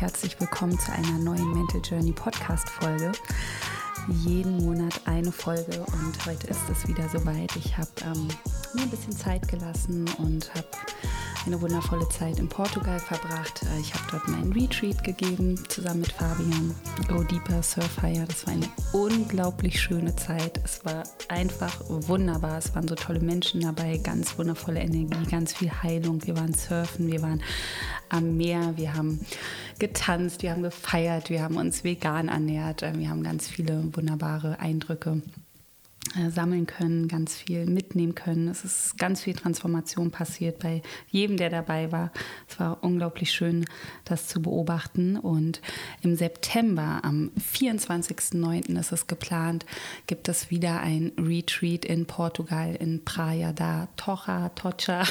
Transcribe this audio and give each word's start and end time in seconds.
herzlich 0.00 0.38
willkommen 0.38 0.78
zu 0.78 0.92
einer 0.92 1.18
neuen 1.18 1.54
Mental 1.54 1.80
Journey 1.82 2.12
Podcast 2.12 2.68
Folge. 2.68 3.12
Jeden 4.26 4.58
Monat 4.58 5.00
eine 5.06 5.32
Folge 5.32 5.80
und 5.80 6.26
heute 6.26 6.48
ist 6.48 6.68
es 6.70 6.86
wieder 6.86 7.08
soweit. 7.08 7.56
Ich 7.56 7.78
habe 7.78 7.88
ähm, 8.04 8.28
mir 8.74 8.82
ein 8.82 8.90
bisschen 8.90 9.16
Zeit 9.16 9.48
gelassen 9.48 10.04
und 10.18 10.54
habe 10.54 10.66
eine 11.46 11.60
wundervolle 11.60 12.08
Zeit 12.08 12.40
in 12.40 12.48
Portugal 12.48 12.98
verbracht. 12.98 13.62
Äh, 13.62 13.80
ich 13.80 13.94
habe 13.94 14.04
dort 14.10 14.28
meinen 14.28 14.52
Retreat 14.52 15.04
gegeben, 15.04 15.56
zusammen 15.68 16.00
mit 16.00 16.12
Fabian. 16.12 16.74
Go 17.08 17.22
Deeper 17.22 17.62
Surf 17.62 18.02
Higher. 18.02 18.26
Das 18.26 18.46
war 18.46 18.54
eine 18.54 18.68
unglaublich 18.92 19.80
schöne 19.80 20.14
Zeit. 20.16 20.60
Es 20.64 20.84
war 20.84 21.04
einfach 21.28 21.80
wunderbar. 21.88 22.58
Es 22.58 22.74
waren 22.74 22.88
so 22.88 22.96
tolle 22.96 23.20
Menschen 23.20 23.60
dabei, 23.60 23.98
ganz 23.98 24.36
wundervolle 24.36 24.80
Energie, 24.80 25.30
ganz 25.30 25.54
viel 25.54 25.70
Heilung. 25.70 26.26
Wir 26.26 26.36
waren 26.36 26.52
surfen, 26.52 27.06
wir 27.06 27.22
waren 27.22 27.42
am 28.08 28.36
Meer, 28.36 28.76
wir 28.76 28.94
haben 28.94 29.20
getanzt, 29.78 30.42
wir 30.42 30.50
haben 30.50 30.62
gefeiert, 30.62 31.30
wir 31.30 31.42
haben 31.42 31.56
uns 31.56 31.84
vegan 31.84 32.28
ernährt, 32.28 32.82
äh, 32.82 32.98
wir 32.98 33.08
haben 33.08 33.22
ganz 33.22 33.48
viele 33.48 33.84
wunderbare 33.94 34.58
Eindrücke 34.58 35.22
sammeln 36.30 36.66
können, 36.66 37.08
ganz 37.08 37.36
viel 37.36 37.66
mitnehmen 37.66 38.14
können. 38.14 38.48
Es 38.48 38.64
ist 38.64 38.98
ganz 38.98 39.22
viel 39.22 39.34
Transformation 39.34 40.10
passiert 40.10 40.58
bei 40.58 40.82
jedem, 41.10 41.36
der 41.36 41.50
dabei 41.50 41.92
war. 41.92 42.12
Es 42.48 42.58
war 42.58 42.82
unglaublich 42.82 43.30
schön, 43.32 43.64
das 44.04 44.28
zu 44.28 44.40
beobachten. 44.40 45.16
Und 45.16 45.60
im 46.02 46.16
September, 46.16 47.00
am 47.02 47.30
24.09. 47.38 48.78
ist 48.78 48.92
es 48.92 49.06
geplant, 49.06 49.66
gibt 50.06 50.28
es 50.28 50.50
wieder 50.50 50.80
ein 50.80 51.12
Retreat 51.18 51.84
in 51.84 52.06
Portugal, 52.06 52.74
in 52.74 53.04
Praia 53.04 53.52
da 53.52 53.88
Tocha, 53.96 54.48
Tocha, 54.50 55.04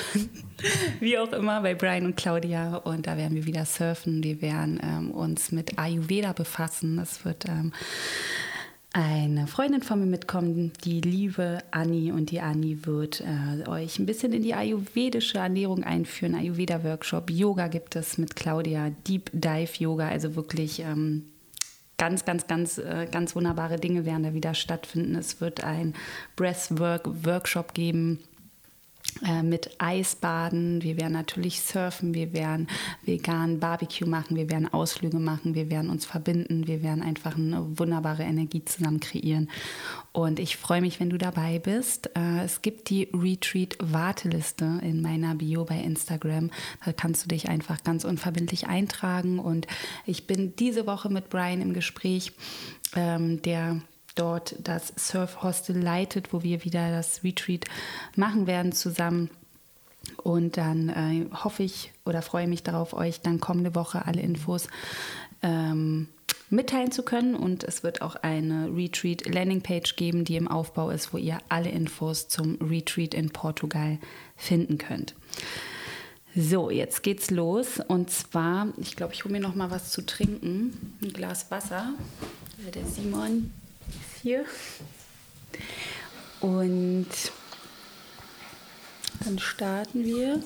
wie 0.99 1.17
auch 1.17 1.31
immer, 1.31 1.61
bei 1.61 1.75
Brian 1.75 2.05
und 2.05 2.17
Claudia. 2.17 2.77
Und 2.77 3.08
da 3.08 3.17
werden 3.17 3.35
wir 3.35 3.45
wieder 3.45 3.65
surfen. 3.65 4.23
Wir 4.23 4.41
werden 4.41 4.80
ähm, 4.83 5.11
uns 5.11 5.52
mit 5.52 5.77
Ayurveda 5.77 6.33
befassen. 6.33 6.99
Es 6.99 7.25
wird 7.25 7.45
ähm, 7.47 7.73
eine 8.95 9.45
Freundin 9.47 9.81
von 9.81 9.99
mir 9.99 10.05
mitkommen, 10.05 10.71
die 10.85 11.01
liebe 11.01 11.59
Anni. 11.71 12.13
Und 12.13 12.31
die 12.31 12.39
Anni 12.39 12.85
wird 12.85 13.21
äh, 13.21 13.67
euch 13.67 13.99
ein 13.99 14.05
bisschen 14.05 14.31
in 14.31 14.41
die 14.41 14.53
ayurvedische 14.53 15.37
Ernährung 15.37 15.83
einführen. 15.83 16.33
Ayurveda-Workshop, 16.33 17.29
Yoga 17.29 17.67
gibt 17.67 17.97
es 17.97 18.17
mit 18.17 18.37
Claudia, 18.37 18.91
Deep 19.05 19.29
Dive 19.33 19.71
Yoga, 19.79 20.07
also 20.07 20.37
wirklich 20.37 20.79
ähm, 20.79 21.25
ganz, 21.97 22.23
ganz, 22.23 22.47
ganz, 22.47 22.77
äh, 22.77 23.09
ganz 23.11 23.35
wunderbare 23.35 23.75
Dinge 23.75 24.05
werden 24.05 24.23
da 24.23 24.33
wieder 24.33 24.53
stattfinden. 24.53 25.15
Es 25.15 25.41
wird 25.41 25.61
ein 25.61 25.93
Breathwork-Workshop 26.37 27.73
geben 27.73 28.19
mit 29.44 29.69
Eisbaden, 29.77 30.83
wir 30.83 30.97
werden 30.97 31.13
natürlich 31.13 31.61
surfen, 31.61 32.13
wir 32.13 32.33
werden 32.33 32.67
vegan 33.03 33.59
Barbecue 33.59 34.08
machen, 34.08 34.35
wir 34.35 34.49
werden 34.49 34.71
Ausflüge 34.71 35.19
machen, 35.19 35.55
wir 35.55 35.69
werden 35.69 35.89
uns 35.89 36.05
verbinden, 36.05 36.67
wir 36.67 36.83
werden 36.83 37.02
einfach 37.02 37.38
eine 37.38 37.80
wunderbare 37.80 38.23
Energie 38.23 38.63
zusammen 38.66 38.99
kreieren. 38.99 39.49
Und 40.11 40.39
ich 40.39 40.58
freue 40.58 40.81
mich, 40.81 40.99
wenn 40.99 41.09
du 41.09 41.17
dabei 41.17 41.59
bist. 41.59 42.09
Äh, 42.16 42.43
es 42.43 42.61
gibt 42.61 42.89
die 42.89 43.09
Retreat-Warteliste 43.13 44.80
in 44.81 45.02
meiner 45.02 45.36
Bio 45.36 45.66
bei 45.66 45.77
Instagram. 45.77 46.52
Da 46.86 46.93
kannst 46.93 47.25
du 47.25 47.27
dich 47.27 47.49
einfach 47.49 47.83
ganz 47.83 48.05
unverbindlich 48.05 48.67
eintragen. 48.67 49.39
Und 49.39 49.67
ich 50.05 50.25
bin 50.25 50.55
diese 50.55 50.88
Woche 50.88 51.09
mit 51.09 51.30
Brian 51.30 51.61
im 51.61 51.73
Gespräch, 51.73 52.31
ähm, 52.95 53.41
der 53.41 53.81
dort 54.16 54.55
das 54.63 54.94
Surf 54.97 55.44
Hostel 55.44 55.77
leitet, 55.77 56.33
wo 56.33 56.44
wir 56.44 56.63
wieder 56.63 56.91
das 56.91 57.23
Retreat 57.23 57.66
machen 58.16 58.47
werden 58.47 58.71
zusammen. 58.71 59.30
Und 60.23 60.58
dann 60.58 60.89
äh, 60.89 61.25
hoffe 61.44 61.63
ich 61.63 61.92
oder 62.05 62.21
freue 62.21 62.48
mich 62.48 62.64
darauf, 62.64 62.93
euch 62.93 63.21
dann 63.21 63.39
kommende 63.39 63.76
Woche 63.76 64.05
alle 64.05 64.21
Infos 64.21 64.67
ähm, 65.42 66.08
mitteilen 66.49 66.92
zu 66.92 67.03
können. 67.03 67.36
Und 67.36 67.64
es 67.64 67.83
wird 67.83 68.02
auch 68.02 68.15
eine 68.15 68.76
Retreat 68.76 69.27
Landingpage 69.27 69.95
geben, 69.95 70.23
die 70.23 70.36
im 70.36 70.47
Aufbau 70.47 70.89
ist, 70.89 71.14
wo 71.14 71.17
ihr 71.17 71.39
alle 71.49 71.70
Infos 71.70 72.27
zum 72.27 72.55
Retreat 72.61 73.14
in 73.14 73.32
Portugal 73.32 73.97
finden 74.36 74.77
könnt. 74.77 75.15
So, 76.36 76.70
jetzt 76.70 77.02
geht's 77.02 77.32
los. 77.32 77.80
Und 77.80 78.09
zwar, 78.11 78.67
ich 78.77 78.95
glaube, 78.95 79.14
ich 79.14 79.23
hole 79.23 79.32
mir 79.32 79.39
noch 79.39 79.55
mal 79.55 79.71
was 79.71 79.92
zu 79.92 80.05
trinken. 80.05 80.97
Ein 81.02 81.14
Glas 81.14 81.49
Wasser. 81.49 81.93
Der 82.73 82.86
Simon 82.86 83.52
hier. 84.25 84.43
Und 86.41 87.05
dann 89.23 89.37
starten 89.37 90.03
wir. 90.03 90.41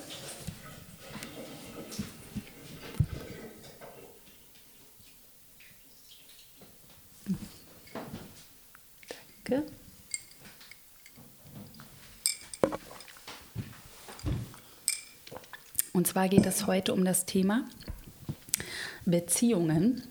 Danke. 9.46 9.64
Und 15.94 16.06
zwar 16.06 16.28
geht 16.28 16.46
es 16.46 16.68
heute 16.68 16.92
um 16.94 17.06
das 17.06 17.26
Thema 17.26 17.64
Beziehungen. 19.06 20.04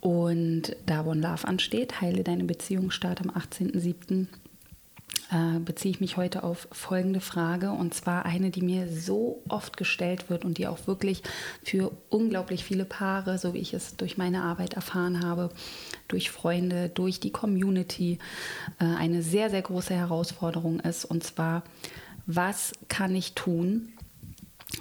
Und 0.00 0.76
da, 0.86 1.00
ein 1.00 1.20
Love 1.20 1.46
ansteht, 1.46 2.00
heile 2.00 2.24
deine 2.24 2.44
Beziehung, 2.44 2.90
start 2.90 3.20
am 3.20 3.30
18.07. 3.30 4.26
Äh, 5.32 5.60
beziehe 5.60 5.92
ich 5.92 6.00
mich 6.00 6.16
heute 6.16 6.42
auf 6.42 6.66
folgende 6.72 7.20
Frage 7.20 7.70
und 7.70 7.94
zwar 7.94 8.24
eine, 8.24 8.50
die 8.50 8.62
mir 8.62 8.88
so 8.88 9.42
oft 9.48 9.76
gestellt 9.76 10.28
wird 10.28 10.44
und 10.44 10.58
die 10.58 10.66
auch 10.66 10.86
wirklich 10.86 11.22
für 11.62 11.92
unglaublich 12.08 12.64
viele 12.64 12.84
Paare, 12.84 13.38
so 13.38 13.54
wie 13.54 13.58
ich 13.58 13.74
es 13.74 13.96
durch 13.96 14.18
meine 14.18 14.42
Arbeit 14.42 14.74
erfahren 14.74 15.24
habe, 15.24 15.50
durch 16.08 16.30
Freunde, 16.30 16.88
durch 16.88 17.20
die 17.20 17.30
Community, 17.30 18.18
äh, 18.80 18.84
eine 18.84 19.22
sehr, 19.22 19.50
sehr 19.50 19.62
große 19.62 19.94
Herausforderung 19.94 20.80
ist. 20.80 21.04
Und 21.04 21.22
zwar, 21.22 21.62
was 22.26 22.72
kann 22.88 23.14
ich 23.14 23.34
tun, 23.34 23.90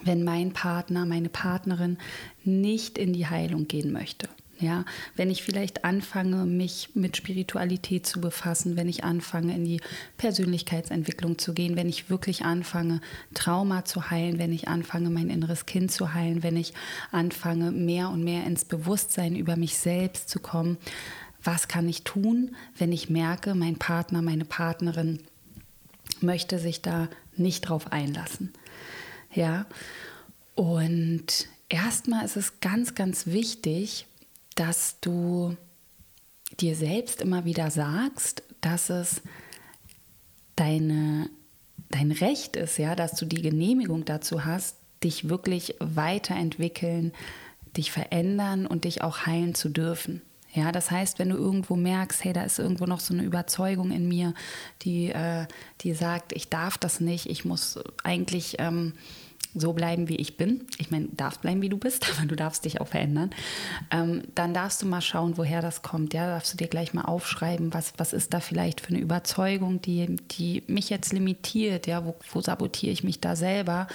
wenn 0.03 0.24
mein 0.24 0.53
Partner, 0.53 1.06
meine 1.06 1.29
Partnerin 1.29 1.97
nicht 2.44 2.97
in 2.97 3.13
die 3.13 3.28
Heilung 3.28 3.68
gehen 3.68 3.91
möchte? 3.91 4.28
Ja, 4.62 4.84
wenn 5.16 5.31
ich 5.31 5.44
vielleicht 5.44 5.86
anfange, 5.86 6.46
mich 6.46 6.90
mit 6.94 7.16
Spiritualität 7.16 8.06
zu 8.06 8.20
befassen, 8.20 8.75
wenn 8.75 8.90
ich 8.90 9.06
anfange, 9.06 9.56
in 9.56 9.64
die 9.64 9.80
Persönlichkeitsentwicklung 10.18 11.38
zu 11.38 11.53
gehen, 11.53 11.78
wenn 11.78 11.88
ich 11.88 12.09
wirklich 12.09 12.44
anfange, 12.44 13.00
Trauma 13.34 13.86
zu 13.86 14.09
heilen, 14.09 14.38
wenn 14.38 14.52
ich 14.52 14.68
anfange, 14.68 15.09
mein 15.12 15.30
inneres 15.30 15.66
Kind 15.66 15.92
zu 15.94 16.14
heilen, 16.14 16.44
wenn 16.44 16.58
ich 16.58 16.74
anfange, 17.12 17.72
mehr 17.72 18.09
und 18.09 18.25
mehr 18.25 18.46
ins 18.46 18.66
Bewusstsein 18.66 19.38
über 19.38 19.56
mich 19.56 19.78
selbst 19.78 20.28
zu 20.28 20.40
kommen, 20.40 20.78
was 21.41 21.70
kann 21.70 21.88
ich 21.88 22.03
tun, 22.03 22.53
wenn 22.78 22.91
ich 22.91 23.09
merke, 23.09 23.56
mein 23.56 23.78
Partner, 23.78 24.22
meine 24.22 24.44
Partnerin 24.44 25.20
möchte 26.20 26.59
sich 26.59 26.81
da 26.81 27.08
nicht 27.38 27.62
drauf 27.62 27.94
einlassen. 27.94 28.52
Ja, 29.34 29.68
und 30.56 31.47
erstmal 31.70 32.26
ist 32.26 32.36
es 32.36 32.59
ganz, 32.59 32.94
ganz 32.94 33.28
wichtig, 33.28 34.06
dass 34.55 34.99
du 35.01 35.55
dir 36.59 36.75
selbst 36.75 37.21
immer 37.21 37.45
wieder 37.45 37.71
sagst, 37.71 38.43
dass 38.61 38.89
es 38.89 39.21
deine, 40.55 41.29
dein 41.89 42.11
Recht 42.11 42.55
ist, 42.55 42.77
ja, 42.77 42.95
dass 42.95 43.13
du 43.13 43.25
die 43.25 43.41
Genehmigung 43.41 44.05
dazu 44.05 44.45
hast, 44.45 44.77
dich 45.03 45.29
wirklich 45.29 45.75
weiterentwickeln, 45.79 47.13
dich 47.77 47.91
verändern 47.91 48.65
und 48.65 48.83
dich 48.83 49.01
auch 49.01 49.25
heilen 49.25 49.55
zu 49.55 49.69
dürfen. 49.69 50.21
Ja, 50.53 50.71
das 50.71 50.89
heißt, 50.89 51.19
wenn 51.19 51.29
du 51.29 51.37
irgendwo 51.37 51.75
merkst, 51.75 52.23
hey, 52.23 52.33
da 52.33 52.41
ist 52.41 52.57
irgendwo 52.57 52.85
noch 52.85 52.99
so 52.99 53.13
eine 53.13 53.23
Überzeugung 53.23 53.91
in 53.91 54.07
mir, 54.07 54.34
die, 54.81 55.09
äh, 55.09 55.45
die 55.81 55.93
sagt, 55.93 56.34
ich 56.34 56.49
darf 56.49 56.78
das 56.78 56.99
nicht, 56.99 57.28
ich 57.28 57.45
muss 57.45 57.79
eigentlich 58.03 58.55
ähm, 58.57 58.93
so 59.55 59.73
bleiben, 59.73 60.09
wie 60.09 60.16
ich 60.16 60.37
bin. 60.37 60.66
Ich 60.78 60.91
meine, 60.91 61.07
du 61.07 61.16
darfst 61.16 61.41
bleiben, 61.41 61.61
wie 61.61 61.69
du 61.69 61.78
bist, 61.78 62.07
aber 62.17 62.28
du 62.28 62.35
darfst 62.35 62.66
dich 62.66 62.81
auch 62.81 62.87
verändern. 62.87 63.31
Ähm, 63.91 64.23
dann 64.35 64.53
darfst 64.53 64.81
du 64.81 64.85
mal 64.85 65.01
schauen, 65.01 65.37
woher 65.37 65.61
das 65.61 65.81
kommt. 65.81 66.13
Ja, 66.13 66.28
darfst 66.28 66.53
du 66.53 66.57
dir 66.57 66.67
gleich 66.67 66.93
mal 66.93 67.03
aufschreiben, 67.03 67.73
was, 67.73 67.93
was 67.97 68.13
ist 68.13 68.34
da 68.34 68.40
vielleicht 68.40 68.81
für 68.81 68.90
eine 68.90 68.99
Überzeugung, 68.99 69.81
die, 69.81 70.17
die 70.31 70.63
mich 70.67 70.90
jetzt 70.90 71.13
limitiert. 71.13 71.87
Ja, 71.87 72.05
wo, 72.05 72.16
wo 72.31 72.41
sabotiere 72.41 72.91
ich 72.91 73.03
mich 73.03 73.19
da 73.19 73.35
selber 73.35 73.87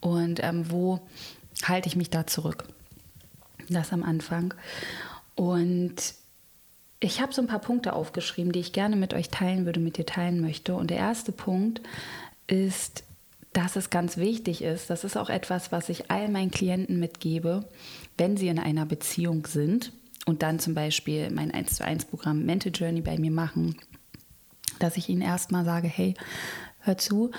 und 0.00 0.42
ähm, 0.42 0.70
wo 0.70 1.00
halte 1.64 1.88
ich 1.88 1.96
mich 1.96 2.10
da 2.10 2.26
zurück. 2.26 2.64
Das 3.68 3.92
am 3.92 4.02
Anfang. 4.02 4.54
Und 5.34 6.14
ich 7.00 7.20
habe 7.20 7.32
so 7.32 7.40
ein 7.40 7.46
paar 7.48 7.60
Punkte 7.60 7.92
aufgeschrieben, 7.92 8.52
die 8.52 8.60
ich 8.60 8.72
gerne 8.72 8.96
mit 8.96 9.14
euch 9.14 9.28
teilen 9.28 9.66
würde, 9.66 9.78
mit 9.78 9.98
dir 9.98 10.06
teilen 10.06 10.40
möchte. 10.40 10.74
Und 10.74 10.90
der 10.90 10.96
erste 10.96 11.30
Punkt 11.30 11.80
ist, 12.48 13.04
dass 13.58 13.74
es 13.74 13.90
ganz 13.90 14.18
wichtig 14.18 14.62
ist, 14.62 14.88
das 14.88 15.02
ist 15.02 15.16
auch 15.16 15.28
etwas, 15.28 15.72
was 15.72 15.88
ich 15.88 16.12
all 16.12 16.28
meinen 16.28 16.52
Klienten 16.52 17.00
mitgebe, 17.00 17.64
wenn 18.16 18.36
sie 18.36 18.46
in 18.46 18.60
einer 18.60 18.86
Beziehung 18.86 19.48
sind 19.48 19.92
und 20.26 20.44
dann 20.44 20.60
zum 20.60 20.74
Beispiel 20.74 21.28
mein 21.32 21.50
1 21.50 21.74
zu 21.74 21.84
1 21.84 22.04
Programm 22.04 22.46
Mental 22.46 22.70
Journey 22.72 23.00
bei 23.00 23.18
mir 23.18 23.32
machen, 23.32 23.76
dass 24.78 24.96
ich 24.96 25.08
ihnen 25.08 25.22
erstmal 25.22 25.64
sage, 25.64 25.88
hey, 25.88 26.14
hör 26.78 26.98
zu, 26.98 27.32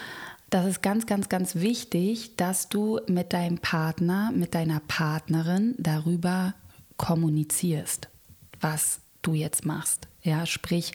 das 0.49 0.65
ist 0.65 0.81
ganz, 0.81 1.05
ganz, 1.05 1.29
ganz 1.29 1.55
wichtig, 1.55 2.35
dass 2.35 2.67
du 2.67 2.99
mit 3.07 3.31
deinem 3.31 3.59
Partner, 3.59 4.33
mit 4.33 4.55
deiner 4.55 4.81
Partnerin 4.81 5.73
darüber 5.77 6.53
kommunizierst, 6.97 8.09
was 8.59 8.99
du 9.21 9.35
jetzt 9.35 9.65
machst. 9.65 10.09
Ja, 10.21 10.45
sprich, 10.45 10.91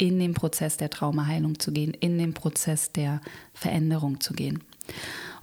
in 0.00 0.18
den 0.18 0.32
Prozess 0.32 0.78
der 0.78 0.88
Traumaheilung 0.88 1.58
zu 1.58 1.72
gehen, 1.72 1.92
in 1.92 2.18
den 2.18 2.32
Prozess 2.32 2.90
der 2.90 3.20
Veränderung 3.52 4.20
zu 4.20 4.32
gehen. 4.32 4.62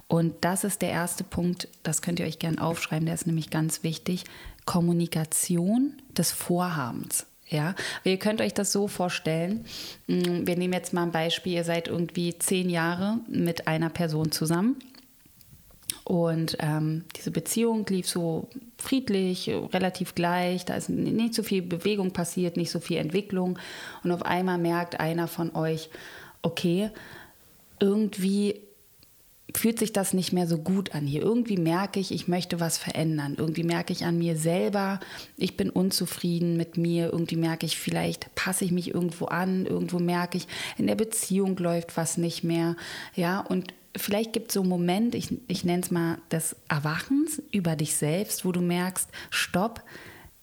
Und 0.08 0.34
das 0.40 0.64
ist 0.64 0.82
der 0.82 0.90
erste 0.90 1.22
Punkt, 1.22 1.68
das 1.84 2.02
könnt 2.02 2.18
ihr 2.18 2.26
euch 2.26 2.40
gerne 2.40 2.60
aufschreiben, 2.60 3.06
der 3.06 3.14
ist 3.14 3.26
nämlich 3.26 3.50
ganz 3.50 3.84
wichtig. 3.84 4.24
Kommunikation 4.64 5.94
des 6.16 6.32
Vorhabens. 6.32 7.26
Ja, 7.48 7.74
ihr 8.04 8.18
könnt 8.18 8.40
euch 8.40 8.52
das 8.52 8.72
so 8.72 8.88
vorstellen. 8.88 9.64
Mm, 10.06 10.46
wir 10.46 10.56
nehmen 10.56 10.74
jetzt 10.74 10.92
mal 10.92 11.04
ein 11.04 11.12
Beispiel. 11.12 11.54
Ihr 11.54 11.64
seid 11.64 11.88
irgendwie 11.88 12.36
zehn 12.38 12.68
Jahre 12.68 13.20
mit 13.28 13.68
einer 13.68 13.88
Person 13.88 14.32
zusammen. 14.32 14.76
Und 16.08 16.56
ähm, 16.60 17.04
diese 17.16 17.30
Beziehung 17.30 17.84
lief 17.90 18.08
so 18.08 18.48
friedlich, 18.78 19.50
relativ 19.74 20.14
gleich. 20.14 20.64
Da 20.64 20.74
ist 20.74 20.88
nicht 20.88 21.34
so 21.34 21.42
viel 21.42 21.60
Bewegung 21.60 22.12
passiert, 22.12 22.56
nicht 22.56 22.70
so 22.70 22.80
viel 22.80 22.96
Entwicklung. 22.96 23.58
Und 24.02 24.12
auf 24.12 24.24
einmal 24.24 24.56
merkt 24.56 25.00
einer 25.00 25.28
von 25.28 25.54
euch, 25.54 25.90
okay, 26.40 26.88
irgendwie 27.78 28.62
fühlt 29.54 29.78
sich 29.78 29.92
das 29.92 30.14
nicht 30.14 30.32
mehr 30.32 30.46
so 30.46 30.56
gut 30.56 30.94
an 30.94 31.06
hier. 31.06 31.20
Irgendwie 31.20 31.58
merke 31.58 32.00
ich, 32.00 32.10
ich 32.10 32.26
möchte 32.26 32.58
was 32.58 32.78
verändern. 32.78 33.34
Irgendwie 33.36 33.64
merke 33.64 33.92
ich 33.92 34.06
an 34.06 34.16
mir 34.16 34.38
selber, 34.38 35.00
ich 35.36 35.58
bin 35.58 35.68
unzufrieden 35.68 36.56
mit 36.56 36.78
mir. 36.78 37.12
Irgendwie 37.12 37.36
merke 37.36 37.66
ich, 37.66 37.76
vielleicht 37.76 38.34
passe 38.34 38.64
ich 38.64 38.72
mich 38.72 38.94
irgendwo 38.94 39.26
an. 39.26 39.66
Irgendwo 39.66 39.98
merke 39.98 40.38
ich, 40.38 40.48
in 40.78 40.86
der 40.86 40.94
Beziehung 40.94 41.58
läuft 41.58 41.98
was 41.98 42.16
nicht 42.16 42.44
mehr. 42.44 42.76
Ja, 43.14 43.40
und 43.40 43.74
vielleicht 43.96 44.32
gibt 44.32 44.48
es 44.48 44.54
so 44.54 44.60
einen 44.60 44.68
Moment, 44.68 45.14
ich, 45.14 45.36
ich 45.48 45.64
nenne 45.64 45.82
es 45.82 45.90
mal 45.90 46.18
des 46.30 46.56
Erwachens 46.68 47.42
über 47.50 47.76
dich 47.76 47.96
selbst, 47.96 48.44
wo 48.44 48.52
du 48.52 48.60
merkst, 48.60 49.08
stopp, 49.30 49.82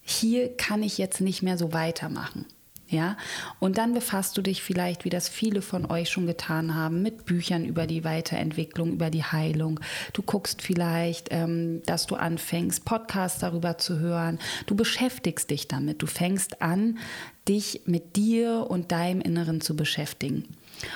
hier 0.01 0.55
kann 0.55 0.83
ich 0.83 0.97
jetzt 0.97 1.21
nicht 1.21 1.41
mehr 1.41 1.57
so 1.57 1.73
weitermachen. 1.73 2.45
Ja, 2.87 3.17
und 3.59 3.79
dann 3.79 3.95
befasst 3.95 4.37
du 4.37 4.43
dich 4.43 4.61
vielleicht, 4.61 5.05
wie 5.05 5.09
das 5.09 5.27
viele 5.27 5.63
von 5.63 5.89
euch 5.89 6.09
schon 6.09 6.27
getan 6.27 6.75
haben, 6.75 7.01
mit 7.01 7.25
Büchern 7.25 7.65
über 7.65 7.87
die 7.87 8.03
Weiterentwicklung, 8.03 8.91
über 8.91 9.09
die 9.09 9.23
Heilung. 9.23 9.79
Du 10.13 10.21
guckst 10.21 10.61
vielleicht, 10.61 11.29
ähm, 11.31 11.81
dass 11.87 12.05
du 12.05 12.13
anfängst, 12.13 12.85
Podcasts 12.85 13.39
darüber 13.39 13.79
zu 13.79 13.97
hören. 13.97 14.37
Du 14.67 14.75
beschäftigst 14.75 15.49
dich 15.49 15.67
damit. 15.67 16.03
Du 16.03 16.05
fängst 16.05 16.61
an, 16.61 16.99
dich 17.47 17.81
mit 17.85 18.15
dir 18.15 18.67
und 18.69 18.91
deinem 18.91 19.21
Inneren 19.21 19.61
zu 19.61 19.75
beschäftigen. 19.75 20.45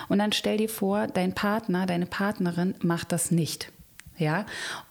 Und 0.08 0.20
dann 0.20 0.32
stell 0.32 0.58
dir 0.58 0.70
vor, 0.70 1.08
dein 1.08 1.34
Partner, 1.34 1.86
deine 1.86 2.06
Partnerin 2.06 2.76
macht 2.82 3.12
das 3.12 3.32
nicht. 3.32 3.72
Ja, 4.18 4.46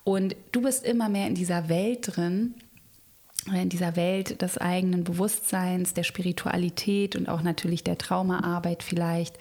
und 0.05 0.37
du 0.52 0.62
bist 0.62 0.85
immer 0.87 1.11
mehr 1.11 1.26
in 1.26 1.35
dieser 1.35 1.69
Welt 1.69 2.17
drin, 2.17 2.55
in 3.46 3.69
dieser 3.69 3.96
Welt 3.96 4.43
des 4.43 4.58
eigenen 4.58 5.05
Bewusstseins, 5.05 5.94
der 5.94 6.02
Spiritualität 6.02 7.17
und 7.17 7.29
auch 7.29 7.43
natürlich 7.43 7.82
der 7.82 7.96
Traumaarbeit 7.96 8.82
vielleicht. 8.82 9.38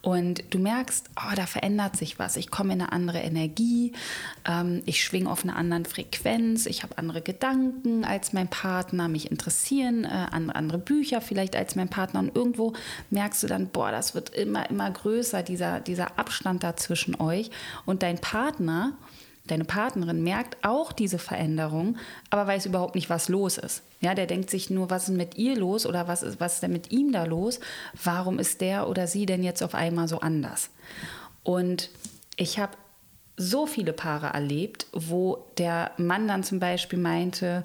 Und 0.00 0.42
du 0.50 0.58
merkst, 0.58 1.10
oh, 1.16 1.34
da 1.36 1.46
verändert 1.46 1.96
sich 1.96 2.18
was. 2.18 2.36
Ich 2.36 2.50
komme 2.50 2.72
in 2.72 2.80
eine 2.80 2.92
andere 2.92 3.18
Energie, 3.18 3.92
ähm, 4.46 4.82
ich 4.86 5.04
schwinge 5.04 5.30
auf 5.30 5.44
einer 5.44 5.56
anderen 5.56 5.84
Frequenz, 5.84 6.66
ich 6.66 6.82
habe 6.82 6.98
andere 6.98 7.20
Gedanken 7.20 8.04
als 8.04 8.32
mein 8.32 8.48
Partner, 8.48 9.08
mich 9.08 9.30
interessieren 9.30 10.04
äh, 10.04 10.26
andere 10.32 10.78
Bücher 10.78 11.20
vielleicht 11.20 11.54
als 11.54 11.76
mein 11.76 11.88
Partner. 11.88 12.20
Und 12.20 12.34
irgendwo 12.34 12.72
merkst 13.10 13.42
du 13.42 13.46
dann, 13.46 13.68
boah, 13.68 13.90
das 13.90 14.14
wird 14.14 14.30
immer, 14.30 14.68
immer 14.70 14.90
größer, 14.90 15.42
dieser, 15.42 15.80
dieser 15.80 16.18
Abstand 16.18 16.64
da 16.64 16.76
zwischen 16.76 17.20
euch. 17.20 17.50
Und 17.84 18.02
dein 18.02 18.18
Partner, 18.18 18.92
Deine 19.46 19.64
Partnerin 19.64 20.22
merkt 20.22 20.56
auch 20.62 20.92
diese 20.92 21.18
Veränderung, 21.18 21.96
aber 22.30 22.46
weiß 22.46 22.66
überhaupt 22.66 22.94
nicht, 22.94 23.10
was 23.10 23.28
los 23.28 23.58
ist. 23.58 23.82
Ja, 24.00 24.14
der 24.14 24.26
denkt 24.26 24.50
sich 24.50 24.70
nur, 24.70 24.88
was 24.88 25.08
ist 25.08 25.16
mit 25.16 25.36
ihr 25.36 25.56
los 25.56 25.84
oder 25.84 26.06
was 26.06 26.22
ist, 26.22 26.38
was 26.38 26.54
ist 26.54 26.62
denn 26.62 26.72
mit 26.72 26.92
ihm 26.92 27.12
da 27.12 27.24
los? 27.24 27.58
Warum 28.04 28.38
ist 28.38 28.60
der 28.60 28.88
oder 28.88 29.08
sie 29.08 29.26
denn 29.26 29.42
jetzt 29.42 29.62
auf 29.62 29.74
einmal 29.74 30.06
so 30.06 30.20
anders? 30.20 30.70
Und 31.42 31.90
ich 32.36 32.60
habe 32.60 32.72
so 33.36 33.66
viele 33.66 33.92
Paare 33.92 34.28
erlebt, 34.28 34.86
wo 34.92 35.44
der 35.58 35.90
Mann 35.96 36.28
dann 36.28 36.44
zum 36.44 36.60
Beispiel 36.60 36.98
meinte, 36.98 37.64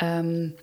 ähm, 0.00 0.54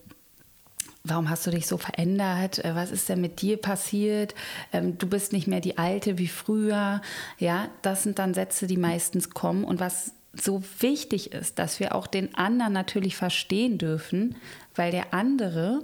warum 1.03 1.29
hast 1.29 1.47
du 1.47 1.51
dich 1.51 1.67
so 1.67 1.77
verändert? 1.77 2.63
Äh, 2.63 2.75
was 2.75 2.91
ist 2.91 3.07
denn 3.07 3.21
mit 3.21 3.41
dir 3.41 3.57
passiert? 3.57 4.35
Ähm, 4.73 4.97
du 4.97 5.07
bist 5.07 5.31
nicht 5.31 5.47
mehr 5.47 5.61
die 5.61 5.77
Alte 5.77 6.17
wie 6.17 6.27
früher. 6.27 7.01
Ja, 7.37 7.69
das 7.81 8.03
sind 8.03 8.19
dann 8.19 8.33
Sätze, 8.33 8.67
die 8.67 8.77
meistens 8.77 9.29
kommen. 9.29 9.63
Und 9.63 9.79
was 9.79 10.11
so 10.33 10.63
wichtig 10.79 11.31
ist, 11.31 11.59
dass 11.59 11.79
wir 11.79 11.95
auch 11.95 12.07
den 12.07 12.35
anderen 12.35 12.73
natürlich 12.73 13.15
verstehen 13.15 13.77
dürfen, 13.77 14.35
weil 14.75 14.91
der 14.91 15.13
andere 15.13 15.83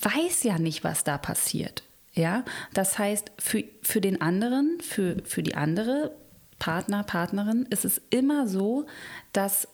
weiß 0.00 0.42
ja 0.44 0.58
nicht, 0.58 0.84
was 0.84 1.04
da 1.04 1.18
passiert. 1.18 1.82
Ja, 2.14 2.44
das 2.74 2.98
heißt, 2.98 3.32
für, 3.38 3.64
für 3.82 4.00
den 4.00 4.20
anderen, 4.20 4.78
für, 4.80 5.16
für 5.24 5.42
die 5.42 5.54
andere 5.54 6.12
Partner, 6.58 7.02
Partnerin 7.04 7.66
ist 7.70 7.84
es 7.84 8.00
immer 8.10 8.46
so, 8.46 8.86
dass 9.32 9.66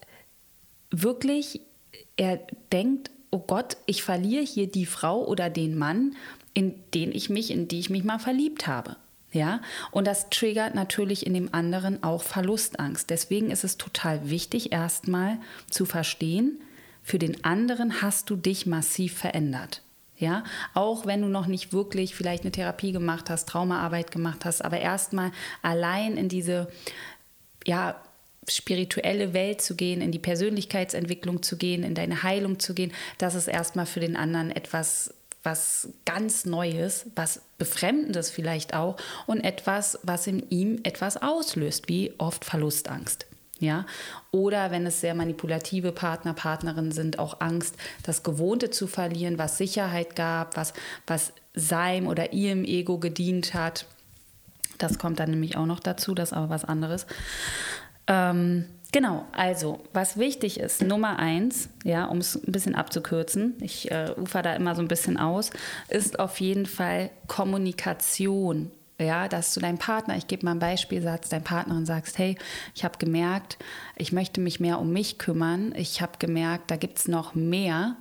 wirklich 0.90 1.60
er 2.16 2.40
denkt, 2.72 3.10
oh 3.30 3.40
Gott, 3.40 3.76
ich 3.86 4.02
verliere 4.02 4.44
hier 4.44 4.70
die 4.70 4.86
Frau 4.86 5.26
oder 5.26 5.50
den 5.50 5.76
Mann, 5.76 6.16
in 6.54 6.74
den 6.94 7.12
ich 7.12 7.28
mich, 7.28 7.50
in 7.50 7.68
die 7.68 7.80
ich 7.80 7.90
mich 7.90 8.04
mal 8.04 8.18
verliebt 8.18 8.66
habe. 8.66 8.96
Ja, 9.30 9.60
und 9.90 10.06
das 10.06 10.30
triggert 10.30 10.74
natürlich 10.74 11.26
in 11.26 11.34
dem 11.34 11.52
anderen 11.52 12.02
auch 12.02 12.22
Verlustangst. 12.22 13.10
Deswegen 13.10 13.50
ist 13.50 13.62
es 13.62 13.76
total 13.76 14.30
wichtig, 14.30 14.72
erstmal 14.72 15.38
zu 15.68 15.84
verstehen, 15.84 16.60
für 17.02 17.18
den 17.18 17.44
anderen 17.44 18.02
hast 18.02 18.30
du 18.30 18.36
dich 18.36 18.66
massiv 18.66 19.18
verändert. 19.18 19.82
Ja, 20.16 20.44
auch 20.74 21.06
wenn 21.06 21.22
du 21.22 21.28
noch 21.28 21.46
nicht 21.46 21.72
wirklich 21.72 22.14
vielleicht 22.14 22.42
eine 22.42 22.52
Therapie 22.52 22.90
gemacht 22.90 23.30
hast, 23.30 23.48
Traumaarbeit 23.48 24.10
gemacht 24.10 24.44
hast, 24.44 24.64
aber 24.64 24.80
erstmal 24.80 25.30
allein 25.62 26.16
in 26.16 26.28
diese, 26.28 26.68
ja, 27.64 28.00
spirituelle 28.48 29.34
Welt 29.34 29.60
zu 29.60 29.76
gehen, 29.76 30.00
in 30.00 30.10
die 30.10 30.18
Persönlichkeitsentwicklung 30.18 31.42
zu 31.42 31.56
gehen, 31.56 31.84
in 31.84 31.94
deine 31.94 32.22
Heilung 32.22 32.58
zu 32.58 32.74
gehen, 32.74 32.92
das 33.18 33.34
ist 33.34 33.46
erstmal 33.46 33.86
für 33.86 34.00
den 34.00 34.16
anderen 34.16 34.50
etwas 34.50 35.14
was 35.42 35.88
ganz 36.04 36.44
Neues, 36.44 37.06
was 37.14 37.42
Befremdendes 37.58 38.30
vielleicht 38.30 38.74
auch 38.74 38.96
und 39.26 39.40
etwas, 39.40 39.98
was 40.02 40.26
in 40.26 40.48
ihm 40.50 40.80
etwas 40.82 41.16
auslöst, 41.16 41.88
wie 41.88 42.12
oft 42.18 42.44
Verlustangst. 42.44 43.26
Ja, 43.60 43.86
oder 44.30 44.70
wenn 44.70 44.86
es 44.86 45.00
sehr 45.00 45.16
manipulative 45.16 45.90
Partner, 45.90 46.32
Partnerinnen 46.32 46.92
sind, 46.92 47.18
auch 47.18 47.40
Angst, 47.40 47.74
das 48.04 48.22
Gewohnte 48.22 48.70
zu 48.70 48.86
verlieren, 48.86 49.36
was 49.36 49.58
Sicherheit 49.58 50.14
gab, 50.14 50.56
was, 50.56 50.74
was 51.08 51.32
seinem 51.54 52.06
oder 52.06 52.32
ihrem 52.32 52.64
Ego 52.64 52.98
gedient 52.98 53.54
hat. 53.54 53.86
Das 54.78 54.98
kommt 54.98 55.18
dann 55.18 55.30
nämlich 55.30 55.56
auch 55.56 55.66
noch 55.66 55.80
dazu, 55.80 56.14
das 56.14 56.30
ist 56.30 56.36
aber 56.36 56.50
was 56.50 56.64
anderes. 56.64 57.06
Ähm, 58.06 58.66
Genau, 58.90 59.26
also 59.32 59.80
was 59.92 60.16
wichtig 60.16 60.58
ist, 60.58 60.82
Nummer 60.82 61.18
eins, 61.18 61.68
ja, 61.84 62.06
um 62.06 62.18
es 62.18 62.36
ein 62.36 62.52
bisschen 62.52 62.74
abzukürzen, 62.74 63.54
ich 63.60 63.90
äh, 63.90 64.14
ufer 64.16 64.40
da 64.40 64.54
immer 64.54 64.74
so 64.74 64.80
ein 64.80 64.88
bisschen 64.88 65.18
aus, 65.18 65.50
ist 65.88 66.18
auf 66.18 66.40
jeden 66.40 66.64
Fall 66.64 67.10
Kommunikation. 67.26 68.70
Ja, 69.00 69.28
dass 69.28 69.54
du 69.54 69.60
deinem 69.60 69.78
Partner, 69.78 70.16
ich 70.16 70.26
gebe 70.26 70.44
mal 70.44 70.52
einen 70.52 70.60
Beispielsatz, 70.60 71.28
deinem 71.28 71.44
Partnerin 71.44 71.86
sagst, 71.86 72.18
hey, 72.18 72.36
ich 72.74 72.82
habe 72.82 72.98
gemerkt, 72.98 73.56
ich 73.94 74.10
möchte 74.10 74.40
mich 74.40 74.58
mehr 74.58 74.80
um 74.80 74.92
mich 74.92 75.18
kümmern, 75.18 75.72
ich 75.76 76.02
habe 76.02 76.18
gemerkt, 76.18 76.68
da 76.70 76.76
gibt 76.76 76.98
es 76.98 77.06
noch 77.06 77.34
mehr, 77.36 77.96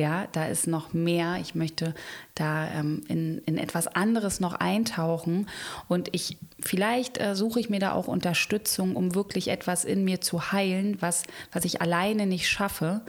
ja, 0.00 0.26
da 0.32 0.46
ist 0.46 0.66
noch 0.66 0.92
mehr. 0.92 1.36
Ich 1.40 1.54
möchte 1.54 1.94
da 2.34 2.68
ähm, 2.68 3.02
in, 3.08 3.38
in 3.44 3.58
etwas 3.58 3.86
anderes 3.86 4.40
noch 4.40 4.54
eintauchen. 4.54 5.48
Und 5.88 6.08
ich 6.12 6.38
vielleicht 6.58 7.18
äh, 7.18 7.36
suche 7.36 7.60
ich 7.60 7.70
mir 7.70 7.80
da 7.80 7.92
auch 7.92 8.08
Unterstützung, 8.08 8.96
um 8.96 9.14
wirklich 9.14 9.48
etwas 9.48 9.84
in 9.84 10.04
mir 10.04 10.20
zu 10.20 10.52
heilen, 10.52 11.00
was, 11.00 11.22
was 11.52 11.64
ich 11.64 11.80
alleine 11.82 12.26
nicht 12.26 12.48
schaffe. 12.48 13.02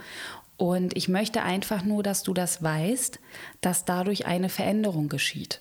Und 0.58 0.96
ich 0.96 1.08
möchte 1.08 1.42
einfach 1.42 1.82
nur, 1.82 2.02
dass 2.02 2.22
du 2.22 2.34
das 2.34 2.62
weißt, 2.62 3.18
dass 3.62 3.84
dadurch 3.84 4.26
eine 4.26 4.48
Veränderung 4.48 5.08
geschieht. 5.08 5.60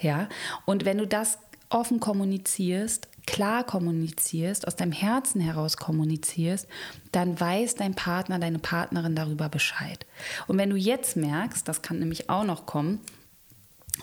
Ja, 0.00 0.28
und 0.66 0.84
wenn 0.84 0.98
du 0.98 1.06
das 1.06 1.38
offen 1.70 2.00
kommunizierst, 2.00 3.08
klar 3.26 3.64
kommunizierst, 3.64 4.66
aus 4.66 4.76
deinem 4.76 4.92
Herzen 4.92 5.40
heraus 5.40 5.76
kommunizierst, 5.76 6.66
dann 7.12 7.38
weiß 7.38 7.76
dein 7.76 7.94
Partner, 7.94 8.38
deine 8.38 8.58
Partnerin 8.58 9.14
darüber 9.14 9.48
Bescheid. 9.48 10.06
Und 10.48 10.58
wenn 10.58 10.70
du 10.70 10.76
jetzt 10.76 11.16
merkst, 11.16 11.66
das 11.66 11.82
kann 11.82 11.98
nämlich 11.98 12.28
auch 12.28 12.44
noch 12.44 12.66
kommen, 12.66 13.00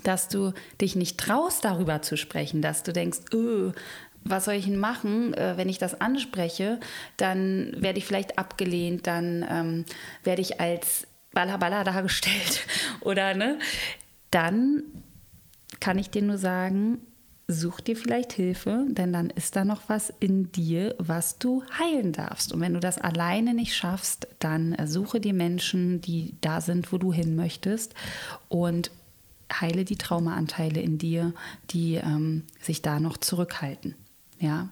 dass 0.04 0.30
du 0.30 0.54
dich 0.80 0.96
nicht 0.96 1.18
traust, 1.18 1.66
darüber 1.66 2.02
zu 2.02 2.16
sprechen, 2.16 2.62
dass 2.62 2.84
du 2.84 2.94
denkst, 2.94 3.20
öh, 3.34 3.72
was 4.24 4.46
soll 4.46 4.56
ich 4.56 4.66
denn 4.66 4.78
machen, 4.78 5.34
äh, 5.34 5.58
wenn 5.58 5.70
ich 5.70 5.78
das 5.78 6.00
anspreche, 6.00 6.80
dann 7.18 7.74
werde 7.78 8.00
ich 8.00 8.06
vielleicht 8.06 8.38
abgelehnt, 8.38 9.08
dann 9.08 9.46
ähm, 9.50 9.86
werde 10.24 10.42
ich 10.42 10.60
als 10.60 11.08
Balla 11.32 11.84
dargestellt 11.84 12.66
oder 13.02 13.34
ne, 13.34 13.60
dann 14.32 14.84
kann 15.80 15.98
ich 15.98 16.10
dir 16.10 16.22
nur 16.22 16.38
sagen, 16.38 17.00
such 17.50 17.82
dir 17.82 17.98
vielleicht 17.98 18.32
Hilfe, 18.32 18.86
denn 18.90 19.12
dann 19.12 19.32
ist 19.32 19.56
da 19.56 19.66
noch 19.66 19.82
was 19.88 20.14
in 20.20 20.52
dir, 20.52 20.96
was 21.00 21.40
du 21.40 21.64
heilen 21.80 22.14
darfst. 22.14 22.54
Und 22.54 22.62
wenn 22.62 22.76
du 22.76 22.80
das 22.80 23.00
alleine 23.00 23.56
nicht 23.56 23.76
schaffst, 23.76 24.28
dann 24.38 24.78
suche 24.86 25.20
dir 25.20 25.34
Menschen, 25.34 26.00
die 26.00 26.36
da 26.42 26.62
sind, 26.62 26.94
wo 26.94 27.00
du 27.00 27.12
hin 27.12 27.36
möchtest 27.36 27.96
und 28.50 28.92
heile 29.52 29.84
die 29.84 29.96
Traumaanteile 29.96 30.80
in 30.80 31.00
dir, 31.00 31.34
die 31.72 31.96
ähm, 31.96 32.44
sich 32.62 32.84
da 32.84 33.00
noch 33.00 33.18
zurückhalten. 33.18 33.96
Ja. 34.40 34.70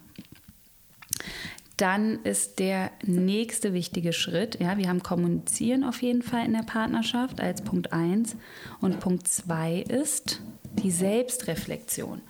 Dann 1.78 2.24
ist 2.24 2.60
der 2.60 2.92
nächste 3.04 3.74
wichtige 3.74 4.14
Schritt, 4.14 4.60
ja, 4.60 4.78
wir 4.78 4.88
haben 4.88 5.02
Kommunizieren 5.02 5.84
auf 5.84 6.02
jeden 6.02 6.22
Fall 6.22 6.46
in 6.46 6.54
der 6.54 6.64
Partnerschaft 6.64 7.42
als 7.42 7.64
Punkt 7.64 7.92
1 7.92 8.36
und 8.82 9.00
Punkt 9.00 9.28
2 9.28 9.82
ist 9.82 10.42
die 10.80 10.92
Selbstreflexion. 10.92 12.22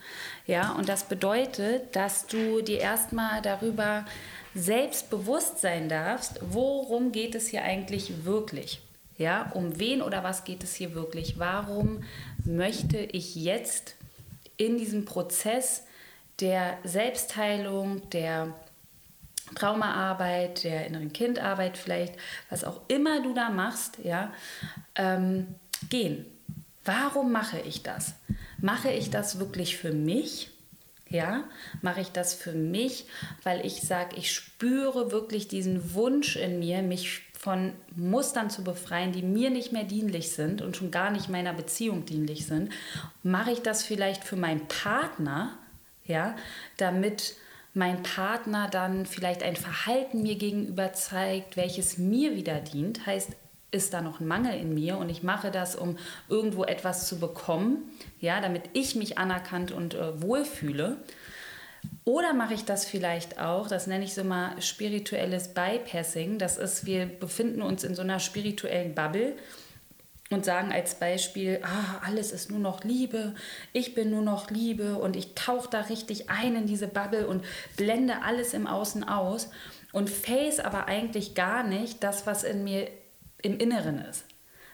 Ja, 0.46 0.72
und 0.74 0.89
das 0.89 1.04
bedeutet, 1.04 1.96
dass 1.96 2.27
du 2.27 2.62
dir 2.62 2.80
erstmal 2.80 3.42
darüber 3.42 4.06
selbst 4.56 5.10
bewusst 5.10 5.60
sein 5.60 5.89
darfst, 5.89 6.39
worum 6.42 7.12
geht 7.12 7.36
es 7.36 7.48
hier 7.48 7.63
eigentlich 7.63 8.25
wirklich? 8.25 8.82
Ja, 9.18 9.51
um 9.54 9.80
wen 9.80 10.01
oder 10.01 10.24
was 10.24 10.44
geht 10.44 10.63
es 10.63 10.75
hier 10.75 10.94
wirklich? 10.94 11.39
Warum 11.39 12.04
möchte 12.46 12.98
ich 12.98 13.36
jetzt 13.36 13.96
in 14.58 14.77
diesem 14.77 15.06
Prozess 15.06 15.84
der 16.39 16.77
Selbstheilung, 16.84 18.08
der 18.12 18.54
Traumaarbeit, 19.56 20.63
der 20.63 20.88
inneren 20.88 21.13
Kindarbeit 21.13 21.77
vielleicht, 21.77 22.16
was 22.50 22.63
auch 22.63 22.82
immer 22.88 23.22
du 23.22 23.34
da 23.34 23.50
machst, 23.50 23.98
ja, 24.04 24.32
ähm, 24.96 25.56
gehen. 25.89 26.25
Warum 26.88 27.34
mache 27.34 27.60
ich 27.60 27.84
das? 27.84 28.15
Mache 28.60 28.89
ich 28.89 29.10
das 29.10 29.39
wirklich 29.39 29.75
für 29.77 29.91
mich? 29.91 30.51
Ja, 31.10 31.44
mache 31.82 32.01
ich 32.01 32.12
das 32.12 32.34
für 32.34 32.53
mich, 32.53 33.06
weil 33.44 33.65
ich 33.65 33.82
sage, 33.82 34.15
ich 34.17 34.34
spüre 34.34 35.12
wirklich 35.12 35.48
diesen 35.48 35.94
Wunsch 35.94 36.36
in 36.36 36.60
mir, 36.60 36.82
mich 36.82 37.22
von 37.38 37.74
Mustern 37.96 38.50
zu 38.50 38.63
befreien, 38.63 39.12
die 39.12 39.22
mir 39.22 39.50
nicht 39.50 39.72
mehr 39.72 39.84
dienlich 39.84 40.32
sind 40.32 40.62
und 40.62 40.75
schon 40.75 40.91
gar 40.91 41.12
nicht 41.12 41.29
meiner 41.29 41.53
Beziehung 41.53 42.06
dienlich 42.06 42.46
sind. 42.46 42.72
Mache 43.22 43.51
ich 43.51 43.62
das 43.62 43.84
vielleicht 43.84 44.24
für 44.24 44.36
meinen 44.38 44.67
Partner, 44.67 45.58
ja, 46.06 46.36
damit 46.77 47.36
mein 47.74 48.01
Partner 48.01 48.70
dann 48.70 49.06
vielleicht 49.06 49.44
ein 49.44 49.56
Verhalten 49.56 50.24
mir 50.24 50.36
gegenüber 50.36 50.94
zeigt, 50.94 51.58
welches 51.58 51.98
mir 51.98 52.36
wieder 52.36 52.60
dient, 52.60 53.06
heißt, 53.06 53.32
ist 53.77 53.93
da 53.93 54.01
noch 54.01 54.19
ein 54.19 54.27
Mangel 54.27 54.60
in 54.60 54.74
mir 54.74 54.98
und 54.98 55.10
ich 55.10 55.24
mache 55.24 55.51
das, 55.51 55.75
um 55.75 55.98
irgendwo 56.27 56.65
etwas 56.65 57.07
zu 57.07 57.19
bekommen, 57.19 57.89
ja, 58.19 58.41
damit 58.41 58.63
ich 58.74 58.96
mich 58.96 59.17
anerkannt 59.17 59.72
und 59.72 59.93
äh, 59.93 60.22
wohlfühle. 60.22 60.98
Oder 62.03 62.34
mache 62.34 62.53
ich 62.53 62.65
das 62.65 62.86
vielleicht 62.86 63.39
auch, 63.39 63.67
das 63.67 63.88
nenne 63.88 64.03
ich 64.03 64.13
so 64.13 64.24
mal 64.24 64.62
spirituelles 64.62 65.53
Bypassing, 65.53 66.38
das 66.38 66.57
ist, 66.57 66.86
wir 66.86 67.05
befinden 67.05 67.62
uns 67.62 67.84
in 67.84 67.96
so 67.96 68.01
einer 68.01 68.19
spirituellen 68.19 68.96
Bubble 68.96 69.36
und 70.29 70.43
sagen 70.43 70.72
als 70.72 70.96
Beispiel, 70.96 71.62
ah, 71.63 72.01
alles 72.05 72.31
ist 72.31 72.50
nur 72.50 72.60
noch 72.60 72.84
Liebe, 72.84 73.36
ich 73.74 73.93
bin 73.93 74.10
nur 74.10 74.22
noch 74.22 74.50
Liebe 74.50 74.98
und 74.98 75.15
ich 75.15 75.36
tauche 75.36 75.69
da 75.69 75.81
richtig 75.81 76.29
ein 76.29 76.55
in 76.55 76.65
diese 76.65 76.88
Bubble 76.88 77.27
und 77.27 77.46
blende 77.77 78.22
alles 78.24 78.53
im 78.53 78.67
Außen 78.67 79.07
aus 79.07 79.50
und 79.91 80.10
face 80.10 80.60
aber 80.60 80.88
eigentlich 80.88 81.36
gar 81.36 81.63
nicht 81.63 82.03
das, 82.03 82.25
was 82.25 82.43
in 82.43 82.63
mir 82.63 82.89
im 83.41 83.58
Inneren 83.60 84.00
ist. 84.00 84.25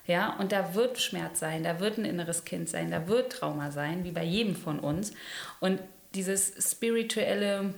Ja, 0.06 0.36
und 0.38 0.52
da 0.52 0.76
wird 0.76 1.00
Schmerz 1.00 1.40
sein, 1.40 1.64
da 1.64 1.80
wird 1.80 1.98
ein 1.98 2.06
inneres 2.06 2.44
Kind 2.44 2.68
sein, 2.68 2.92
da 2.92 3.08
wird 3.08 3.32
Trauma 3.32 3.72
sein, 3.72 4.04
wie 4.04 4.12
bei 4.12 4.24
jedem 4.24 4.56
von 4.56 4.80
uns. 4.80 5.14
Und 5.62 5.80
dieses 6.14 6.54
spirituelle 6.72 7.74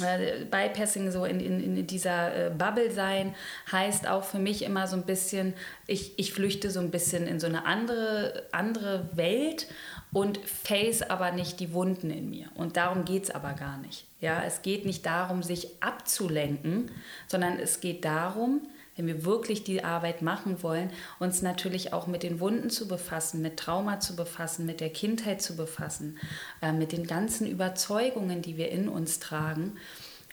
äh, 0.00 0.44
Bypassing 0.44 1.10
so 1.10 1.24
in, 1.24 1.40
in, 1.40 1.76
in 1.76 1.86
dieser 1.86 2.46
äh, 2.46 2.50
Bubble 2.50 2.90
sein 2.90 3.34
heißt 3.72 4.06
auch 4.06 4.24
für 4.24 4.38
mich 4.38 4.62
immer 4.62 4.86
so 4.86 4.96
ein 4.96 5.04
bisschen, 5.04 5.54
ich, 5.86 6.18
ich 6.18 6.32
flüchte 6.32 6.70
so 6.70 6.80
ein 6.80 6.90
bisschen 6.90 7.26
in 7.26 7.40
so 7.40 7.46
eine 7.46 7.64
andere, 7.64 8.46
andere 8.52 9.08
Welt 9.14 9.66
und 10.12 10.38
face 10.38 11.02
aber 11.02 11.32
nicht 11.32 11.58
die 11.60 11.72
Wunden 11.72 12.10
in 12.10 12.30
mir. 12.30 12.46
Und 12.54 12.76
darum 12.76 13.04
geht 13.04 13.24
es 13.24 13.30
aber 13.30 13.54
gar 13.54 13.78
nicht. 13.78 14.04
Ja, 14.20 14.42
es 14.44 14.62
geht 14.62 14.84
nicht 14.84 15.04
darum, 15.06 15.42
sich 15.42 15.82
abzulenken, 15.82 16.90
sondern 17.26 17.58
es 17.58 17.80
geht 17.80 18.04
darum, 18.04 18.62
wenn 18.98 19.06
wir 19.06 19.24
wirklich 19.24 19.62
die 19.62 19.84
Arbeit 19.84 20.22
machen 20.22 20.62
wollen, 20.62 20.90
uns 21.20 21.40
natürlich 21.40 21.92
auch 21.92 22.08
mit 22.08 22.24
den 22.24 22.40
Wunden 22.40 22.68
zu 22.68 22.88
befassen, 22.88 23.40
mit 23.40 23.56
Trauma 23.56 24.00
zu 24.00 24.16
befassen, 24.16 24.66
mit 24.66 24.80
der 24.80 24.90
Kindheit 24.90 25.40
zu 25.40 25.54
befassen, 25.54 26.18
äh, 26.60 26.72
mit 26.72 26.90
den 26.90 27.06
ganzen 27.06 27.46
Überzeugungen, 27.46 28.42
die 28.42 28.56
wir 28.56 28.70
in 28.70 28.88
uns 28.88 29.20
tragen 29.20 29.76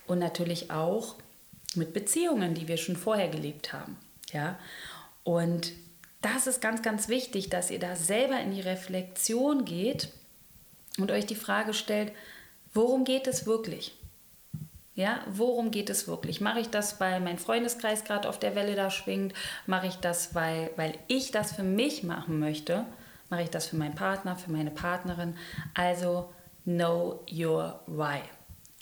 und 0.08 0.18
natürlich 0.18 0.72
auch 0.72 1.16
mit 1.76 1.94
Beziehungen, 1.94 2.56
die 2.56 2.68
wir 2.68 2.78
schon 2.78 2.96
vorher 2.96 3.28
gelebt 3.28 3.72
haben. 3.72 3.98
Ja? 4.34 4.58
Und 5.24 5.72
das 6.22 6.48
ist 6.48 6.60
ganz, 6.60 6.82
ganz 6.82 7.08
wichtig, 7.08 7.50
dass 7.50 7.70
ihr 7.70 7.80
da 7.80 7.96
selber 7.96 8.40
in 8.40 8.52
die 8.52 8.62
Reflexion 8.62 9.64
geht 9.66 10.10
und 10.98 11.12
euch 11.12 11.28
die 11.28 11.36
Frage 11.36 11.76
stellt, 11.76 12.12
worum 12.74 13.04
geht 13.04 13.28
es 13.28 13.46
wirklich? 13.46 13.96
Ja, 14.96 15.20
worum 15.28 15.72
geht 15.72 15.90
es 15.90 16.08
wirklich? 16.08 16.40
Mache 16.40 16.62
ich 16.62 16.70
das, 16.70 17.02
weil 17.02 17.20
mein 17.20 17.38
Freundeskreis 17.38 18.06
gerade 18.06 18.30
auf 18.30 18.40
der 18.40 18.56
Welle 18.56 18.76
da 18.76 18.90
schwingt? 18.90 19.34
Mache 19.68 19.88
ich 19.88 19.96
das, 19.96 20.34
weil, 20.34 20.72
weil 20.78 20.98
ich 21.08 21.32
das 21.32 21.54
für 21.54 21.64
mich 21.64 22.04
machen 22.04 22.40
möchte? 22.40 22.86
Mache 23.30 23.44
ich 23.44 23.50
das 23.50 23.68
für 23.68 23.76
meinen 23.76 23.96
Partner, 23.96 24.38
für 24.38 24.52
meine 24.52 24.72
Partnerin? 24.72 25.36
Also, 25.74 26.30
know 26.64 27.20
your 27.30 27.82
why. 27.88 28.22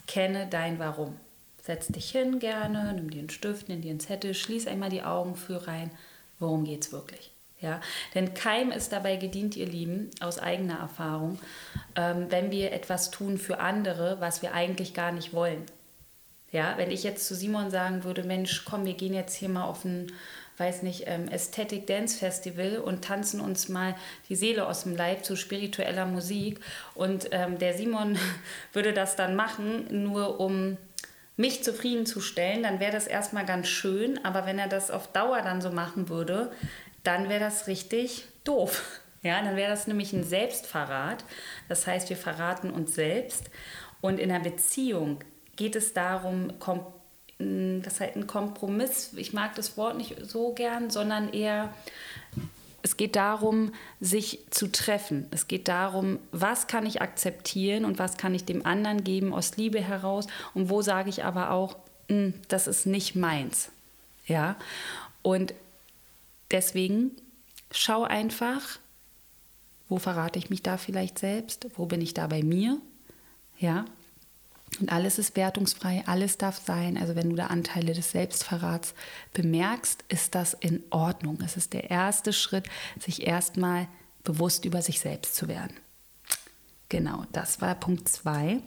Kenne 0.06 0.48
dein 0.48 0.78
Warum. 0.78 1.18
Setz 1.64 1.88
dich 1.88 2.12
hin 2.12 2.38
gerne, 2.38 2.94
nimm 2.94 3.10
dir 3.10 3.20
einen 3.20 3.30
Stift, 3.30 3.70
nimm 3.70 3.82
dir 3.82 3.90
einen 3.90 4.00
Zettel, 4.00 4.36
schließ 4.36 4.68
einmal 4.68 4.90
die 4.90 5.02
Augen, 5.02 5.36
für 5.36 5.66
rein. 5.66 5.90
Worum 6.38 6.66
geht 6.66 6.84
es 6.84 6.92
wirklich? 6.92 7.32
Ja, 7.60 7.80
denn 8.14 8.34
keinem 8.34 8.72
ist 8.72 8.92
dabei 8.92 9.16
gedient, 9.16 9.56
ihr 9.56 9.66
Lieben, 9.66 10.12
aus 10.20 10.38
eigener 10.38 10.80
Erfahrung, 10.80 11.40
ähm, 11.96 12.28
wenn 12.30 12.52
wir 12.52 12.74
etwas 12.74 13.10
tun 13.10 13.38
für 13.38 13.60
andere, 13.60 14.20
was 14.20 14.42
wir 14.42 14.54
eigentlich 14.54 14.94
gar 14.94 15.14
nicht 15.14 15.34
wollen. 15.34 15.66
Ja, 16.54 16.76
wenn 16.78 16.92
ich 16.92 17.02
jetzt 17.04 17.28
zu 17.28 17.34
Simon 17.34 17.72
sagen 17.72 18.04
würde, 18.04 18.22
Mensch, 18.24 18.64
komm, 18.64 18.86
wir 18.86 18.94
gehen 18.94 19.16
jetzt 19.16 19.34
hier 19.34 19.50
mal 19.50 19.64
auf 19.64 19.84
ein, 19.86 20.12
weiß 20.58 20.84
nicht, 20.84 21.06
ähm, 21.08 21.28
Aesthetic 21.32 21.88
Dance 21.88 22.16
Festival 22.16 22.78
und 22.78 23.04
tanzen 23.04 23.42
uns 23.42 23.70
mal 23.70 23.96
die 24.30 24.36
Seele 24.36 24.68
aus 24.68 24.84
dem 24.84 24.96
Leib 24.96 25.26
zu 25.26 25.36
spiritueller 25.36 26.06
Musik. 26.06 26.60
Und 26.94 27.30
ähm, 27.32 27.58
der 27.58 27.74
Simon 27.74 28.20
würde 28.74 28.94
das 28.94 29.16
dann 29.16 29.36
machen, 29.36 30.04
nur 30.04 30.40
um 30.40 30.78
mich 31.38 31.64
zufriedenzustellen, 31.64 32.62
dann 32.62 32.80
wäre 32.80 32.92
das 32.92 33.08
erstmal 33.08 33.48
ganz 33.48 33.68
schön. 33.68 34.24
Aber 34.24 34.46
wenn 34.46 34.60
er 34.60 34.68
das 34.68 34.92
auf 34.92 35.08
Dauer 35.08 35.42
dann 35.42 35.60
so 35.60 35.72
machen 35.72 36.08
würde, 36.08 36.52
dann 37.02 37.30
wäre 37.30 37.40
das 37.40 37.68
richtig 37.68 38.28
doof. 38.44 38.84
Ja, 39.26 39.42
dann 39.42 39.56
wäre 39.56 39.70
das 39.70 39.88
nämlich 39.88 40.12
ein 40.12 40.26
Selbstverrat. 40.26 41.24
Das 41.70 41.88
heißt, 41.88 42.10
wir 42.10 42.18
verraten 42.18 42.70
uns 42.70 42.94
selbst. 42.94 43.50
Und 44.02 44.20
in 44.20 44.30
einer 44.30 44.44
Beziehung 44.44 45.20
geht 45.56 45.76
es 45.76 45.94
darum, 45.94 46.52
das 47.38 48.00
halt 48.00 48.16
ein 48.16 48.28
Kompromiss, 48.28 49.14
ich 49.16 49.34
mag 49.34 49.56
das 49.56 49.78
Wort 49.78 49.98
nicht 49.98 50.16
so 50.26 50.54
gern, 50.54 50.90
sondern 50.90 51.32
eher, 51.34 51.74
es 52.82 52.98
geht 52.98 53.16
darum, 53.16 53.74
sich 54.00 54.40
zu 54.50 54.72
treffen. 54.72 55.28
Es 55.32 55.48
geht 55.48 55.68
darum, 55.68 56.20
was 56.32 56.68
kann 56.68 56.86
ich 56.86 57.02
akzeptieren 57.02 57.86
und 57.86 57.98
was 57.98 58.18
kann 58.18 58.36
ich 58.36 58.46
dem 58.46 58.66
anderen 58.66 59.04
geben 59.04 59.34
aus 59.34 59.58
Liebe 59.58 59.82
heraus 59.82 60.28
und 60.54 60.70
wo 60.70 60.82
sage 60.82 61.10
ich 61.10 61.24
aber 61.24 61.52
auch, 61.52 61.78
hm, 62.10 62.34
das 62.50 62.68
ist 62.68 62.86
nicht 62.86 63.16
meins. 63.16 63.72
Ja, 64.28 64.56
und 65.22 65.54
deswegen 66.52 67.12
schau 67.72 68.04
einfach, 68.04 68.80
wo 69.90 69.98
verrate 69.98 70.40
ich 70.40 70.50
mich 70.50 70.64
da 70.64 70.78
vielleicht 70.78 71.20
selbst, 71.20 71.68
wo 71.76 71.86
bin 71.86 72.02
ich 72.02 72.14
da 72.14 72.28
bei 72.28 72.44
mir, 72.44 72.78
ja, 73.60 73.86
und 74.80 74.92
alles 74.92 75.20
ist 75.20 75.36
wertungsfrei, 75.36 76.04
alles 76.08 76.38
darf 76.38 76.60
sein. 76.64 76.98
Also 76.98 77.16
wenn 77.16 77.30
du 77.30 77.36
da 77.36 77.48
Anteile 77.48 77.94
des 77.94 78.12
Selbstverrats 78.12 78.94
bemerkst, 79.34 80.04
ist 80.10 80.36
das 80.36 80.54
in 80.54 80.84
Ordnung. 80.90 81.40
Es 81.44 81.58
ist 81.58 81.74
der 81.74 81.92
erste 81.92 82.34
Schritt, 82.34 82.66
sich 83.00 83.28
erstmal 83.28 83.88
bewusst 84.24 84.66
über 84.66 84.82
sich 84.82 85.00
selbst 85.00 85.36
zu 85.36 85.48
werden. 85.48 85.76
Genau, 86.90 87.26
das 87.32 87.62
war 87.62 87.76
Punkt 87.76 88.10
zwei. 88.10 88.62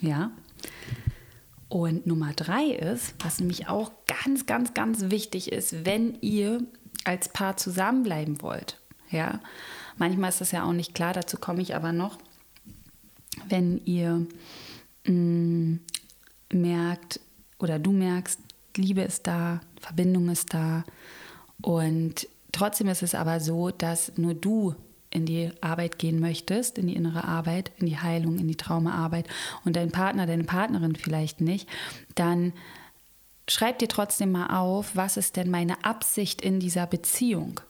Ja. 0.00 0.30
Und 1.68 2.06
Nummer 2.06 2.32
drei 2.32 2.64
ist, 2.64 3.14
was 3.22 3.40
nämlich 3.40 3.68
auch 3.68 3.92
ganz, 4.06 4.46
ganz, 4.46 4.74
ganz 4.74 5.10
wichtig 5.10 5.52
ist, 5.52 5.84
wenn 5.84 6.18
ihr 6.20 6.62
als 7.04 7.28
Paar 7.28 7.56
zusammenbleiben 7.56 8.42
wollt. 8.42 8.80
Ja, 9.10 9.40
manchmal 9.96 10.30
ist 10.30 10.40
das 10.40 10.52
ja 10.52 10.64
auch 10.64 10.72
nicht 10.72 10.94
klar, 10.94 11.12
dazu 11.12 11.36
komme 11.36 11.62
ich 11.62 11.74
aber 11.74 11.92
noch. 11.92 12.18
Wenn 13.48 13.84
ihr 13.84 14.26
mm, 15.06 15.76
merkt 16.52 17.20
oder 17.58 17.78
du 17.78 17.92
merkst, 17.92 18.40
Liebe 18.76 19.02
ist 19.02 19.26
da, 19.26 19.60
Verbindung 19.80 20.28
ist 20.28 20.54
da 20.54 20.84
und 21.60 22.28
trotzdem 22.52 22.88
ist 22.88 23.02
es 23.02 23.14
aber 23.14 23.40
so, 23.40 23.70
dass 23.70 24.16
nur 24.16 24.34
du 24.34 24.74
in 25.10 25.26
die 25.26 25.50
Arbeit 25.60 25.98
gehen 25.98 26.20
möchtest, 26.20 26.78
in 26.78 26.86
die 26.86 26.94
innere 26.94 27.24
Arbeit, 27.24 27.72
in 27.78 27.86
die 27.86 27.98
Heilung, 27.98 28.38
in 28.38 28.46
die 28.46 28.56
Traumaarbeit 28.56 29.26
und 29.64 29.76
dein 29.76 29.90
Partner, 29.90 30.26
deine 30.26 30.44
Partnerin 30.44 30.96
vielleicht 30.96 31.40
nicht, 31.40 31.68
dann 32.14 32.52
schreib 33.48 33.78
dir 33.78 33.88
trotzdem 33.88 34.32
mal 34.32 34.58
auf, 34.58 34.96
was 34.96 35.16
ist 35.16 35.36
denn 35.36 35.50
meine 35.50 35.84
Absicht 35.84 36.42
in 36.42 36.60
dieser 36.60 36.86
Beziehung? 36.86 37.60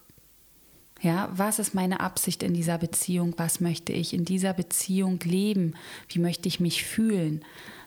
Ja, 1.00 1.28
was 1.32 1.58
ist 1.58 1.74
meine 1.74 2.00
Absicht 2.00 2.42
in 2.42 2.54
dieser 2.54 2.78
Beziehung? 2.78 3.34
Was 3.36 3.60
möchte 3.60 3.92
ich 3.92 4.12
in 4.12 4.24
dieser 4.24 4.52
Beziehung 4.52 5.20
leben? 5.22 5.74
Wie 6.08 6.18
möchte 6.18 6.48
ich 6.48 6.58
mich 6.58 6.84
fühlen 6.84 7.44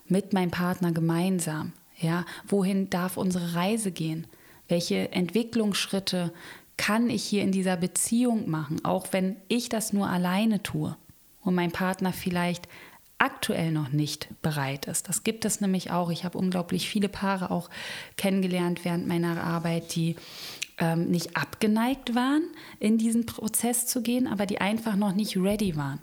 mit 0.08 0.34
meinem 0.34 0.52
Partner 0.52 0.92
gemeinsam? 0.92 1.74
Ja, 2.00 2.26
wohin 2.48 2.90
darf 2.90 3.18
unsere 3.18 3.54
Reise 3.54 3.92
gehen? 3.92 4.28
Welche 4.68 5.12
Entwicklungsschritte 5.12 6.32
kann 6.78 7.10
ich 7.10 7.24
hier 7.24 7.44
in 7.44 7.52
dieser 7.52 7.78
Beziehung 7.78 8.50
machen, 8.50 8.84
auch 8.86 9.08
wenn 9.12 9.36
ich 9.50 9.70
das 9.70 9.94
nur 9.94 10.08
alleine 10.08 10.64
tue 10.64 10.96
und 11.42 11.54
mein 11.54 11.72
Partner 11.72 12.14
vielleicht 12.14 12.68
aktuell 13.22 13.72
noch 13.72 13.90
nicht 13.90 14.30
bereit 14.42 14.88
ist. 14.88 15.08
Das 15.08 15.24
gibt 15.24 15.46
es 15.46 15.62
nämlich 15.62 15.92
auch. 15.92 16.10
Ich 16.10 16.24
habe 16.24 16.40
unglaublich 16.40 16.90
viele 16.90 17.08
Paare 17.08 17.52
auch 17.52 17.70
kennengelernt 18.18 18.84
während 18.84 19.08
meiner 19.08 19.44
Arbeit, 19.44 19.96
die 19.96 20.16
ähm, 20.82 21.10
nicht 21.10 21.38
abgeneigt 21.38 22.14
waren, 22.14 22.44
in 22.80 22.98
diesen 22.98 23.26
Prozess 23.26 23.88
zu 23.88 24.02
gehen, 24.02 24.28
aber 24.28 24.46
die 24.46 24.60
einfach 24.60 24.98
noch 24.98 25.14
nicht 25.14 25.38
ready 25.38 25.78
waren. 25.78 26.00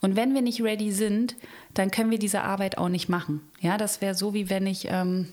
Und 0.00 0.14
wenn 0.14 0.34
wir 0.34 0.42
nicht 0.42 0.62
ready 0.62 0.92
sind, 0.92 1.34
dann 1.74 1.90
können 1.90 2.12
wir 2.12 2.20
diese 2.20 2.42
Arbeit 2.42 2.78
auch 2.78 2.88
nicht 2.88 3.08
machen. 3.08 3.40
Ja, 3.60 3.76
das 3.76 4.00
wäre 4.00 4.14
so, 4.14 4.34
wie 4.34 4.48
wenn 4.48 4.66
ich 4.66 4.86
ähm, 4.88 5.28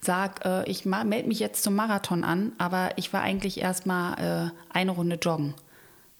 sage, 0.00 0.44
äh, 0.44 0.70
ich 0.70 0.86
melde 0.86 1.28
mich 1.28 1.40
jetzt 1.40 1.62
zum 1.62 1.74
Marathon 1.74 2.24
an, 2.24 2.52
aber 2.56 2.90
ich 2.96 3.12
war 3.12 3.20
eigentlich 3.20 3.60
erst 3.60 3.84
mal 3.84 4.14
äh, 4.14 4.74
eine 4.74 4.92
Runde 4.92 5.18
joggen 5.20 5.54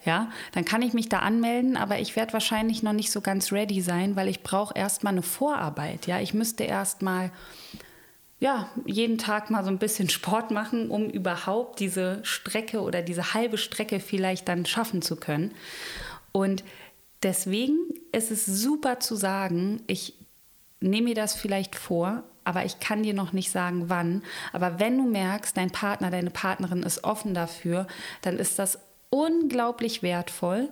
ja, 0.06 0.30
dann 0.52 0.64
kann 0.64 0.82
ich 0.82 0.94
mich 0.94 1.08
da 1.08 1.18
anmelden, 1.18 1.76
aber 1.76 1.98
ich 1.98 2.14
werde 2.16 2.32
wahrscheinlich 2.32 2.82
noch 2.82 2.92
nicht 2.92 3.10
so 3.10 3.20
ganz 3.20 3.52
ready 3.52 3.82
sein, 3.82 4.14
weil 4.14 4.28
ich 4.28 4.42
brauche 4.42 4.72
erstmal 4.74 5.12
eine 5.12 5.22
Vorarbeit. 5.22 6.06
Ja, 6.06 6.20
ich 6.20 6.32
müsste 6.32 6.62
erstmal 6.64 7.32
ja, 8.38 8.68
jeden 8.84 9.18
Tag 9.18 9.50
mal 9.50 9.64
so 9.64 9.70
ein 9.70 9.78
bisschen 9.78 10.10
Sport 10.10 10.50
machen, 10.50 10.90
um 10.90 11.08
überhaupt 11.08 11.80
diese 11.80 12.20
Strecke 12.22 12.80
oder 12.80 13.02
diese 13.02 13.34
halbe 13.34 13.56
Strecke 13.56 13.98
vielleicht 14.00 14.48
dann 14.48 14.66
schaffen 14.66 15.00
zu 15.00 15.16
können. 15.16 15.52
Und 16.32 16.62
deswegen 17.22 17.78
ist 18.12 18.30
es 18.30 18.44
super 18.44 19.00
zu 19.00 19.16
sagen, 19.16 19.82
ich 19.86 20.14
nehme 20.80 21.08
mir 21.08 21.14
das 21.14 21.34
vielleicht 21.34 21.76
vor, 21.76 22.24
aber 22.44 22.64
ich 22.64 22.78
kann 22.78 23.02
dir 23.02 23.14
noch 23.14 23.32
nicht 23.32 23.50
sagen, 23.50 23.88
wann. 23.88 24.22
Aber 24.52 24.78
wenn 24.78 24.98
du 24.98 25.04
merkst, 25.04 25.56
dein 25.56 25.70
Partner, 25.70 26.10
deine 26.10 26.30
Partnerin 26.30 26.82
ist 26.82 27.04
offen 27.04 27.32
dafür, 27.32 27.86
dann 28.20 28.38
ist 28.38 28.58
das 28.58 28.78
unglaublich 29.08 30.02
wertvoll. 30.02 30.68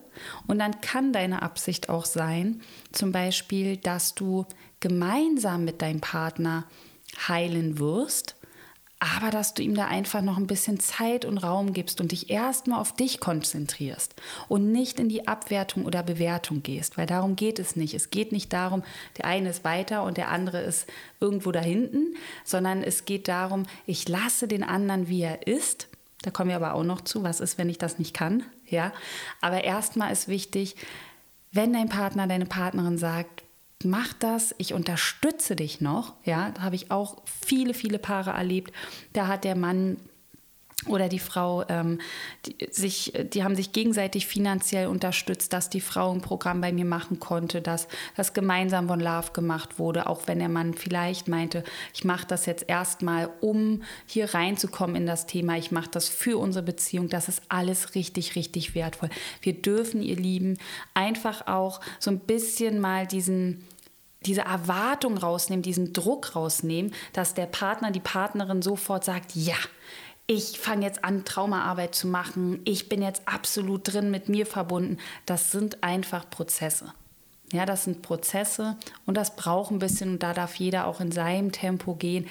Und 0.47 0.59
dann 0.59 0.80
kann 0.83 1.12
deine 1.12 1.42
Absicht 1.42 1.88
auch 1.88 2.04
sein, 2.04 2.61
zum 2.92 3.11
Beispiel, 3.11 3.78
dass 3.78 4.14
du 4.14 4.44
gemeinsam 4.80 5.64
mit 5.64 5.80
deinem 5.80 6.00
Partner 6.00 6.64
heilen 7.28 7.78
wirst, 7.78 8.37
aber 9.00 9.30
dass 9.30 9.54
du 9.54 9.62
ihm 9.62 9.75
da 9.75 9.87
einfach 9.87 10.23
noch 10.23 10.38
ein 10.38 10.47
bisschen 10.47 10.80
Zeit 10.80 11.25
und 11.25 11.38
Raum 11.38 11.73
gibst 11.73 12.00
und 12.00 12.12
dich 12.12 12.30
erstmal 12.30 12.80
auf 12.80 12.94
dich 12.94 13.21
konzentrierst 13.21 14.14
und 14.49 14.73
nicht 14.73 14.99
in 14.99 15.09
die 15.09 15.28
Abwertung 15.28 15.85
oder 15.85 16.02
Bewertung 16.02 16.62
gehst, 16.62 16.97
weil 16.97 17.06
darum 17.06 17.37
geht 17.37 17.59
es 17.59 17.76
nicht. 17.76 17.92
Es 17.92 18.11
geht 18.11 18.33
nicht 18.33 18.52
darum, 18.52 18.83
der 19.18 19.26
eine 19.26 19.50
ist 19.50 19.64
weiter 19.64 20.04
und 20.04 20.16
der 20.16 20.30
andere 20.30 20.61
ist 20.61 20.87
irgendwo 21.21 21.52
da 21.52 21.61
hinten, 21.61 22.14
sondern 22.44 22.83
es 22.83 23.04
geht 23.04 23.28
darum, 23.28 23.64
ich 23.85 24.09
lasse 24.09 24.49
den 24.49 24.62
anderen, 24.62 25.09
wie 25.09 25.23
er 25.23 25.47
ist 25.47 25.88
da 26.25 26.30
kommen 26.30 26.49
wir 26.49 26.56
aber 26.56 26.75
auch 26.75 26.85
noch 26.85 27.02
zu, 27.02 27.23
was 27.23 27.40
ist, 27.40 27.59
wenn 27.59 27.68
ich 27.68 27.76
das 27.76 27.99
nicht 27.99 28.14
kann. 28.14 28.44
Ja? 28.66 28.92
Aber 29.42 29.62
erstmal 29.62 30.11
ist 30.11 30.26
wichtig, 30.26 30.75
wenn 31.52 31.75
dein 31.75 31.90
Partner, 31.90 32.26
deine 32.26 32.47
Partnerin 32.47 32.96
sagt, 32.96 33.43
mach 33.85 34.12
das, 34.14 34.55
ich 34.59 34.75
unterstütze 34.75 35.57
dich 35.57 35.81
noch, 35.81 36.14
ja, 36.25 36.51
da 36.51 36.62
habe 36.62 36.77
ich 36.77 36.90
auch 36.90 37.16
viele, 37.25 37.75
viele 37.75 37.99
Paare 37.99 38.31
erlebt, 38.31 38.73
da 39.12 39.27
hat 39.27 39.44
der 39.44 39.57
Mann 39.57 39.97
oder 40.87 41.09
die 41.09 41.18
Frau, 41.18 41.64
ähm, 41.68 41.99
die, 42.47 42.57
sich, 42.70 43.12
die 43.33 43.42
haben 43.42 43.57
sich 43.57 43.73
gegenseitig 43.73 44.27
finanziell 44.27 44.87
unterstützt, 44.88 45.53
dass 45.53 45.70
die 45.70 45.81
Frau 45.81 46.12
ein 46.12 46.20
Programm 46.20 46.61
bei 46.61 46.73
mir 46.73 46.85
machen 46.85 47.20
konnte, 47.20 47.62
dass 47.62 47.88
das 48.16 48.33
gemeinsam 48.35 48.88
von 48.88 49.01
Love 49.01 49.33
gemacht 49.33 49.79
wurde, 49.79 50.07
auch 50.07 50.23
wenn 50.27 50.38
der 50.38 50.49
Mann 50.49 50.75
vielleicht 50.75 51.29
meinte, 51.29 51.64
ich 51.94 52.05
mache 52.05 52.27
das 52.27 52.47
jetzt 52.47 52.68
erstmal, 52.68 53.31
um 53.40 53.83
hier 54.07 54.35
reinzukommen 54.35 54.97
in 54.97 55.07
das 55.07 55.27
Thema, 55.27 55.57
ich 55.57 55.70
mache 55.70 55.90
das 55.90 56.09
für 56.09 56.38
unsere 56.38 56.64
Beziehung, 56.64 57.09
das 57.09 57.29
ist 57.29 57.42
alles 57.49 57.94
richtig, 57.94 58.37
richtig 58.37 58.75
wertvoll. 58.75 59.11
Wir 59.40 59.55
dürfen, 59.55 60.03
ihr 60.03 60.16
Lieben, 60.16 60.59
einfach 60.92 61.47
auch 61.47 61.81
so 61.99 62.11
ein 62.11 62.18
bisschen 62.18 62.81
mal 62.81 63.07
diesen 63.07 63.64
diese 64.27 64.43
Erwartung 64.43 65.19
rausnehmen, 65.19 65.63
diesen 65.63 65.93
Druck 65.93 66.35
rausnehmen, 66.35 66.93
dass 67.13 67.35
der 67.35 67.47
Partner, 67.47 67.91
die 67.91 68.01
Partnerin 68.01 68.63
sofort 68.63 69.05
sagt, 69.05 69.35
ja, 69.35 69.57
ich 70.27 70.59
fange 70.59 70.87
jetzt 70.87 71.05
an, 71.05 71.25
Traumaarbeit 71.25 71.95
zu 71.95 72.07
machen, 72.07 72.61
ich 72.65 72.89
bin 72.89 73.03
jetzt 73.03 73.23
absolut 73.27 73.93
drin 73.93 74.11
mit 74.11 74.29
mir 74.29 74.47
verbunden. 74.47 74.99
Das 75.27 75.53
sind 75.53 75.83
einfach 75.83 76.29
Prozesse. 76.31 76.95
Ja, 77.53 77.67
das 77.67 77.85
sind 77.85 78.03
Prozesse 78.03 78.77
und 79.07 79.17
das 79.17 79.37
braucht 79.37 79.71
ein 79.71 79.79
bisschen 79.79 80.15
und 80.15 80.23
da 80.23 80.33
darf 80.33 80.55
jeder 80.57 80.87
auch 80.87 81.01
in 81.01 81.13
seinem 81.13 81.53
Tempo 81.53 81.95
gehen. 81.95 82.27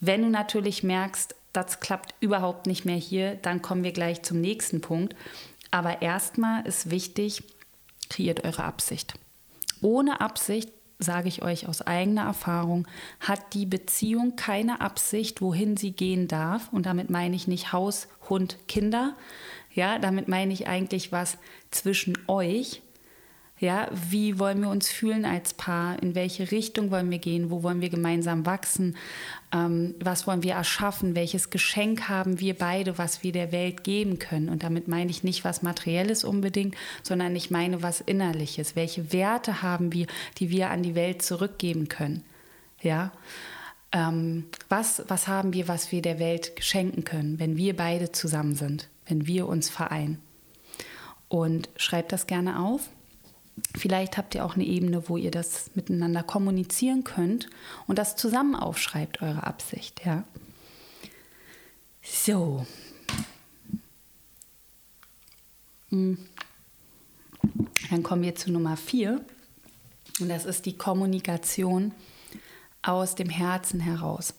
Wenn 0.00 0.22
du 0.22 0.30
natürlich 0.30 0.82
merkst, 0.82 1.34
das 1.52 1.80
klappt 1.80 2.14
überhaupt 2.20 2.66
nicht 2.66 2.84
mehr 2.84 2.96
hier, 2.96 3.34
dann 3.34 3.62
kommen 3.62 3.84
wir 3.84 3.92
gleich 3.92 4.22
zum 4.22 4.40
nächsten 4.40 4.80
Punkt. 4.80 5.14
Aber 5.70 6.02
erstmal 6.02 6.66
ist 6.66 6.90
wichtig, 6.90 7.42
kreiert 8.08 8.44
eure 8.44 8.64
Absicht. 8.64 9.14
Ohne 9.80 10.20
Absicht 10.20 10.70
sage 10.98 11.28
ich 11.28 11.42
euch 11.42 11.68
aus 11.68 11.82
eigener 11.82 12.22
Erfahrung, 12.22 12.86
hat 13.20 13.54
die 13.54 13.66
Beziehung 13.66 14.36
keine 14.36 14.80
Absicht, 14.80 15.40
wohin 15.40 15.76
sie 15.76 15.92
gehen 15.92 16.28
darf. 16.28 16.72
Und 16.72 16.86
damit 16.86 17.10
meine 17.10 17.36
ich 17.36 17.46
nicht 17.46 17.72
Haus, 17.72 18.08
Hund, 18.28 18.58
Kinder. 18.66 19.14
Ja, 19.72 19.98
damit 19.98 20.28
meine 20.28 20.52
ich 20.52 20.66
eigentlich 20.66 21.12
was 21.12 21.38
zwischen 21.70 22.18
euch, 22.26 22.82
ja, 23.60 23.88
wie 23.92 24.38
wollen 24.38 24.60
wir 24.60 24.70
uns 24.70 24.88
fühlen 24.88 25.24
als 25.24 25.52
Paar? 25.52 26.00
In 26.00 26.14
welche 26.14 26.52
Richtung 26.52 26.92
wollen 26.92 27.10
wir 27.10 27.18
gehen? 27.18 27.50
Wo 27.50 27.64
wollen 27.64 27.80
wir 27.80 27.88
gemeinsam 27.88 28.46
wachsen? 28.46 28.96
Ähm, 29.52 29.96
was 30.00 30.28
wollen 30.28 30.44
wir 30.44 30.54
erschaffen? 30.54 31.16
Welches 31.16 31.50
Geschenk 31.50 32.08
haben 32.08 32.38
wir 32.38 32.54
beide, 32.54 32.98
was 32.98 33.24
wir 33.24 33.32
der 33.32 33.50
Welt 33.50 33.82
geben 33.82 34.20
können? 34.20 34.48
Und 34.48 34.62
damit 34.62 34.86
meine 34.86 35.10
ich 35.10 35.24
nicht 35.24 35.44
was 35.44 35.62
Materielles 35.62 36.22
unbedingt, 36.22 36.76
sondern 37.02 37.34
ich 37.34 37.50
meine 37.50 37.82
was 37.82 38.00
Innerliches. 38.00 38.76
Welche 38.76 39.12
Werte 39.12 39.60
haben 39.60 39.92
wir, 39.92 40.06
die 40.38 40.50
wir 40.50 40.70
an 40.70 40.84
die 40.84 40.94
Welt 40.94 41.22
zurückgeben 41.22 41.88
können? 41.88 42.22
Ja. 42.80 43.10
Ähm, 43.90 44.44
was, 44.68 45.02
was 45.08 45.26
haben 45.26 45.52
wir, 45.52 45.66
was 45.66 45.90
wir 45.90 46.02
der 46.02 46.20
Welt 46.20 46.52
schenken 46.60 47.02
können, 47.02 47.40
wenn 47.40 47.56
wir 47.56 47.74
beide 47.74 48.12
zusammen 48.12 48.54
sind, 48.54 48.88
wenn 49.06 49.26
wir 49.26 49.48
uns 49.48 49.68
vereinen? 49.68 50.20
Und 51.28 51.70
schreibt 51.76 52.12
das 52.12 52.28
gerne 52.28 52.60
auf 52.60 52.88
Vielleicht 53.76 54.16
habt 54.16 54.34
ihr 54.34 54.44
auch 54.44 54.54
eine 54.54 54.64
Ebene, 54.64 55.08
wo 55.08 55.16
ihr 55.16 55.30
das 55.30 55.70
miteinander 55.74 56.22
kommunizieren 56.22 57.04
könnt 57.04 57.48
und 57.86 57.98
das 57.98 58.16
zusammen 58.16 58.54
aufschreibt, 58.54 59.22
eure 59.22 59.44
Absicht. 59.44 60.02
Ja. 60.04 60.24
So. 62.02 62.66
Hm. 65.90 66.18
Dann 67.90 68.02
kommen 68.02 68.22
wir 68.22 68.34
zu 68.34 68.50
Nummer 68.50 68.76
vier. 68.76 69.24
Und 70.20 70.28
das 70.28 70.44
ist 70.44 70.66
die 70.66 70.76
Kommunikation 70.76 71.92
aus 72.82 73.14
dem 73.14 73.28
Herzen 73.28 73.80
heraus. 73.80 74.34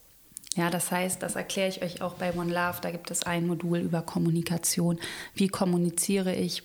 Ja, 0.55 0.69
das 0.69 0.91
heißt, 0.91 1.21
das 1.21 1.35
erkläre 1.35 1.69
ich 1.69 1.81
euch 1.81 2.01
auch 2.01 2.15
bei 2.15 2.33
One 2.33 2.51
Love. 2.51 2.79
Da 2.81 2.91
gibt 2.91 3.11
es 3.11 3.23
ein 3.23 3.47
Modul 3.47 3.79
über 3.79 4.01
Kommunikation. 4.01 4.99
Wie 5.33 5.47
kommuniziere 5.47 6.35
ich? 6.35 6.63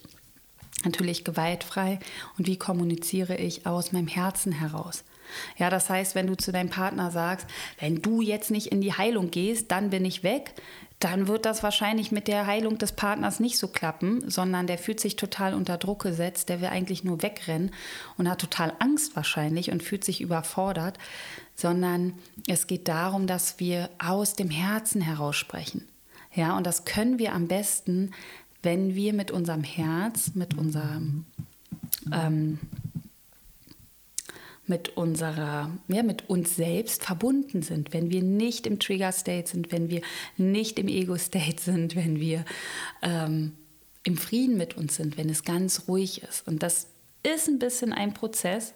Natürlich 0.85 1.25
gewaltfrei 1.25 1.99
und 2.39 2.47
wie 2.47 2.59
kommuniziere 2.59 3.37
ich 3.37 3.67
aus 3.67 3.93
meinem 3.93 4.09
Herzen 4.09 4.53
heraus. 4.53 5.05
Ja, 5.57 5.71
das 5.71 5.89
heißt, 5.89 6.15
wenn 6.15 6.27
du 6.27 6.37
zu 6.37 6.53
deinem 6.53 6.71
Partner 6.71 7.11
sagst, 7.11 7.47
wenn 7.79 8.03
du 8.03 8.21
jetzt 8.21 8.51
nicht 8.51 8.69
in 8.69 8.81
die 8.81 8.93
Heilung 8.93 9.31
gehst, 9.31 9.71
dann 9.71 9.91
bin 9.91 10.05
ich 10.05 10.23
weg, 10.23 10.55
dann 11.01 11.29
wird 11.29 11.45
das 11.45 11.63
wahrscheinlich 11.63 12.13
mit 12.13 12.29
der 12.29 12.47
Heilung 12.47 12.79
des 12.79 12.93
Partners 12.93 13.41
nicht 13.41 13.59
so 13.59 13.69
klappen, 13.69 14.31
sondern 14.31 14.67
der 14.67 14.79
fühlt 14.79 15.01
sich 15.01 15.17
total 15.17 15.55
unter 15.55 15.77
Druck 15.77 16.03
gesetzt, 16.03 16.49
der 16.49 16.61
will 16.61 16.69
eigentlich 16.69 17.05
nur 17.05 17.23
wegrennen 17.23 17.73
und 18.17 18.29
hat 18.29 18.41
total 18.41 18.73
Angst 18.79 19.17
wahrscheinlich 19.17 19.71
und 19.71 19.83
fühlt 19.83 20.05
sich 20.05 20.21
überfordert, 20.21 20.99
sondern 21.55 22.15
es 22.47 22.67
geht 22.67 22.89
darum, 22.89 23.27
dass 23.27 23.61
wir 23.61 23.91
aus 23.99 24.35
dem 24.35 24.51
Herzen 24.51 25.01
heraus 25.01 25.37
sprechen. 25.37 25.87
Ja, 26.35 26.57
und 26.57 26.67
das 26.67 26.85
können 26.85 27.19
wir 27.19 27.33
am 27.33 27.47
besten, 27.47 28.13
wenn 28.65 28.95
wir 28.95 29.13
mit 29.13 29.31
unserem 29.31 29.63
Herz, 29.63 30.33
mit 30.35 30.57
unserem 30.57 31.27
ähm, 32.13 32.59
mit 34.67 34.97
unserer, 34.97 35.71
ja, 35.89 36.03
mit 36.03 36.29
uns 36.31 36.57
selbst 36.57 37.05
verbunden 37.05 37.63
sind, 37.63 37.93
wenn 37.93 38.11
wir 38.11 38.23
nicht 38.23 38.67
im 38.67 38.79
Trigger-State 38.79 39.51
sind, 39.51 39.73
wenn 39.73 39.91
wir 39.91 40.01
nicht 40.37 40.79
im 40.79 40.89
Ego-State 40.89 41.61
sind, 41.61 41.97
wenn 41.97 42.19
wir 42.19 42.45
ähm, 43.03 43.53
im 44.05 44.17
Frieden 44.17 44.57
mit 44.57 44.77
uns 44.77 44.97
sind, 44.97 45.17
wenn 45.17 45.29
es 45.29 45.45
ganz 45.45 45.89
ruhig 45.89 46.23
ist. 46.23 46.47
Und 46.47 46.63
das 46.63 46.89
ist 47.23 47.49
ein 47.49 47.59
bisschen 47.59 47.93
ein 47.93 48.15
Prozess. 48.15 48.75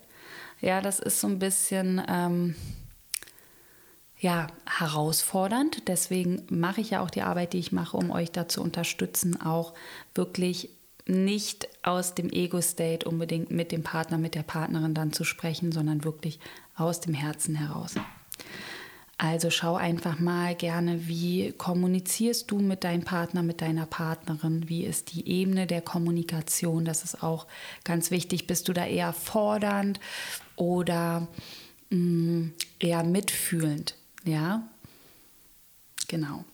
Ja, 0.60 0.80
das 0.80 1.00
ist 1.00 1.20
so 1.20 1.26
ein 1.26 1.38
bisschen 1.38 2.02
ähm, 2.08 2.54
ja, 4.20 4.48
herausfordernd. 4.66 5.88
Deswegen 5.88 6.42
mache 6.50 6.80
ich 6.80 6.90
ja 6.90 7.02
auch 7.02 7.10
die 7.10 7.22
Arbeit, 7.22 7.52
die 7.52 7.58
ich 7.58 7.72
mache, 7.72 7.96
um 7.96 8.10
euch 8.10 8.32
da 8.32 8.48
zu 8.48 8.62
unterstützen, 8.62 9.40
auch 9.40 9.74
wirklich 10.14 10.70
nicht 11.06 11.68
aus 11.82 12.14
dem 12.14 12.30
Ego-State 12.30 13.08
unbedingt 13.08 13.50
mit 13.50 13.72
dem 13.72 13.82
Partner, 13.82 14.18
mit 14.18 14.34
der 14.34 14.42
Partnerin 14.42 14.92
dann 14.92 15.12
zu 15.12 15.24
sprechen, 15.24 15.72
sondern 15.72 16.04
wirklich 16.04 16.38
aus 16.76 17.00
dem 17.00 17.14
Herzen 17.14 17.54
heraus. 17.54 17.94
Also 19.16 19.50
schau 19.50 19.74
einfach 19.74 20.20
mal 20.20 20.54
gerne, 20.54 21.08
wie 21.08 21.52
kommunizierst 21.52 22.48
du 22.50 22.60
mit 22.60 22.84
deinem 22.84 23.02
Partner, 23.02 23.42
mit 23.42 23.62
deiner 23.62 23.86
Partnerin? 23.86 24.68
Wie 24.68 24.84
ist 24.84 25.12
die 25.12 25.28
Ebene 25.28 25.66
der 25.66 25.80
Kommunikation? 25.80 26.84
Das 26.84 27.02
ist 27.02 27.22
auch 27.22 27.48
ganz 27.82 28.12
wichtig. 28.12 28.46
Bist 28.46 28.68
du 28.68 28.72
da 28.72 28.86
eher 28.86 29.12
fordernd 29.12 29.98
oder 30.54 31.26
mh, 31.90 31.98
mm, 31.98 32.54
eher 32.78 33.02
mitfühlend? 33.02 33.96
Ja, 34.24 34.68
genau. 36.08 36.44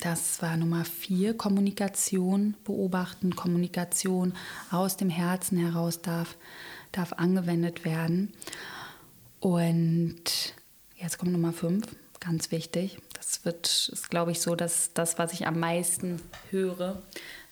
Das 0.00 0.40
war 0.42 0.56
Nummer 0.56 0.84
vier, 0.84 1.36
Kommunikation 1.36 2.54
beobachten. 2.64 3.34
Kommunikation 3.34 4.32
aus 4.70 4.96
dem 4.96 5.10
Herzen 5.10 5.58
heraus 5.58 6.02
darf, 6.02 6.36
darf 6.92 7.14
angewendet 7.14 7.84
werden. 7.84 8.32
Und 9.40 10.54
jetzt 10.96 11.18
kommt 11.18 11.32
Nummer 11.32 11.52
fünf, 11.52 11.86
ganz 12.20 12.52
wichtig. 12.52 12.98
Das 13.14 13.44
wird, 13.44 13.90
ist 13.92 14.08
glaube 14.08 14.30
ich 14.30 14.40
so, 14.40 14.54
dass 14.54 14.92
das, 14.94 15.18
was 15.18 15.32
ich 15.32 15.46
am 15.48 15.58
meisten 15.58 16.20
höre. 16.50 17.02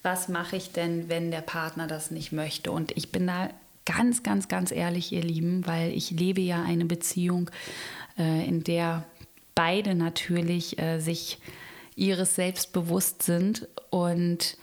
Was 0.03 0.29
mache 0.29 0.57
ich 0.57 0.71
denn, 0.71 1.09
wenn 1.09 1.33
der 1.33 1.41
Partner 1.41 1.89
das 1.89 2.13
nicht 2.13 2.31
möchte? 2.31 2.71
Und 2.71 2.97
ich 2.97 3.11
bin 3.11 3.27
da 3.27 3.51
ganz, 3.85 4.23
ganz, 4.23 4.47
ganz 4.47 4.71
ehrlich, 4.71 5.11
ihr 5.11 5.23
Lieben, 5.23 5.67
weil 5.67 5.91
ich 5.91 6.13
lebe 6.13 6.41
ja 6.41 6.63
eine 6.63 6.85
Beziehung, 6.85 7.51
in 8.17 8.65
der 8.65 9.05
beide 9.57 9.95
natürlich 9.97 10.79
äh, 10.79 11.01
sich 11.01 11.39
ihres 11.97 12.37
selbst 12.37 12.73
bewusst 12.73 13.23
sind. 13.23 13.67
Und 13.91 14.57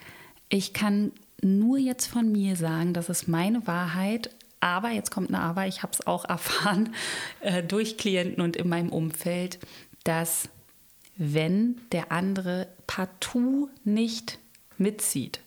ich 0.48 0.74
kann 0.74 1.12
nur 1.42 1.78
jetzt 1.78 2.06
von 2.06 2.32
mir 2.32 2.56
sagen, 2.56 2.94
das 2.94 3.10
ist 3.10 3.28
meine 3.28 3.68
Wahrheit. 3.68 4.30
Aber 4.62 4.92
jetzt 4.92 5.12
kommt 5.12 5.28
eine 5.28 5.39
Aber, 5.39 5.68
ich 5.68 5.84
habe 5.84 5.92
es 5.92 6.08
auch 6.08 6.24
erfahren 6.30 6.96
äh, 7.42 7.62
durch 7.62 7.98
Klienten 7.98 8.42
und 8.42 8.56
in 8.56 8.70
meinem 8.70 8.89
Umfeld, 8.89 9.60
dass 10.06 10.48
wenn 11.18 11.82
der 11.92 12.12
andere 12.12 12.68
partout 12.88 13.70
nicht 13.84 14.39
mitzieht, 14.78 15.42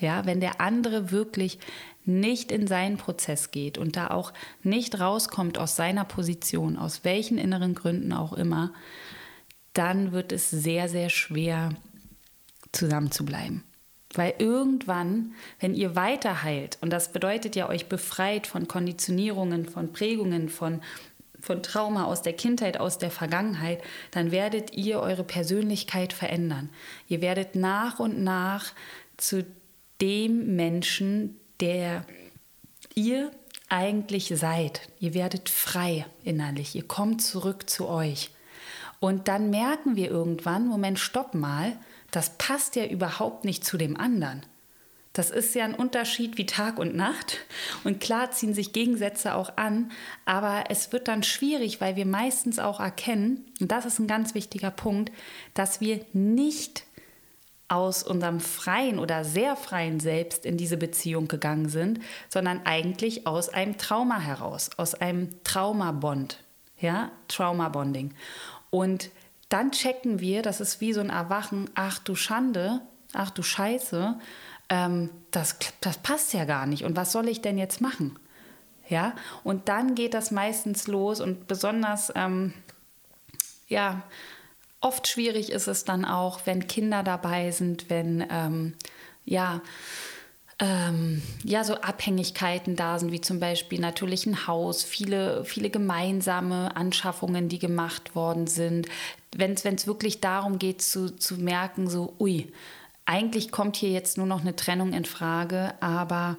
ja, 0.00 0.24
wenn 0.26 0.40
der 0.40 0.60
andere 0.60 1.10
wirklich 1.10 1.58
nicht 2.08 2.50
in 2.50 2.66
seinen 2.66 2.96
Prozess 2.96 3.50
geht 3.50 3.78
und 3.78 3.96
da 3.96 4.08
auch 4.08 4.32
nicht 4.62 4.98
rauskommt 4.98 5.58
aus 5.58 5.76
seiner 5.76 6.04
Position, 6.04 6.76
aus 6.76 7.04
welchen 7.04 7.38
inneren 7.38 7.74
Gründen 7.74 8.12
auch 8.12 8.32
immer, 8.32 8.72
dann 9.74 10.10
wird 10.10 10.32
es 10.32 10.50
sehr, 10.50 10.88
sehr 10.88 11.10
schwer 11.10 11.70
zusammenzubleiben. 12.72 13.62
Weil 14.14 14.34
irgendwann, 14.38 15.34
wenn 15.60 15.74
ihr 15.74 15.94
weiter 15.94 16.42
heilt, 16.42 16.78
und 16.80 16.90
das 16.90 17.12
bedeutet 17.12 17.54
ja 17.54 17.68
euch 17.68 17.88
befreit 17.88 18.46
von 18.46 18.66
Konditionierungen, 18.66 19.66
von 19.66 19.92
Prägungen, 19.92 20.48
von, 20.48 20.80
von 21.40 21.62
Trauma 21.62 22.04
aus 22.04 22.22
der 22.22 22.32
Kindheit, 22.32 22.80
aus 22.80 22.96
der 22.96 23.10
Vergangenheit, 23.10 23.82
dann 24.10 24.30
werdet 24.30 24.74
ihr 24.74 25.00
eure 25.00 25.24
Persönlichkeit 25.24 26.14
verändern. 26.14 26.70
Ihr 27.06 27.20
werdet 27.20 27.54
nach 27.54 27.98
und 28.00 28.18
nach 28.18 28.72
zu 29.18 29.44
dem 30.00 30.56
Menschen, 30.56 31.37
der 31.60 32.04
ihr 32.94 33.30
eigentlich 33.68 34.32
seid. 34.34 34.88
Ihr 34.98 35.14
werdet 35.14 35.48
frei 35.48 36.06
innerlich. 36.24 36.74
Ihr 36.74 36.86
kommt 36.86 37.22
zurück 37.22 37.68
zu 37.68 37.88
euch. 37.88 38.30
Und 39.00 39.28
dann 39.28 39.50
merken 39.50 39.96
wir 39.96 40.10
irgendwann, 40.10 40.66
Moment, 40.66 40.98
stopp 40.98 41.34
mal, 41.34 41.76
das 42.10 42.36
passt 42.38 42.76
ja 42.76 42.86
überhaupt 42.86 43.44
nicht 43.44 43.64
zu 43.64 43.76
dem 43.76 43.96
anderen. 43.96 44.44
Das 45.12 45.30
ist 45.30 45.54
ja 45.54 45.64
ein 45.64 45.74
Unterschied 45.74 46.38
wie 46.38 46.46
Tag 46.46 46.78
und 46.78 46.94
Nacht. 46.94 47.38
Und 47.84 48.00
klar 48.00 48.30
ziehen 48.30 48.54
sich 48.54 48.72
Gegensätze 48.72 49.34
auch 49.34 49.56
an, 49.56 49.90
aber 50.24 50.64
es 50.68 50.92
wird 50.92 51.08
dann 51.08 51.22
schwierig, 51.22 51.80
weil 51.80 51.96
wir 51.96 52.06
meistens 52.06 52.58
auch 52.58 52.80
erkennen, 52.80 53.44
und 53.60 53.72
das 53.72 53.84
ist 53.84 53.98
ein 53.98 54.06
ganz 54.06 54.34
wichtiger 54.34 54.70
Punkt, 54.70 55.12
dass 55.54 55.80
wir 55.80 56.04
nicht 56.12 56.84
aus 57.68 58.02
unserem 58.02 58.40
freien 58.40 58.98
oder 58.98 59.24
sehr 59.24 59.54
freien 59.54 60.00
Selbst 60.00 60.46
in 60.46 60.56
diese 60.56 60.76
Beziehung 60.76 61.28
gegangen 61.28 61.68
sind, 61.68 62.00
sondern 62.28 62.62
eigentlich 62.64 63.26
aus 63.26 63.50
einem 63.50 63.76
Trauma 63.76 64.18
heraus, 64.18 64.70
aus 64.78 64.94
einem 64.94 65.42
Traumabond, 65.44 66.42
ja, 66.78 67.10
Traumabonding. 67.28 68.14
Und 68.70 69.10
dann 69.48 69.70
checken 69.70 70.20
wir, 70.20 70.42
das 70.42 70.60
ist 70.60 70.80
wie 70.80 70.92
so 70.92 71.00
ein 71.00 71.10
Erwachen, 71.10 71.70
ach 71.74 71.98
du 71.98 72.14
Schande, 72.14 72.80
ach 73.12 73.30
du 73.30 73.42
Scheiße, 73.42 74.18
ähm, 74.70 75.10
das, 75.30 75.56
das 75.80 75.98
passt 75.98 76.32
ja 76.32 76.44
gar 76.44 76.66
nicht. 76.66 76.84
Und 76.84 76.96
was 76.96 77.12
soll 77.12 77.28
ich 77.28 77.40
denn 77.40 77.58
jetzt 77.58 77.80
machen? 77.80 78.18
Ja, 78.88 79.14
und 79.44 79.68
dann 79.68 79.94
geht 79.94 80.14
das 80.14 80.30
meistens 80.30 80.86
los 80.86 81.20
und 81.20 81.46
besonders, 81.46 82.10
ähm, 82.14 82.54
ja, 83.66 84.02
oft 84.80 85.08
schwierig 85.08 85.50
ist 85.50 85.66
es 85.66 85.84
dann 85.84 86.04
auch, 86.04 86.40
wenn 86.44 86.66
Kinder 86.66 87.02
dabei 87.02 87.50
sind, 87.50 87.90
wenn, 87.90 88.24
ähm, 88.30 88.74
ja, 89.24 89.60
ähm, 90.60 91.22
ja, 91.44 91.62
so 91.62 91.74
Abhängigkeiten 91.74 92.74
da 92.74 92.98
sind, 92.98 93.12
wie 93.12 93.20
zum 93.20 93.38
Beispiel 93.38 93.78
natürlich 93.78 94.26
ein 94.26 94.48
Haus, 94.48 94.82
viele, 94.82 95.44
viele 95.44 95.70
gemeinsame 95.70 96.74
Anschaffungen, 96.76 97.48
die 97.48 97.60
gemacht 97.60 98.16
worden 98.16 98.48
sind. 98.48 98.88
Wenn 99.36 99.52
es 99.52 99.86
wirklich 99.86 100.20
darum 100.20 100.58
geht 100.58 100.82
zu, 100.82 101.14
zu 101.14 101.36
merken, 101.36 101.88
so, 101.88 102.14
ui, 102.18 102.52
eigentlich 103.04 103.52
kommt 103.52 103.76
hier 103.76 103.90
jetzt 103.90 104.18
nur 104.18 104.26
noch 104.26 104.40
eine 104.40 104.56
Trennung 104.56 104.92
in 104.92 105.04
Frage, 105.04 105.74
aber 105.80 106.38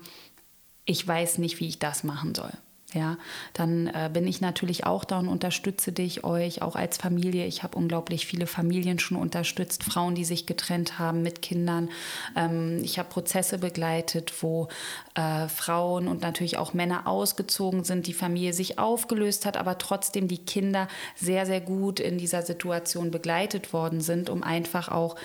ich 0.84 1.08
weiß 1.08 1.38
nicht, 1.38 1.60
wie 1.60 1.68
ich 1.68 1.80
das 1.80 2.04
machen 2.04 2.36
soll 2.36 2.52
ja, 2.94 3.18
dann 3.54 3.86
äh, 3.88 4.10
bin 4.12 4.26
ich 4.28 4.42
natürlich 4.42 4.86
auch 4.86 5.04
da 5.04 5.20
und 5.20 5.28
unterstütze 5.28 5.92
dich, 5.92 6.24
euch, 6.24 6.64
auch 6.64 6.76
als 6.76 6.98
Familie. 6.98 7.46
Ich 7.46 7.62
habe 7.62 7.78
unglaublich 7.78 8.26
viele 8.26 8.48
Familien 8.48 8.98
schon 8.98 9.18
unterstützt, 9.18 9.84
Frauen, 9.84 10.16
die 10.16 10.26
sich 10.26 10.48
getrennt 10.48 10.98
haben 10.98 11.22
mit 11.22 11.44
Kindern. 11.44 11.90
Ähm, 12.36 12.80
ich 12.84 12.98
habe 12.98 13.10
Prozesse 13.10 13.60
begleitet, 13.60 14.34
wo 14.42 14.70
äh, 15.14 15.48
Frauen 15.48 16.08
und 16.08 16.22
natürlich 16.22 16.58
auch 16.58 16.74
Männer 16.74 17.06
ausgezogen 17.06 17.84
sind, 17.84 18.08
die 18.08 18.14
Familie 18.14 18.54
sich 18.54 18.80
aufgelöst 18.80 19.46
hat, 19.46 19.56
aber 19.56 19.78
trotzdem 19.78 20.28
die 20.28 20.44
Kinder 20.44 20.88
sehr, 21.16 21.46
sehr 21.46 21.62
gut 21.62 22.00
in 22.00 22.18
dieser 22.18 22.42
Situation 22.42 23.12
begleitet 23.12 23.72
worden 23.72 24.02
sind, 24.02 24.32
um 24.32 24.42
einfach 24.42 24.90
auch 24.90 25.16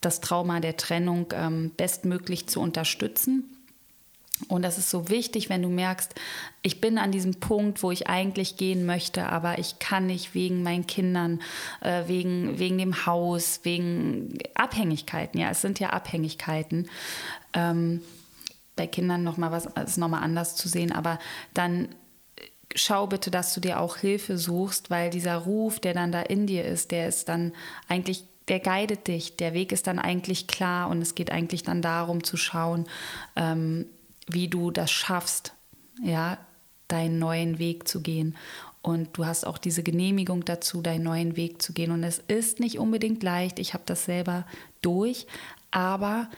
das 0.00 0.20
Trauma 0.20 0.58
der 0.58 0.76
Trennung 0.76 1.26
ähm, 1.32 1.70
bestmöglich 1.76 2.48
zu 2.48 2.60
unterstützen. 2.60 3.57
Und 4.46 4.62
das 4.62 4.78
ist 4.78 4.90
so 4.90 5.08
wichtig, 5.08 5.48
wenn 5.48 5.62
du 5.62 5.68
merkst, 5.68 6.14
ich 6.62 6.80
bin 6.80 6.98
an 6.98 7.10
diesem 7.10 7.40
Punkt, 7.40 7.82
wo 7.82 7.90
ich 7.90 8.08
eigentlich 8.08 8.56
gehen 8.56 8.86
möchte, 8.86 9.28
aber 9.28 9.58
ich 9.58 9.78
kann 9.78 10.06
nicht 10.06 10.34
wegen 10.34 10.62
meinen 10.62 10.86
Kindern, 10.86 11.40
äh, 11.80 12.06
wegen, 12.06 12.58
wegen 12.58 12.78
dem 12.78 13.06
Haus, 13.06 13.60
wegen 13.64 14.38
Abhängigkeiten. 14.54 15.40
Ja, 15.40 15.50
es 15.50 15.60
sind 15.60 15.80
ja 15.80 15.90
Abhängigkeiten. 15.90 16.88
Ähm, 17.52 18.00
bei 18.76 18.86
Kindern 18.86 19.24
nochmal 19.24 19.50
was 19.50 19.66
ist 19.86 19.98
nochmal 19.98 20.22
anders 20.22 20.54
zu 20.54 20.68
sehen, 20.68 20.92
aber 20.92 21.18
dann 21.52 21.88
schau 22.74 23.06
bitte, 23.06 23.30
dass 23.30 23.54
du 23.54 23.60
dir 23.60 23.80
auch 23.80 23.96
Hilfe 23.96 24.38
suchst, 24.38 24.90
weil 24.90 25.10
dieser 25.10 25.36
Ruf, 25.36 25.80
der 25.80 25.94
dann 25.94 26.12
da 26.12 26.22
in 26.22 26.46
dir 26.46 26.64
ist, 26.64 26.92
der 26.92 27.08
ist 27.08 27.28
dann 27.28 27.52
eigentlich 27.88 28.24
der 28.48 28.60
guidet 28.60 29.08
dich, 29.08 29.36
der 29.36 29.52
Weg 29.52 29.72
ist 29.72 29.86
dann 29.86 29.98
eigentlich 29.98 30.46
klar 30.46 30.88
und 30.88 31.02
es 31.02 31.14
geht 31.14 31.30
eigentlich 31.30 31.64
dann 31.64 31.82
darum 31.82 32.24
zu 32.24 32.38
schauen, 32.38 32.86
ähm, 33.36 33.84
wie 34.32 34.48
du 34.48 34.70
das 34.70 34.90
schaffst, 34.90 35.54
ja, 36.02 36.38
deinen 36.88 37.18
neuen 37.18 37.58
Weg 37.58 37.86
zu 37.88 38.00
gehen. 38.00 38.36
Und 38.80 39.18
du 39.18 39.26
hast 39.26 39.46
auch 39.46 39.58
diese 39.58 39.82
Genehmigung 39.82 40.44
dazu, 40.44 40.80
deinen 40.80 41.04
neuen 41.04 41.36
Weg 41.36 41.60
zu 41.60 41.72
gehen. 41.72 41.90
Und 41.90 42.04
es 42.04 42.18
ist 42.28 42.60
nicht 42.60 42.78
unbedingt 42.78 43.22
leicht. 43.22 43.58
Ich 43.58 43.74
habe 43.74 43.84
das 43.86 44.04
selber 44.04 44.46
durch. 44.80 45.26
Aber 45.70 46.30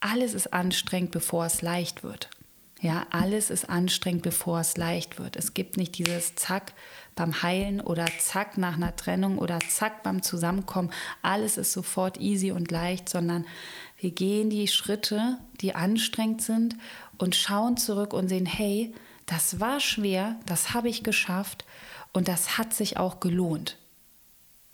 alles 0.00 0.34
ist 0.34 0.52
anstrengend, 0.52 1.12
bevor 1.12 1.46
es 1.46 1.62
leicht 1.62 2.02
wird. 2.02 2.28
Ja, 2.80 3.06
alles 3.10 3.50
ist 3.50 3.68
anstrengend, 3.68 4.22
bevor 4.22 4.60
es 4.60 4.76
leicht 4.76 5.18
wird. 5.18 5.34
Es 5.34 5.54
gibt 5.54 5.76
nicht 5.76 5.98
dieses 5.98 6.36
Zack 6.36 6.74
beim 7.16 7.42
Heilen 7.42 7.80
oder 7.80 8.06
Zack 8.20 8.56
nach 8.56 8.74
einer 8.76 8.94
Trennung 8.94 9.38
oder 9.38 9.58
Zack 9.68 10.04
beim 10.04 10.22
Zusammenkommen. 10.22 10.92
Alles 11.20 11.56
ist 11.56 11.72
sofort 11.72 12.20
easy 12.20 12.52
und 12.52 12.70
leicht, 12.70 13.08
sondern 13.08 13.46
wir 13.98 14.10
gehen 14.10 14.50
die 14.50 14.68
Schritte, 14.68 15.38
die 15.60 15.74
anstrengend 15.74 16.42
sind 16.42 16.76
und 17.18 17.36
schauen 17.36 17.76
zurück 17.76 18.12
und 18.12 18.28
sehen, 18.28 18.46
hey, 18.46 18.94
das 19.26 19.60
war 19.60 19.80
schwer, 19.80 20.36
das 20.46 20.72
habe 20.72 20.88
ich 20.88 21.02
geschafft 21.02 21.64
und 22.12 22.28
das 22.28 22.56
hat 22.56 22.72
sich 22.72 22.96
auch 22.96 23.20
gelohnt. 23.20 23.76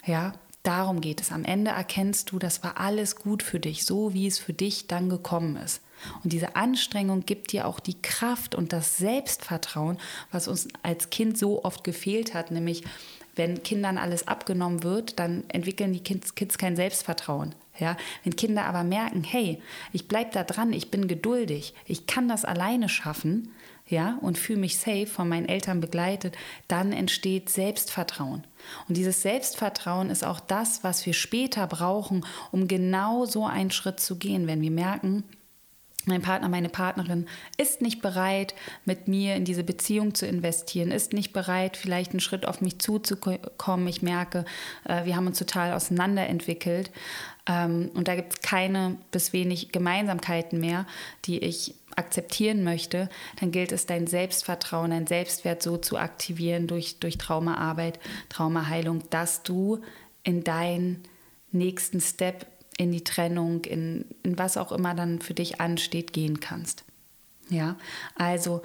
Ja, 0.04 0.34
Darum 0.64 1.02
geht 1.02 1.20
es. 1.20 1.30
Am 1.30 1.44
Ende 1.44 1.72
erkennst 1.72 2.32
du, 2.32 2.38
das 2.38 2.62
war 2.62 2.80
alles 2.80 3.16
gut 3.16 3.42
für 3.42 3.60
dich, 3.60 3.84
so 3.84 4.14
wie 4.14 4.26
es 4.26 4.38
für 4.38 4.54
dich 4.54 4.86
dann 4.86 5.10
gekommen 5.10 5.56
ist. 5.56 5.82
Und 6.22 6.32
diese 6.32 6.56
Anstrengung 6.56 7.26
gibt 7.26 7.52
dir 7.52 7.66
auch 7.66 7.78
die 7.80 8.00
Kraft 8.00 8.54
und 8.54 8.72
das 8.72 8.96
Selbstvertrauen, 8.96 9.98
was 10.32 10.48
uns 10.48 10.68
als 10.82 11.10
Kind 11.10 11.36
so 11.36 11.62
oft 11.64 11.84
gefehlt 11.84 12.32
hat, 12.32 12.50
nämlich 12.50 12.82
wenn 13.36 13.62
Kindern 13.62 13.98
alles 13.98 14.26
abgenommen 14.26 14.82
wird, 14.82 15.18
dann 15.18 15.44
entwickeln 15.48 15.92
die 15.92 16.02
Kids, 16.02 16.34
Kids 16.34 16.56
kein 16.56 16.76
Selbstvertrauen. 16.76 17.54
Ja, 17.78 17.96
wenn 18.22 18.36
Kinder 18.36 18.66
aber 18.66 18.84
merken, 18.84 19.24
hey, 19.24 19.60
ich 19.92 20.06
bleibe 20.06 20.30
da 20.32 20.44
dran, 20.44 20.72
ich 20.72 20.90
bin 20.90 21.08
geduldig, 21.08 21.74
ich 21.86 22.06
kann 22.06 22.28
das 22.28 22.44
alleine 22.44 22.88
schaffen, 22.88 23.52
ja, 23.86 24.18
und 24.22 24.38
fühle 24.38 24.60
mich 24.60 24.78
safe 24.78 25.06
von 25.06 25.28
meinen 25.28 25.48
Eltern 25.48 25.80
begleitet, 25.80 26.36
dann 26.68 26.92
entsteht 26.92 27.50
Selbstvertrauen. 27.50 28.44
Und 28.88 28.96
dieses 28.96 29.20
Selbstvertrauen 29.22 30.08
ist 30.08 30.24
auch 30.24 30.40
das, 30.40 30.82
was 30.82 31.04
wir 31.04 31.12
später 31.12 31.66
brauchen, 31.66 32.24
um 32.50 32.66
genau 32.66 33.26
so 33.26 33.44
einen 33.46 33.70
Schritt 33.70 34.00
zu 34.00 34.16
gehen, 34.16 34.46
wenn 34.46 34.62
wir 34.62 34.70
merken, 34.70 35.24
mein 36.06 36.20
Partner, 36.20 36.50
meine 36.50 36.68
Partnerin 36.68 37.26
ist 37.56 37.80
nicht 37.80 38.02
bereit, 38.02 38.54
mit 38.84 39.08
mir 39.08 39.36
in 39.36 39.46
diese 39.46 39.64
Beziehung 39.64 40.14
zu 40.14 40.26
investieren, 40.26 40.90
ist 40.90 41.14
nicht 41.14 41.32
bereit, 41.32 41.78
vielleicht 41.78 42.10
einen 42.10 42.20
Schritt 42.20 42.46
auf 42.46 42.60
mich 42.60 42.78
zuzukommen. 42.78 43.88
Ich 43.88 44.02
merke, 44.02 44.44
äh, 44.84 45.06
wir 45.06 45.16
haben 45.16 45.26
uns 45.26 45.38
total 45.38 45.72
auseinanderentwickelt 45.72 46.90
und 47.46 48.08
da 48.08 48.14
gibt 48.14 48.34
es 48.34 48.40
keine 48.40 48.96
bis 49.10 49.34
wenig 49.34 49.70
Gemeinsamkeiten 49.70 50.60
mehr, 50.60 50.86
die 51.26 51.40
ich 51.40 51.74
akzeptieren 51.94 52.64
möchte, 52.64 53.08
dann 53.38 53.50
gilt 53.50 53.70
es, 53.70 53.86
dein 53.86 54.06
Selbstvertrauen, 54.06 54.90
dein 54.90 55.06
Selbstwert 55.06 55.62
so 55.62 55.76
zu 55.76 55.98
aktivieren 55.98 56.66
durch, 56.66 56.98
durch 57.00 57.18
Traumaarbeit, 57.18 58.00
Traumaheilung, 58.30 59.02
dass 59.10 59.42
du 59.42 59.80
in 60.22 60.42
deinen 60.42 61.02
nächsten 61.52 62.00
Step 62.00 62.46
in 62.78 62.90
die 62.90 63.04
Trennung, 63.04 63.64
in, 63.64 64.06
in 64.22 64.38
was 64.38 64.56
auch 64.56 64.72
immer 64.72 64.94
dann 64.94 65.20
für 65.20 65.34
dich 65.34 65.60
ansteht, 65.60 66.12
gehen 66.12 66.40
kannst. 66.40 66.84
Ja, 67.50 67.76
also 68.16 68.62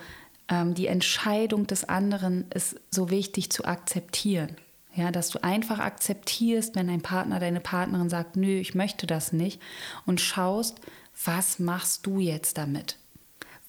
ähm, 0.49 0.73
die 0.73 0.87
Entscheidung 0.87 1.67
des 1.67 1.83
anderen 1.83 2.49
ist 2.51 2.79
so 2.89 3.09
wichtig 3.09 3.51
zu 3.51 3.65
akzeptieren. 3.65 4.55
Ja, 4.99 5.11
dass 5.11 5.29
du 5.29 5.41
einfach 5.41 5.79
akzeptierst, 5.79 6.75
wenn 6.75 6.87
dein 6.87 7.01
Partner, 7.01 7.39
deine 7.39 7.61
Partnerin 7.61 8.09
sagt, 8.09 8.35
nö, 8.35 8.59
ich 8.59 8.75
möchte 8.75 9.07
das 9.07 9.31
nicht 9.31 9.61
und 10.05 10.19
schaust, 10.19 10.81
was 11.23 11.57
machst 11.57 12.05
du 12.05 12.19
jetzt 12.19 12.57
damit? 12.57 12.97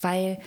Weil 0.00 0.40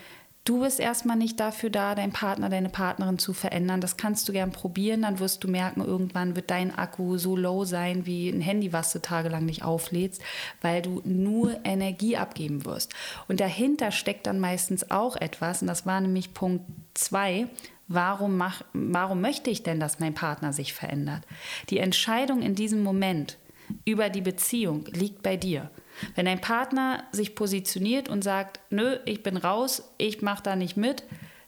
Du 0.45 0.59
bist 0.59 0.81
erstmal 0.81 1.15
nicht 1.15 1.39
dafür 1.39 1.69
da, 1.69 1.95
deinen 1.95 2.11
Partner, 2.11 2.49
deine 2.49 2.67
Partnerin 2.67 3.17
zu 3.17 3.31
verändern. 3.31 3.79
Das 3.79 3.95
kannst 3.95 4.27
du 4.27 4.33
gern 4.33 4.51
probieren. 4.51 5.03
Dann 5.03 5.19
wirst 5.19 5.41
du 5.41 5.47
merken, 5.47 5.79
irgendwann 5.79 6.35
wird 6.35 6.51
dein 6.51 6.77
Akku 6.77 7.17
so 7.17 7.37
low 7.37 7.63
sein 7.63 8.05
wie 8.05 8.27
ein 8.27 8.41
Handy, 8.41 8.73
was 8.73 8.91
du 8.91 8.99
tagelang 8.99 9.45
nicht 9.45 9.63
auflädst, 9.63 10.21
weil 10.61 10.81
du 10.81 11.01
nur 11.05 11.61
Energie 11.63 12.17
abgeben 12.17 12.65
wirst. 12.65 12.93
Und 13.29 13.39
dahinter 13.39 13.91
steckt 13.91 14.27
dann 14.27 14.41
meistens 14.41 14.91
auch 14.91 15.15
etwas, 15.15 15.61
und 15.61 15.69
das 15.69 15.85
war 15.85 16.01
nämlich 16.01 16.33
Punkt 16.33 16.65
zwei. 16.93 17.47
Warum, 17.87 18.37
mach, 18.37 18.63
warum 18.73 19.21
möchte 19.21 19.49
ich 19.49 19.63
denn, 19.63 19.79
dass 19.79 19.99
mein 19.99 20.13
Partner 20.13 20.53
sich 20.53 20.73
verändert? 20.73 21.23
Die 21.69 21.79
Entscheidung 21.79 22.41
in 22.41 22.55
diesem 22.55 22.81
Moment 22.81 23.37
über 23.85 24.09
die 24.09 24.21
Beziehung 24.21 24.85
liegt 24.85 25.21
bei 25.21 25.37
dir. 25.37 25.69
Wenn 26.15 26.25
dein 26.25 26.41
Partner 26.41 27.03
sich 27.11 27.35
positioniert 27.35 28.09
und 28.09 28.23
sagt, 28.23 28.59
nö, 28.69 28.97
ich 29.05 29.21
bin 29.23 29.37
raus, 29.37 29.91
ich 29.97 30.21
mache 30.21 30.43
da 30.43 30.55
nicht 30.55 30.77
mit, 30.77 31.03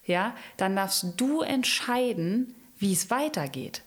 ja, 0.05 0.35
dann 0.57 0.75
darfst 0.75 1.05
du 1.17 1.41
entscheiden, 1.41 2.53
wie 2.77 2.93
es 2.93 3.09
weitergeht. 3.09 3.81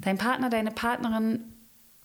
Dein 0.00 0.18
Partner, 0.18 0.48
deine 0.48 0.70
Partnerin, 0.70 1.40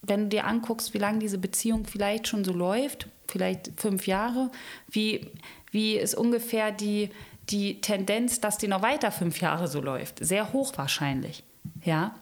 wenn 0.01 0.23
du 0.23 0.29
dir 0.29 0.45
anguckst, 0.45 0.93
wie 0.93 0.99
lange 0.99 1.19
diese 1.19 1.37
Beziehung 1.37 1.85
vielleicht 1.85 2.27
schon 2.27 2.43
so 2.43 2.51
läuft, 2.51 3.07
vielleicht 3.27 3.71
fünf 3.77 4.07
Jahre, 4.07 4.51
wie, 4.89 5.31
wie 5.71 5.95
ist 5.95 6.15
ungefähr 6.15 6.71
die, 6.71 7.09
die 7.49 7.81
Tendenz, 7.81 8.39
dass 8.39 8.57
die 8.57 8.67
noch 8.67 8.81
weiter 8.81 9.11
fünf 9.11 9.41
Jahre 9.41 9.67
so 9.67 9.81
läuft? 9.81 10.23
Sehr 10.23 10.53
hoch 10.53 10.73
wahrscheinlich. 10.75 11.43
Ja. 11.83 12.15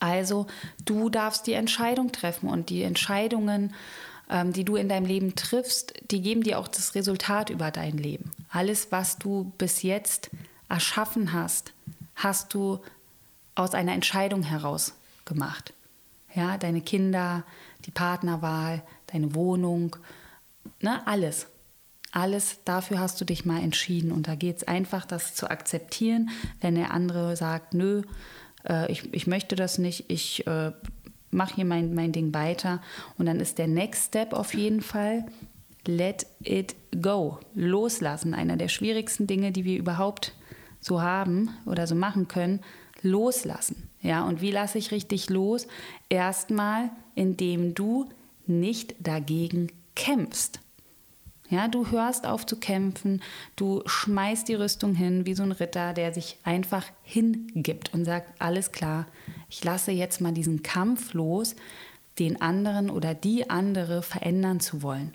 Also 0.00 0.46
du 0.84 1.08
darfst 1.08 1.46
die 1.46 1.52
Entscheidung 1.52 2.12
treffen 2.12 2.48
und 2.48 2.68
die 2.68 2.82
Entscheidungen 2.82 3.72
ähm, 4.30 4.52
die 4.52 4.64
du 4.64 4.76
in 4.76 4.88
deinem 4.88 5.06
Leben 5.06 5.34
triffst, 5.34 5.94
die 6.10 6.22
geben 6.22 6.42
dir 6.42 6.58
auch 6.58 6.68
das 6.68 6.94
Resultat 6.94 7.50
über 7.50 7.70
dein 7.70 7.98
Leben. 7.98 8.30
Alles, 8.48 8.90
was 8.90 9.18
du 9.18 9.52
bis 9.58 9.82
jetzt 9.82 10.30
erschaffen 10.68 11.32
hast, 11.32 11.72
hast 12.14 12.54
du 12.54 12.80
aus 13.54 13.74
einer 13.74 13.92
Entscheidung 13.92 14.42
heraus 14.42 14.94
gemacht. 15.24 15.74
Ja, 16.34 16.56
deine 16.56 16.80
Kinder, 16.80 17.44
die 17.84 17.90
Partnerwahl, 17.90 18.82
deine 19.08 19.34
Wohnung, 19.34 19.96
ne, 20.80 21.06
alles. 21.06 21.46
Alles, 22.14 22.60
dafür 22.64 23.00
hast 23.00 23.20
du 23.20 23.24
dich 23.24 23.44
mal 23.44 23.60
entschieden. 23.60 24.12
Und 24.12 24.28
da 24.28 24.36
geht 24.36 24.58
es 24.58 24.68
einfach, 24.68 25.04
das 25.04 25.34
zu 25.34 25.50
akzeptieren, 25.50 26.30
wenn 26.60 26.76
der 26.76 26.92
andere 26.92 27.34
sagt, 27.34 27.74
nö, 27.74 28.02
äh, 28.68 28.90
ich, 28.90 29.12
ich 29.12 29.26
möchte 29.26 29.56
das 29.56 29.78
nicht, 29.78 30.04
ich 30.06 30.46
äh, 30.46 30.70
mache 31.32 31.56
hier 31.56 31.64
mein, 31.64 31.92
mein 31.92 32.12
Ding 32.12 32.32
weiter. 32.32 32.80
Und 33.18 33.26
dann 33.26 33.40
ist 33.40 33.58
der 33.58 33.66
Next 33.66 34.06
Step 34.06 34.32
auf 34.32 34.54
jeden 34.54 34.80
Fall, 34.80 35.26
let 35.86 36.26
it 36.44 36.76
go. 37.02 37.40
Loslassen. 37.52 38.32
Einer 38.32 38.56
der 38.56 38.68
schwierigsten 38.68 39.26
Dinge, 39.26 39.50
die 39.50 39.64
wir 39.64 39.76
überhaupt 39.76 40.34
so 40.80 41.02
haben 41.02 41.50
oder 41.66 41.88
so 41.88 41.96
machen 41.96 42.28
können. 42.28 42.60
Loslassen. 43.02 43.90
Ja, 44.02 44.24
und 44.24 44.40
wie 44.40 44.52
lasse 44.52 44.78
ich 44.78 44.92
richtig 44.92 45.30
los? 45.30 45.66
Erstmal, 46.08 46.90
indem 47.16 47.74
du 47.74 48.08
nicht 48.46 48.94
dagegen 49.00 49.72
kämpfst. 49.96 50.60
Ja, 51.50 51.68
du 51.68 51.90
hörst 51.90 52.26
auf 52.26 52.46
zu 52.46 52.56
kämpfen, 52.56 53.22
du 53.54 53.82
schmeißt 53.84 54.48
die 54.48 54.54
Rüstung 54.54 54.94
hin 54.94 55.26
wie 55.26 55.34
so 55.34 55.42
ein 55.42 55.52
Ritter, 55.52 55.92
der 55.92 56.14
sich 56.14 56.38
einfach 56.42 56.86
hingibt 57.02 57.92
und 57.92 58.06
sagt, 58.06 58.40
alles 58.40 58.72
klar, 58.72 59.06
ich 59.50 59.62
lasse 59.62 59.92
jetzt 59.92 60.20
mal 60.20 60.32
diesen 60.32 60.62
Kampf 60.62 61.12
los, 61.12 61.54
den 62.18 62.40
anderen 62.40 62.88
oder 62.88 63.14
die 63.14 63.50
andere 63.50 64.02
verändern 64.02 64.60
zu 64.60 64.82
wollen. 64.82 65.12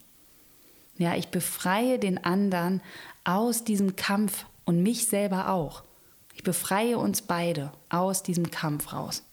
Ja, 0.98 1.16
ich 1.16 1.30
befreie 1.30 1.98
den 1.98 2.24
anderen 2.24 2.82
aus 3.24 3.64
diesem 3.64 3.96
Kampf 3.96 4.46
und 4.66 4.84
mich 4.84 5.08
selber 5.08 5.50
auch. 5.50 5.84
Ich 6.36 6.44
befreie 6.44 6.98
uns 6.98 7.22
beide 7.22 7.72
aus 7.90 8.22
diesem 8.22 8.52
Kampf 8.52 8.94
raus. 8.94 9.24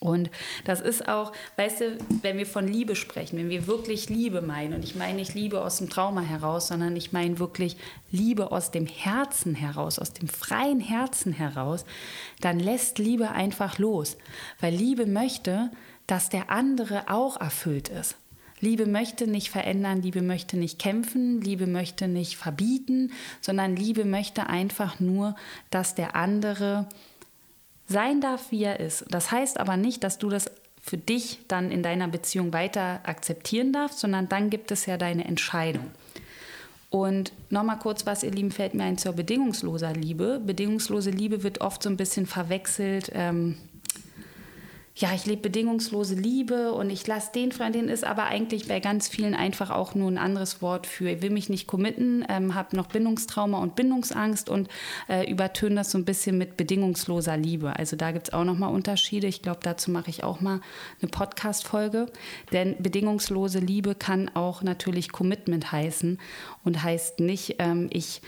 Und 0.00 0.30
das 0.64 0.80
ist 0.80 1.08
auch, 1.08 1.32
weißt 1.56 1.80
du, 1.80 1.98
wenn 2.22 2.38
wir 2.38 2.46
von 2.46 2.68
Liebe 2.68 2.94
sprechen, 2.94 3.36
wenn 3.36 3.48
wir 3.48 3.66
wirklich 3.66 4.08
Liebe 4.08 4.42
meinen, 4.42 4.74
und 4.74 4.84
ich 4.84 4.94
meine 4.94 5.14
nicht 5.14 5.34
Liebe 5.34 5.60
aus 5.60 5.78
dem 5.78 5.90
Trauma 5.90 6.20
heraus, 6.20 6.68
sondern 6.68 6.94
ich 6.94 7.12
meine 7.12 7.38
wirklich 7.40 7.76
Liebe 8.12 8.52
aus 8.52 8.70
dem 8.70 8.86
Herzen 8.86 9.56
heraus, 9.56 9.98
aus 9.98 10.12
dem 10.12 10.28
freien 10.28 10.80
Herzen 10.80 11.32
heraus, 11.32 11.84
dann 12.40 12.60
lässt 12.60 12.98
Liebe 12.98 13.30
einfach 13.30 13.78
los. 13.78 14.16
Weil 14.60 14.74
Liebe 14.74 15.06
möchte, 15.06 15.70
dass 16.06 16.28
der 16.28 16.50
andere 16.50 17.08
auch 17.08 17.40
erfüllt 17.40 17.88
ist. 17.88 18.16
Liebe 18.60 18.86
möchte 18.86 19.26
nicht 19.26 19.50
verändern, 19.50 20.02
Liebe 20.02 20.22
möchte 20.22 20.56
nicht 20.56 20.78
kämpfen, 20.78 21.40
Liebe 21.40 21.66
möchte 21.66 22.08
nicht 22.08 22.36
verbieten, 22.36 23.12
sondern 23.40 23.76
Liebe 23.76 24.04
möchte 24.04 24.48
einfach 24.48 25.00
nur, 25.00 25.36
dass 25.70 25.94
der 25.94 26.16
andere 26.16 26.88
sein 27.88 28.20
darf, 28.20 28.50
wie 28.50 28.62
er 28.64 28.80
ist. 28.80 29.04
Das 29.10 29.30
heißt 29.30 29.58
aber 29.58 29.76
nicht, 29.76 30.04
dass 30.04 30.18
du 30.18 30.28
das 30.28 30.50
für 30.80 30.98
dich 30.98 31.40
dann 31.48 31.70
in 31.70 31.82
deiner 31.82 32.08
Beziehung 32.08 32.52
weiter 32.52 33.00
akzeptieren 33.04 33.72
darfst, 33.72 33.98
sondern 33.98 34.28
dann 34.28 34.50
gibt 34.50 34.70
es 34.70 34.86
ja 34.86 34.96
deine 34.96 35.24
Entscheidung. 35.24 35.90
Und 36.90 37.32
nochmal 37.50 37.78
kurz 37.78 38.06
was, 38.06 38.22
ihr 38.22 38.30
Lieben, 38.30 38.50
fällt 38.50 38.74
mir 38.74 38.84
ein 38.84 38.96
zur 38.96 39.12
bedingungsloser 39.12 39.92
Liebe. 39.92 40.40
Bedingungslose 40.44 41.10
Liebe 41.10 41.42
wird 41.42 41.60
oft 41.60 41.82
so 41.82 41.90
ein 41.90 41.98
bisschen 41.98 42.26
verwechselt. 42.26 43.10
Ähm, 43.14 43.58
ja, 44.98 45.14
ich 45.14 45.26
lebe 45.26 45.42
bedingungslose 45.42 46.16
Liebe 46.16 46.72
und 46.72 46.90
ich 46.90 47.06
lasse 47.06 47.30
den 47.32 47.52
Freund, 47.52 47.76
den 47.76 47.88
ist 47.88 48.02
aber 48.02 48.24
eigentlich 48.24 48.66
bei 48.66 48.80
ganz 48.80 49.06
vielen 49.06 49.36
einfach 49.36 49.70
auch 49.70 49.94
nur 49.94 50.10
ein 50.10 50.18
anderes 50.18 50.60
Wort 50.60 50.88
für, 50.88 51.08
ich 51.08 51.22
will 51.22 51.30
mich 51.30 51.48
nicht 51.48 51.68
committen, 51.68 52.24
ähm, 52.28 52.56
habe 52.56 52.74
noch 52.74 52.86
Bindungstrauma 52.86 53.58
und 53.58 53.76
Bindungsangst 53.76 54.50
und 54.50 54.68
äh, 55.08 55.30
übertöne 55.30 55.76
das 55.76 55.92
so 55.92 55.98
ein 55.98 56.04
bisschen 56.04 56.36
mit 56.36 56.56
bedingungsloser 56.56 57.36
Liebe. 57.36 57.76
Also 57.76 57.94
da 57.94 58.10
gibt 58.10 58.28
es 58.28 58.34
auch 58.34 58.42
nochmal 58.42 58.74
Unterschiede. 58.74 59.28
Ich 59.28 59.40
glaube, 59.40 59.60
dazu 59.62 59.92
mache 59.92 60.10
ich 60.10 60.24
auch 60.24 60.40
mal 60.40 60.60
eine 61.00 61.08
Podcast-Folge, 61.08 62.06
denn 62.52 62.74
bedingungslose 62.80 63.60
Liebe 63.60 63.94
kann 63.94 64.28
auch 64.34 64.62
natürlich 64.62 65.12
Commitment 65.12 65.70
heißen 65.70 66.18
und 66.64 66.82
heißt 66.82 67.20
nicht, 67.20 67.56
ähm, 67.60 67.88
ich 67.92 68.20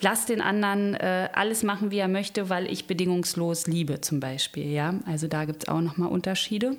lass 0.00 0.26
den 0.26 0.40
anderen 0.40 0.94
äh, 0.94 1.28
alles 1.32 1.62
machen, 1.62 1.90
wie 1.90 1.98
er 1.98 2.08
möchte, 2.08 2.48
weil 2.48 2.70
ich 2.70 2.86
bedingungslos 2.86 3.66
liebe 3.66 4.00
zum 4.00 4.20
Beispiel. 4.20 4.70
Ja? 4.70 4.94
Also 5.06 5.28
da 5.28 5.44
gibt 5.44 5.64
es 5.64 5.68
auch 5.68 5.80
nochmal 5.80 6.08
Unterschiede. 6.08 6.76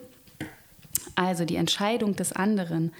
Also 1.15 1.45
die 1.45 1.55
Entscheidung 1.55 2.15
des 2.15 2.33
anderen 2.33 2.93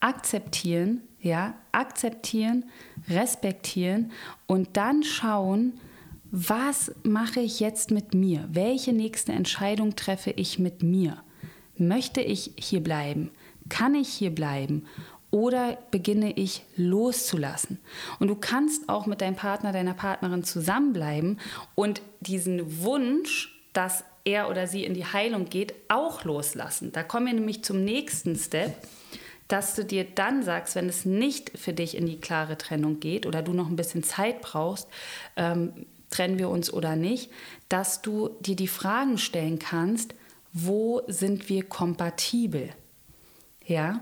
akzeptieren, 0.00 1.00
ja, 1.20 1.54
akzeptieren, 1.70 2.64
respektieren 3.08 4.10
und 4.46 4.76
dann 4.76 5.04
schauen, 5.04 5.74
was 6.30 6.92
mache 7.02 7.40
ich 7.40 7.60
jetzt 7.60 7.90
mit 7.90 8.14
mir? 8.14 8.48
Welche 8.50 8.92
nächste 8.92 9.32
Entscheidung 9.32 9.96
treffe 9.96 10.30
ich 10.30 10.58
mit 10.58 10.82
mir? 10.82 11.22
Möchte 11.76 12.20
ich 12.20 12.52
hier 12.58 12.82
bleiben? 12.82 13.30
Kann 13.68 13.94
ich 13.94 14.08
hier 14.08 14.34
bleiben? 14.34 14.86
Oder 15.32 15.78
beginne 15.90 16.32
ich 16.32 16.62
loszulassen? 16.76 17.80
Und 18.20 18.28
du 18.28 18.34
kannst 18.34 18.88
auch 18.90 19.06
mit 19.06 19.22
deinem 19.22 19.34
Partner, 19.34 19.72
deiner 19.72 19.94
Partnerin 19.94 20.44
zusammenbleiben 20.44 21.40
und 21.74 22.02
diesen 22.20 22.82
Wunsch, 22.82 23.58
dass 23.72 24.04
er 24.24 24.50
oder 24.50 24.66
sie 24.66 24.84
in 24.84 24.92
die 24.92 25.06
Heilung 25.06 25.46
geht, 25.46 25.74
auch 25.88 26.24
loslassen. 26.24 26.92
Da 26.92 27.02
kommen 27.02 27.26
wir 27.26 27.32
nämlich 27.32 27.64
zum 27.64 27.82
nächsten 27.82 28.36
Step, 28.36 28.76
dass 29.48 29.74
du 29.74 29.86
dir 29.86 30.04
dann 30.04 30.42
sagst, 30.42 30.74
wenn 30.74 30.88
es 30.88 31.06
nicht 31.06 31.58
für 31.58 31.72
dich 31.72 31.96
in 31.96 32.04
die 32.04 32.20
klare 32.20 32.58
Trennung 32.58 33.00
geht 33.00 33.24
oder 33.24 33.40
du 33.40 33.54
noch 33.54 33.68
ein 33.68 33.76
bisschen 33.76 34.02
Zeit 34.02 34.42
brauchst, 34.42 34.86
ähm, 35.36 35.86
trennen 36.10 36.38
wir 36.38 36.50
uns 36.50 36.70
oder 36.70 36.94
nicht, 36.94 37.30
dass 37.70 38.02
du 38.02 38.36
dir 38.40 38.54
die 38.54 38.68
Fragen 38.68 39.16
stellen 39.16 39.58
kannst, 39.58 40.14
wo 40.52 41.00
sind 41.06 41.48
wir 41.48 41.64
kompatibel? 41.64 42.68
Ja, 43.66 44.00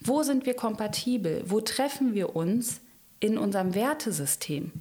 wo 0.00 0.22
sind 0.22 0.46
wir 0.46 0.54
kompatibel? 0.54 1.42
Wo 1.46 1.60
treffen 1.60 2.14
wir 2.14 2.36
uns 2.36 2.80
in 3.20 3.38
unserem 3.38 3.74
Wertesystem? 3.74 4.72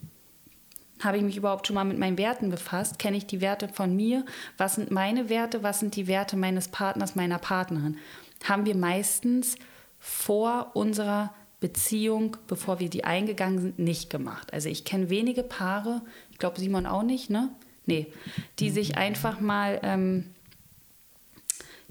Habe 1.00 1.18
ich 1.18 1.24
mich 1.24 1.38
überhaupt 1.38 1.68
schon 1.68 1.76
mal 1.76 1.84
mit 1.84 1.98
meinen 1.98 2.18
Werten 2.18 2.50
befasst? 2.50 3.00
Kenne 3.00 3.18
ich 3.18 3.26
die 3.26 3.42
Werte 3.42 3.68
von 3.68 3.96
mir? 3.96 4.26
Was 4.58 4.76
sind 4.76 4.92
meine 4.92 5.30
Werte? 5.30 5.62
Was 5.62 5.80
sind 5.80 5.96
die 5.96 6.08
Werte 6.08 6.38
meines 6.38 6.70
Partners, 6.70 7.16
meiner 7.16 7.38
Partnerin? 7.38 7.98
Haben 8.44 8.66
wir 8.66 8.76
meistens 8.76 9.56
vor 10.00 10.72
unserer 10.74 11.34
Beziehung, 11.60 12.38
bevor 12.48 12.80
wir 12.80 12.90
die 12.90 13.06
eingegangen 13.06 13.60
sind, 13.60 13.80
nicht 13.80 14.10
gemacht. 14.10 14.54
Also 14.54 14.70
ich 14.70 14.86
kenne 14.86 15.10
wenige 15.10 15.42
Paare, 15.42 16.02
ich 16.32 16.38
glaube 16.38 16.60
Simon 16.60 16.86
auch 16.86 17.04
nicht, 17.04 17.30
ne? 17.30 17.50
Nee, 17.88 18.08
die 18.60 18.70
sich 18.70 18.98
einfach 18.98 19.40
mal 19.40 19.80
ähm, 19.84 20.32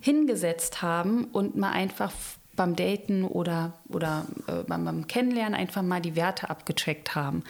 hingesetzt 0.00 0.82
haben 0.82 1.24
und 1.24 1.56
mal 1.56 1.70
einfach 1.72 2.12
beim 2.56 2.76
Daten 2.76 3.24
oder, 3.24 3.74
oder 3.88 4.26
äh, 4.46 4.62
beim, 4.64 4.84
beim, 4.84 5.06
Kennenlernen 5.06 5.54
einfach 5.54 5.82
mal 5.82 6.00
die 6.00 6.16
Werte 6.16 6.50
abgecheckt 6.50 7.14
haben. 7.14 7.44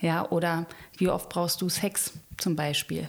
Ja, 0.00 0.28
oder 0.30 0.66
wie 0.96 1.08
oft 1.08 1.28
brauchst 1.28 1.60
du 1.62 1.68
Sex 1.68 2.12
zum 2.36 2.56
Beispiel? 2.56 3.08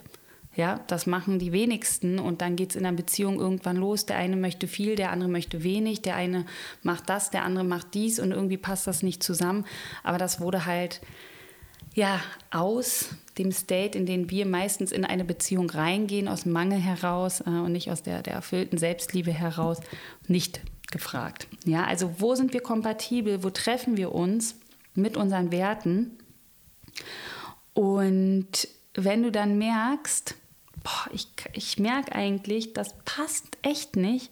Ja, 0.53 0.81
das 0.87 1.07
machen 1.07 1.39
die 1.39 1.53
wenigsten 1.53 2.19
und 2.19 2.41
dann 2.41 2.57
geht 2.57 2.71
es 2.71 2.75
in 2.75 2.83
der 2.83 2.91
Beziehung 2.91 3.39
irgendwann 3.39 3.77
los. 3.77 4.05
Der 4.05 4.17
eine 4.17 4.35
möchte 4.35 4.67
viel, 4.67 4.95
der 4.95 5.11
andere 5.11 5.29
möchte 5.29 5.63
wenig, 5.63 6.01
der 6.01 6.15
eine 6.15 6.45
macht 6.83 7.07
das, 7.07 7.31
der 7.31 7.45
andere 7.45 7.63
macht 7.63 7.93
dies 7.93 8.19
und 8.19 8.31
irgendwie 8.31 8.57
passt 8.57 8.85
das 8.85 9.01
nicht 9.01 9.23
zusammen. 9.23 9.65
Aber 10.03 10.17
das 10.17 10.41
wurde 10.41 10.65
halt 10.65 10.99
ja 11.93 12.19
aus 12.51 13.15
dem 13.37 13.53
State, 13.53 13.97
in 13.97 14.05
den 14.05 14.29
wir 14.29 14.45
meistens 14.45 14.91
in 14.91 15.05
eine 15.05 15.23
Beziehung 15.23 15.69
reingehen, 15.69 16.27
aus 16.27 16.45
Mangel 16.45 16.79
heraus 16.79 17.41
äh, 17.41 17.49
und 17.49 17.71
nicht 17.71 17.89
aus 17.89 18.03
der, 18.03 18.21
der 18.21 18.33
erfüllten 18.33 18.77
Selbstliebe 18.77 19.31
heraus, 19.31 19.79
nicht 20.27 20.61
gefragt. 20.91 21.47
Ja, 21.65 21.85
also 21.85 22.15
wo 22.19 22.35
sind 22.35 22.53
wir 22.53 22.61
kompatibel? 22.61 23.43
Wo 23.43 23.49
treffen 23.49 23.97
wir 23.97 24.13
uns 24.13 24.55
mit 24.93 25.17
unseren 25.17 25.51
Werten? 25.51 26.17
Und 27.73 28.67
wenn 28.93 29.23
du 29.23 29.31
dann 29.31 29.57
merkst, 29.57 30.35
boah, 30.83 31.09
ich, 31.13 31.27
ich 31.53 31.79
merke 31.79 32.13
eigentlich, 32.13 32.73
das 32.73 32.95
passt 33.05 33.57
echt 33.61 33.95
nicht, 33.95 34.31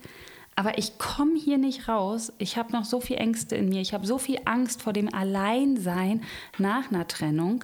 aber 0.56 0.78
ich 0.78 0.98
komme 0.98 1.39
hier 1.39 1.58
nicht 1.58 1.88
raus. 1.88 2.34
Ich 2.38 2.58
habe 2.58 2.74
noch 2.74 2.84
so 2.84 3.00
viel 3.00 3.15
Ängste 3.17 3.56
in 3.56 3.69
mir. 3.69 3.80
Ich 3.80 3.93
habe 3.93 4.06
so 4.06 4.17
viel 4.17 4.39
Angst 4.43 4.82
vor 4.82 4.91
dem 4.91 5.13
Alleinsein 5.13 6.24
nach 6.58 6.91
einer 6.91 7.08
Trennung. 7.08 7.63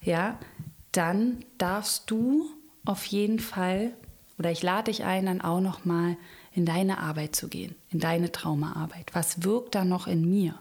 Ja, 0.00 0.38
dann 0.92 1.44
darfst 1.58 2.10
du 2.10 2.50
auf 2.86 3.04
jeden 3.04 3.38
Fall 3.38 3.92
oder 4.38 4.50
ich 4.50 4.62
lade 4.62 4.90
dich 4.90 5.04
ein, 5.04 5.26
dann 5.26 5.42
auch 5.42 5.60
noch 5.60 5.84
mal 5.84 6.16
in 6.52 6.66
deine 6.66 6.98
Arbeit 6.98 7.36
zu 7.36 7.48
gehen, 7.48 7.74
in 7.90 8.00
deine 8.00 8.32
Traumaarbeit. 8.32 9.14
Was 9.14 9.44
wirkt 9.44 9.74
da 9.74 9.84
noch 9.84 10.06
in 10.06 10.28
mir? 10.28 10.54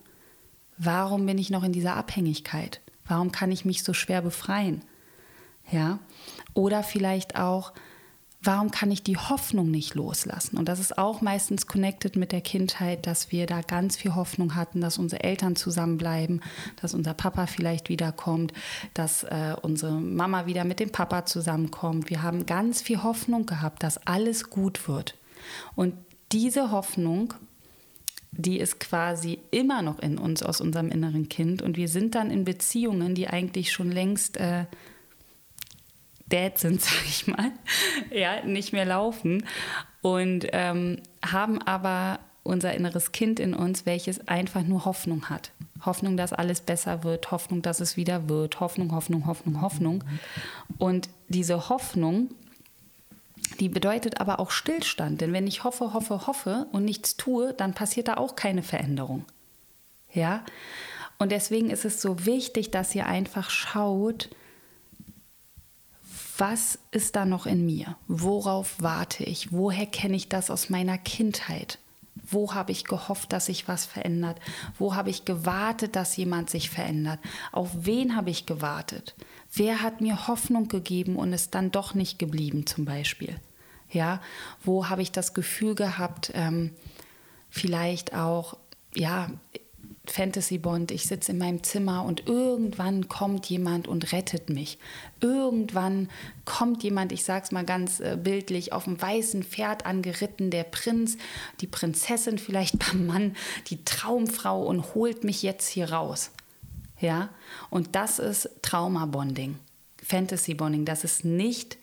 Warum 0.77 1.25
bin 1.25 1.37
ich 1.37 1.49
noch 1.49 1.63
in 1.63 1.73
dieser 1.73 1.95
Abhängigkeit? 1.95 2.79
Warum 3.05 3.31
kann 3.31 3.51
ich 3.51 3.65
mich 3.65 3.83
so 3.83 3.93
schwer 3.93 4.21
befreien? 4.21 4.83
Ja? 5.71 5.99
Oder 6.53 6.83
vielleicht 6.83 7.35
auch, 7.37 7.73
warum 8.41 8.71
kann 8.71 8.91
ich 8.91 9.03
die 9.03 9.17
Hoffnung 9.17 9.71
nicht 9.71 9.95
loslassen? 9.95 10.57
Und 10.57 10.69
das 10.69 10.79
ist 10.79 10.97
auch 10.97 11.21
meistens 11.21 11.65
connected 11.65 12.15
mit 12.15 12.31
der 12.31 12.41
Kindheit, 12.41 13.07
dass 13.07 13.31
wir 13.31 13.47
da 13.47 13.61
ganz 13.61 13.97
viel 13.97 14.13
Hoffnung 14.15 14.55
hatten, 14.55 14.79
dass 14.79 14.99
unsere 14.99 15.23
Eltern 15.23 15.55
zusammenbleiben, 15.55 16.41
dass 16.81 16.93
unser 16.93 17.15
Papa 17.15 17.47
vielleicht 17.47 17.89
wiederkommt, 17.89 18.53
dass 18.93 19.23
äh, 19.23 19.55
unsere 19.61 19.93
Mama 19.93 20.45
wieder 20.45 20.63
mit 20.63 20.79
dem 20.79 20.91
Papa 20.91 21.25
zusammenkommt. 21.25 22.11
Wir 22.11 22.21
haben 22.21 22.45
ganz 22.45 22.81
viel 22.81 23.01
Hoffnung 23.01 23.47
gehabt, 23.47 23.81
dass 23.81 24.05
alles 24.05 24.49
gut 24.51 24.87
wird. 24.87 25.15
Und 25.75 25.95
diese 26.31 26.71
Hoffnung, 26.71 27.33
die 28.31 28.59
ist 28.59 28.79
quasi 28.79 29.39
immer 29.51 29.81
noch 29.81 29.99
in 29.99 30.17
uns 30.17 30.43
aus 30.43 30.61
unserem 30.61 30.89
inneren 30.89 31.29
Kind. 31.29 31.61
Und 31.61 31.77
wir 31.77 31.87
sind 31.87 32.15
dann 32.15 32.29
in 32.29 32.43
Beziehungen, 32.43 33.15
die 33.15 33.27
eigentlich 33.27 33.71
schon 33.71 33.91
längst 33.91 34.37
äh, 34.37 34.65
dead 36.31 36.57
sind, 36.57 36.81
sag 36.81 37.05
ich 37.05 37.27
mal, 37.27 37.51
ja, 38.11 38.45
nicht 38.45 38.73
mehr 38.73 38.85
laufen 38.85 39.45
und 40.01 40.47
ähm, 40.51 40.97
haben 41.25 41.61
aber 41.61 42.19
unser 42.43 42.73
inneres 42.73 43.11
Kind 43.11 43.39
in 43.39 43.53
uns, 43.53 43.85
welches 43.85 44.27
einfach 44.27 44.63
nur 44.63 44.85
Hoffnung 44.85 45.29
hat. 45.29 45.51
Hoffnung, 45.85 46.17
dass 46.17 46.33
alles 46.33 46.61
besser 46.61 47.03
wird, 47.03 47.31
Hoffnung, 47.31 47.61
dass 47.61 47.79
es 47.79 47.95
wieder 47.95 48.27
wird, 48.27 48.59
Hoffnung, 48.59 48.91
Hoffnung, 48.91 49.25
Hoffnung, 49.25 49.61
Hoffnung. 49.61 50.03
Und 50.77 51.09
diese 51.27 51.69
Hoffnung, 51.69 52.29
die 53.59 53.69
bedeutet 53.69 54.21
aber 54.21 54.39
auch 54.39 54.51
Stillstand. 54.51 55.21
Denn 55.21 55.33
wenn 55.33 55.47
ich 55.47 55.63
hoffe, 55.63 55.93
hoffe, 55.93 56.27
hoffe 56.27 56.67
und 56.71 56.85
nichts 56.85 57.17
tue, 57.17 57.53
dann 57.53 57.73
passiert 57.73 58.07
da 58.07 58.15
auch 58.15 58.35
keine 58.35 58.63
Veränderung. 58.63 59.25
Ja? 60.13 60.43
Und 61.17 61.31
deswegen 61.31 61.69
ist 61.69 61.85
es 61.85 62.01
so 62.01 62.25
wichtig, 62.25 62.71
dass 62.71 62.95
ihr 62.95 63.05
einfach 63.05 63.49
schaut, 63.49 64.29
was 66.37 66.79
ist 66.91 67.17
da 67.17 67.25
noch 67.25 67.45
in 67.45 67.65
mir? 67.65 67.97
Worauf 68.07 68.75
warte 68.79 69.25
ich? 69.25 69.51
Woher 69.51 69.85
kenne 69.85 70.15
ich 70.15 70.29
das 70.29 70.49
aus 70.49 70.69
meiner 70.69 70.97
Kindheit? 70.97 71.79
Wo 72.31 72.53
habe 72.53 72.71
ich 72.71 72.85
gehofft, 72.85 73.33
dass 73.33 73.47
sich 73.47 73.67
was 73.67 73.85
verändert? 73.85 74.39
Wo 74.77 74.95
habe 74.95 75.09
ich 75.09 75.25
gewartet, 75.25 75.97
dass 75.97 76.15
jemand 76.15 76.49
sich 76.49 76.69
verändert? 76.69 77.19
Auf 77.51 77.69
wen 77.73 78.15
habe 78.15 78.29
ich 78.29 78.45
gewartet? 78.45 79.15
Wer 79.51 79.81
hat 79.81 79.99
mir 79.99 80.27
Hoffnung 80.27 80.69
gegeben 80.69 81.17
und 81.17 81.33
ist 81.33 81.55
dann 81.55 81.71
doch 81.71 81.93
nicht 81.93 82.19
geblieben, 82.19 82.65
zum 82.65 82.85
Beispiel? 82.85 83.35
Ja, 83.91 84.21
wo 84.63 84.89
habe 84.89 85.01
ich 85.01 85.11
das 85.11 85.33
Gefühl 85.33 85.75
gehabt, 85.75 86.31
ähm, 86.35 86.71
vielleicht 87.49 88.13
auch, 88.13 88.57
ja, 88.93 89.29
Fantasy 90.09 90.57
Bond, 90.57 90.91
ich 90.91 91.05
sitze 91.05 91.31
in 91.31 91.37
meinem 91.37 91.63
Zimmer 91.63 92.03
und 92.03 92.27
irgendwann 92.27 93.07
kommt 93.07 93.47
jemand 93.47 93.87
und 93.87 94.11
rettet 94.11 94.49
mich. 94.49 94.79
Irgendwann 95.21 96.09
kommt 96.45 96.83
jemand, 96.83 97.11
ich 97.11 97.23
sag's 97.23 97.51
mal 97.51 97.65
ganz 97.65 97.99
äh, 97.99 98.17
bildlich, 98.21 98.73
auf 98.73 98.85
dem 98.85 99.01
weißen 99.01 99.43
Pferd 99.43 99.85
angeritten, 99.85 100.49
der 100.49 100.63
Prinz, 100.63 101.17
die 101.61 101.67
Prinzessin 101.67 102.37
vielleicht 102.37 102.79
beim 102.91 103.05
Mann, 103.05 103.35
die 103.67 103.83
Traumfrau 103.83 104.63
und 104.63 104.95
holt 104.95 105.23
mich 105.23 105.43
jetzt 105.43 105.67
hier 105.67 105.91
raus. 105.91 106.31
Ja? 106.99 107.29
Und 107.69 107.95
das 107.95 108.19
ist 108.19 108.49
Trauma 108.61 109.05
Bonding. 109.05 109.57
Fantasy 110.01 110.53
Bonding, 110.53 110.85
das 110.85 111.03
ist 111.03 111.23
nicht 111.23 111.77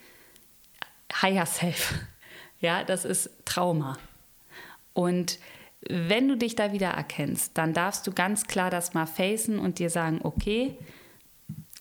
Higher 1.22 1.46
Self. 1.46 1.94
Ja, 2.60 2.84
das 2.84 3.04
ist 3.04 3.30
Trauma. 3.44 3.98
Und 4.92 5.38
wenn 5.88 6.28
du 6.28 6.36
dich 6.36 6.56
da 6.56 6.72
wieder 6.72 6.88
erkennst, 6.88 7.56
dann 7.58 7.74
darfst 7.74 8.06
du 8.06 8.12
ganz 8.12 8.46
klar 8.46 8.70
das 8.70 8.94
mal 8.94 9.06
facen 9.06 9.58
und 9.58 9.78
dir 9.78 9.90
sagen, 9.90 10.20
okay, 10.22 10.76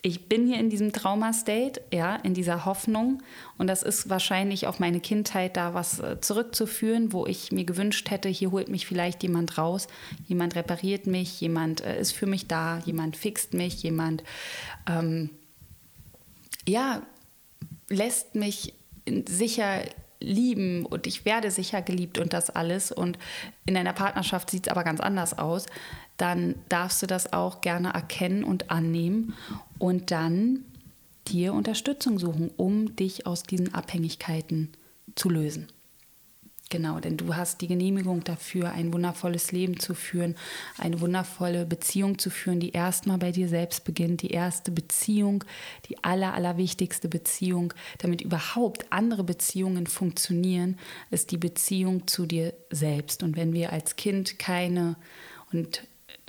ich 0.06 0.30
bin 0.30 0.46
hier 0.46 0.60
in 0.60 0.70
diesem 0.70 0.94
Trauma-State, 0.94 1.82
ja, 1.92 2.16
in 2.18 2.36
dieser 2.36 2.66
Hoffnung. 2.66 3.24
Und 3.58 3.66
das 3.66 3.82
ist 3.82 4.08
wahrscheinlich 4.08 4.68
auf 4.68 4.80
meine 4.80 5.00
Kindheit 5.00 5.58
da 5.58 5.74
was 5.74 6.00
äh, 6.00 6.22
zurückzuführen, 6.22 7.12
wo 7.12 7.26
ich 7.26 7.52
mir 7.52 7.66
gewünscht 7.66 8.12
hätte, 8.12 8.30
hier 8.30 8.52
holt 8.52 8.70
mich 8.70 8.86
vielleicht 8.86 9.24
jemand 9.24 9.58
raus, 9.58 9.88
jemand 10.28 10.56
repariert 10.56 11.08
mich, 11.08 11.42
jemand 11.42 11.82
äh, 11.82 12.00
ist 12.00 12.12
für 12.12 12.28
mich 12.28 12.48
da, 12.48 12.84
jemand 12.86 13.18
fixt 13.18 13.56
mich, 13.56 13.82
jemand, 13.82 14.24
ähm, 14.88 15.32
ja, 16.68 17.02
lässt 17.90 18.36
mich 18.36 18.76
sicher 19.28 19.82
lieben 20.20 20.86
und 20.86 21.08
ich 21.08 21.26
werde 21.26 21.52
sicher 21.52 21.82
geliebt 21.82 22.18
und 22.18 22.34
das 22.34 22.50
alles 22.50 22.92
und 22.92 23.18
in 23.66 23.78
einer 23.78 23.94
Partnerschaft 23.94 24.50
sieht 24.50 24.68
es 24.68 24.72
aber 24.72 24.84
ganz 24.84 25.00
anders 25.00 25.38
aus, 25.38 25.66
dann 26.18 26.56
darfst 26.70 27.02
du 27.02 27.08
das 27.08 27.34
auch 27.34 27.62
gerne 27.62 27.90
erkennen 27.94 28.44
und 28.44 28.72
annehmen 28.72 29.34
und 29.78 30.12
dann 30.12 30.64
dir 31.28 31.54
Unterstützung 31.54 32.20
suchen, 32.20 32.52
um 32.56 32.96
dich 32.96 33.28
aus 33.28 33.44
diesen 33.44 33.74
Abhängigkeiten 33.74 34.72
zu 35.16 35.30
lösen. 35.30 35.68
Genau, 36.72 37.00
denn 37.00 37.16
du 37.16 37.36
hast 37.36 37.62
die 37.62 37.68
Genehmigung 37.68 38.24
dafür, 38.24 38.72
ein 38.72 38.92
wundervolles 38.92 39.52
Leben 39.52 39.80
zu 39.80 39.94
führen, 39.94 40.36
eine 40.80 41.00
wundervolle 41.00 41.64
Beziehung 41.64 42.18
zu 42.18 42.32
führen, 42.32 42.60
die 42.60 42.72
erstmal 42.72 43.20
bei 43.20 43.32
dir 43.32 43.48
selbst 43.48 43.84
beginnt. 43.84 44.24
Die 44.24 44.32
erste 44.32 44.72
Beziehung, 44.72 45.44
die 45.88 46.04
aller, 46.04 46.34
allerwichtigste 46.34 47.08
Beziehung, 47.08 47.74
damit 48.00 48.22
überhaupt 48.22 48.92
andere 48.92 49.24
Beziehungen 49.24 49.86
funktionieren, 49.86 50.80
ist 51.12 51.30
die 51.30 51.38
Beziehung 51.38 52.08
zu 52.08 52.26
dir 52.26 52.54
selbst. 52.72 53.22
Und 53.22 53.38
wenn 53.38 53.54
wir 53.54 53.72
als 53.72 53.96
Kind 53.96 54.40
keine, 54.40 54.96
und 55.54 55.84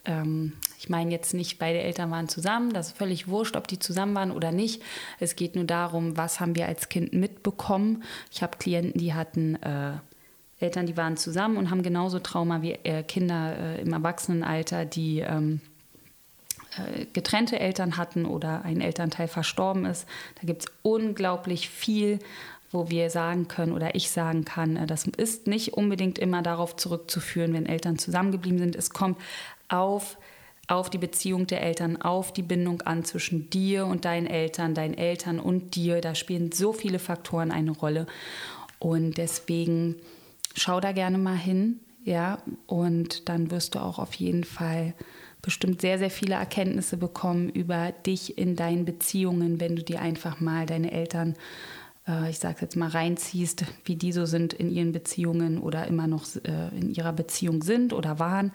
ähm, 0.04 0.52
ich 0.78 0.90
meine 0.90 1.12
jetzt 1.12 1.32
nicht, 1.32 1.58
beide 1.58 1.80
Eltern 1.80 2.10
waren 2.10 2.28
zusammen, 2.28 2.74
das 2.74 2.88
ist 2.88 2.98
völlig 2.98 3.26
wurscht, 3.26 3.56
ob 3.56 3.68
die 3.68 3.78
zusammen 3.78 4.14
waren 4.14 4.32
oder 4.32 4.52
nicht. 4.52 4.82
Es 5.18 5.34
geht 5.34 5.54
nur 5.54 5.64
darum, 5.64 6.18
was 6.18 6.40
haben 6.40 6.54
wir 6.56 6.68
als 6.68 6.90
Kind 6.90 7.14
mitbekommen. 7.14 8.04
Ich 8.30 8.42
habe 8.42 8.58
Klienten, 8.58 9.00
die 9.00 9.14
hatten... 9.14 9.54
Äh, 9.62 9.92
Eltern, 10.58 10.86
die 10.86 10.96
waren 10.96 11.16
zusammen 11.16 11.56
und 11.56 11.70
haben 11.70 11.82
genauso 11.82 12.18
Trauma 12.18 12.62
wie 12.62 12.72
äh, 12.72 13.02
Kinder 13.02 13.56
äh, 13.58 13.80
im 13.82 13.92
Erwachsenenalter, 13.92 14.84
die 14.84 15.20
ähm, 15.20 15.60
äh, 16.76 17.06
getrennte 17.12 17.60
Eltern 17.60 17.96
hatten 17.96 18.24
oder 18.24 18.64
ein 18.64 18.80
Elternteil 18.80 19.28
verstorben 19.28 19.84
ist. 19.84 20.06
Da 20.40 20.46
gibt 20.46 20.62
es 20.62 20.72
unglaublich 20.82 21.68
viel, 21.68 22.18
wo 22.70 22.90
wir 22.90 23.10
sagen 23.10 23.48
können 23.48 23.72
oder 23.72 23.94
ich 23.94 24.10
sagen 24.10 24.44
kann, 24.44 24.76
äh, 24.76 24.86
das 24.86 25.06
ist 25.06 25.46
nicht 25.46 25.74
unbedingt 25.74 26.18
immer 26.18 26.42
darauf 26.42 26.76
zurückzuführen, 26.76 27.52
wenn 27.52 27.66
Eltern 27.66 27.98
zusammengeblieben 27.98 28.58
sind. 28.58 28.76
Es 28.76 28.90
kommt 28.90 29.18
auf 29.68 30.16
auf 30.68 30.90
die 30.90 30.98
Beziehung 30.98 31.46
der 31.46 31.62
Eltern, 31.62 32.02
auf 32.02 32.32
die 32.32 32.42
Bindung 32.42 32.82
an 32.82 33.04
zwischen 33.04 33.50
dir 33.50 33.86
und 33.86 34.04
deinen 34.04 34.26
Eltern, 34.26 34.74
deinen 34.74 34.98
Eltern 34.98 35.38
und 35.38 35.76
dir. 35.76 36.00
Da 36.00 36.16
spielen 36.16 36.50
so 36.50 36.72
viele 36.72 36.98
Faktoren 36.98 37.52
eine 37.52 37.70
Rolle. 37.70 38.06
Und 38.80 39.16
deswegen 39.16 39.94
schau 40.56 40.80
da 40.80 40.92
gerne 40.92 41.18
mal 41.18 41.36
hin, 41.36 41.80
ja, 42.04 42.38
und 42.66 43.28
dann 43.28 43.50
wirst 43.50 43.74
du 43.74 43.80
auch 43.80 43.98
auf 43.98 44.14
jeden 44.14 44.44
Fall 44.44 44.94
bestimmt 45.42 45.80
sehr, 45.80 45.98
sehr 45.98 46.10
viele 46.10 46.34
Erkenntnisse 46.34 46.96
bekommen 46.96 47.48
über 47.48 47.92
dich 47.92 48.38
in 48.38 48.56
deinen 48.56 48.84
Beziehungen, 48.84 49.60
wenn 49.60 49.76
du 49.76 49.82
dir 49.82 50.00
einfach 50.00 50.40
mal 50.40 50.66
deine 50.66 50.92
Eltern, 50.92 51.34
äh, 52.06 52.30
ich 52.30 52.38
sage 52.38 52.58
jetzt 52.62 52.76
mal, 52.76 52.88
reinziehst, 52.88 53.64
wie 53.84 53.96
die 53.96 54.12
so 54.12 54.24
sind 54.24 54.52
in 54.52 54.70
ihren 54.70 54.92
Beziehungen 54.92 55.58
oder 55.58 55.86
immer 55.86 56.06
noch 56.06 56.24
äh, 56.44 56.76
in 56.76 56.92
ihrer 56.92 57.12
Beziehung 57.12 57.62
sind 57.62 57.92
oder 57.92 58.18
waren. 58.18 58.52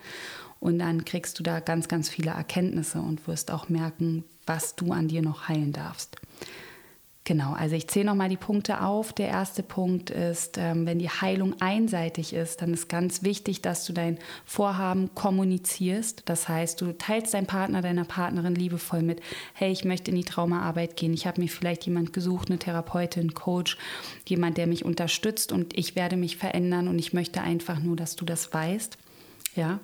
Und 0.59 0.79
dann 0.79 1.05
kriegst 1.05 1.39
du 1.39 1.43
da 1.43 1.59
ganz, 1.59 1.87
ganz 1.87 2.07
viele 2.07 2.31
Erkenntnisse 2.31 2.99
und 2.99 3.27
wirst 3.27 3.51
auch 3.51 3.67
merken, 3.67 4.23
was 4.45 4.75
du 4.75 4.91
an 4.91 5.07
dir 5.07 5.21
noch 5.21 5.47
heilen 5.47 5.73
darfst. 5.73 6.17
Genau, 7.23 7.53
also 7.53 7.75
ich 7.75 7.87
zähle 7.87 8.05
nochmal 8.05 8.29
die 8.29 8.37
Punkte 8.37 8.81
auf. 8.81 9.13
Der 9.13 9.27
erste 9.27 9.61
Punkt 9.61 10.09
ist, 10.09 10.57
ähm, 10.57 10.87
wenn 10.87 10.97
die 10.97 11.09
Heilung 11.09 11.55
einseitig 11.61 12.33
ist, 12.33 12.63
dann 12.63 12.73
ist 12.73 12.89
ganz 12.89 13.21
wichtig, 13.21 13.61
dass 13.61 13.85
du 13.85 13.93
dein 13.93 14.17
Vorhaben 14.43 15.13
kommunizierst. 15.13 16.23
Das 16.25 16.49
heißt, 16.49 16.81
du 16.81 16.93
teilst 16.97 17.35
deinem 17.35 17.45
Partner, 17.45 17.83
deiner 17.83 18.05
Partnerin 18.05 18.55
liebevoll 18.55 19.03
mit, 19.03 19.21
hey, 19.53 19.71
ich 19.71 19.85
möchte 19.85 20.09
in 20.09 20.17
die 20.17 20.23
Traumaarbeit 20.23 20.95
gehen. 20.95 21.13
Ich 21.13 21.27
habe 21.27 21.39
mir 21.41 21.47
vielleicht 21.47 21.85
jemand 21.85 22.11
gesucht, 22.11 22.49
eine 22.49 22.57
Therapeutin, 22.57 23.35
Coach, 23.35 23.77
jemand, 24.27 24.57
der 24.57 24.65
mich 24.65 24.83
unterstützt 24.83 25.51
und 25.51 25.77
ich 25.77 25.95
werde 25.95 26.17
mich 26.17 26.37
verändern 26.37 26.87
und 26.87 26.97
ich 26.97 27.13
möchte 27.13 27.41
einfach 27.41 27.79
nur, 27.79 27.95
dass 27.95 28.15
du 28.15 28.25
das 28.25 28.51
weißt. 28.51 28.97
Ja, 29.55 29.79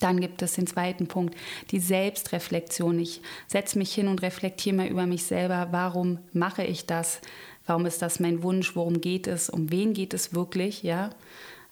dann 0.00 0.20
gibt 0.20 0.42
es 0.42 0.54
den 0.54 0.66
zweiten 0.66 1.06
Punkt, 1.08 1.36
die 1.70 1.80
Selbstreflexion. 1.80 2.98
Ich 3.00 3.20
setze 3.46 3.78
mich 3.78 3.92
hin 3.94 4.08
und 4.08 4.22
reflektiere 4.22 4.76
mal 4.76 4.86
über 4.86 5.06
mich 5.06 5.24
selber. 5.24 5.68
Warum 5.70 6.18
mache 6.32 6.64
ich 6.64 6.86
das? 6.86 7.20
Warum 7.66 7.86
ist 7.86 8.00
das 8.02 8.20
mein 8.20 8.42
Wunsch? 8.42 8.76
Worum 8.76 9.00
geht 9.00 9.26
es? 9.26 9.50
Um 9.50 9.70
wen 9.70 9.92
geht 9.92 10.14
es 10.14 10.34
wirklich? 10.34 10.82
Ja, 10.82 11.10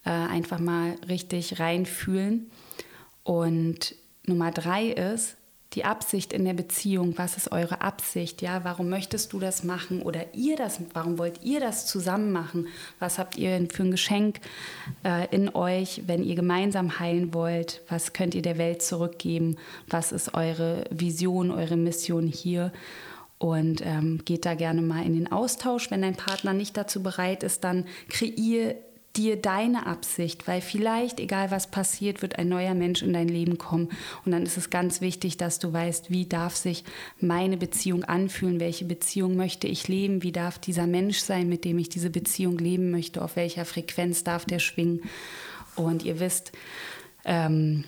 äh, 0.04 0.10
einfach 0.10 0.58
mal 0.58 0.96
richtig 1.08 1.58
reinfühlen. 1.60 2.50
Und 3.22 3.94
Nummer 4.24 4.50
drei 4.50 4.86
ist, 4.86 5.36
die 5.76 5.84
Absicht 5.84 6.32
in 6.32 6.46
der 6.46 6.54
Beziehung, 6.54 7.12
was 7.18 7.36
ist 7.36 7.52
eure 7.52 7.82
Absicht, 7.82 8.40
ja, 8.40 8.64
warum 8.64 8.88
möchtest 8.88 9.34
du 9.34 9.38
das 9.38 9.62
machen 9.62 10.00
oder 10.00 10.34
ihr 10.34 10.56
das, 10.56 10.80
warum 10.94 11.18
wollt 11.18 11.44
ihr 11.44 11.60
das 11.60 11.86
zusammen 11.86 12.32
machen, 12.32 12.66
was 12.98 13.18
habt 13.18 13.36
ihr 13.36 13.68
für 13.70 13.82
ein 13.82 13.90
Geschenk 13.90 14.40
äh, 15.04 15.28
in 15.30 15.54
euch, 15.54 16.02
wenn 16.06 16.24
ihr 16.24 16.34
gemeinsam 16.34 16.98
heilen 16.98 17.34
wollt, 17.34 17.82
was 17.90 18.14
könnt 18.14 18.34
ihr 18.34 18.40
der 18.40 18.56
Welt 18.56 18.80
zurückgeben, 18.80 19.56
was 19.86 20.12
ist 20.12 20.32
eure 20.32 20.84
Vision, 20.90 21.50
eure 21.50 21.76
Mission 21.76 22.26
hier? 22.26 22.72
Und 23.38 23.84
ähm, 23.84 24.22
geht 24.24 24.46
da 24.46 24.54
gerne 24.54 24.80
mal 24.80 25.04
in 25.04 25.12
den 25.12 25.30
Austausch. 25.30 25.90
Wenn 25.90 26.00
dein 26.00 26.16
Partner 26.16 26.54
nicht 26.54 26.74
dazu 26.74 27.02
bereit 27.02 27.42
ist, 27.42 27.64
dann 27.64 27.84
kreier 28.08 28.76
dir 29.16 29.36
deine 29.36 29.86
Absicht, 29.86 30.46
weil 30.46 30.60
vielleicht, 30.60 31.20
egal 31.20 31.50
was 31.50 31.70
passiert, 31.70 32.22
wird 32.22 32.38
ein 32.38 32.48
neuer 32.48 32.74
Mensch 32.74 33.02
in 33.02 33.12
dein 33.12 33.28
Leben 33.28 33.58
kommen. 33.58 33.88
Und 34.24 34.32
dann 34.32 34.44
ist 34.44 34.56
es 34.56 34.70
ganz 34.70 35.00
wichtig, 35.00 35.36
dass 35.36 35.58
du 35.58 35.72
weißt, 35.72 36.10
wie 36.10 36.26
darf 36.26 36.56
sich 36.56 36.84
meine 37.20 37.56
Beziehung 37.56 38.04
anfühlen, 38.04 38.60
welche 38.60 38.84
Beziehung 38.84 39.36
möchte 39.36 39.66
ich 39.66 39.88
leben, 39.88 40.22
wie 40.22 40.32
darf 40.32 40.58
dieser 40.58 40.86
Mensch 40.86 41.18
sein, 41.18 41.48
mit 41.48 41.64
dem 41.64 41.78
ich 41.78 41.88
diese 41.88 42.10
Beziehung 42.10 42.58
leben 42.58 42.90
möchte, 42.90 43.22
auf 43.22 43.36
welcher 43.36 43.64
Frequenz 43.64 44.24
darf 44.24 44.44
der 44.44 44.58
schwingen. 44.58 45.02
Und 45.74 46.04
ihr 46.04 46.20
wisst, 46.20 46.52
ähm, 47.24 47.84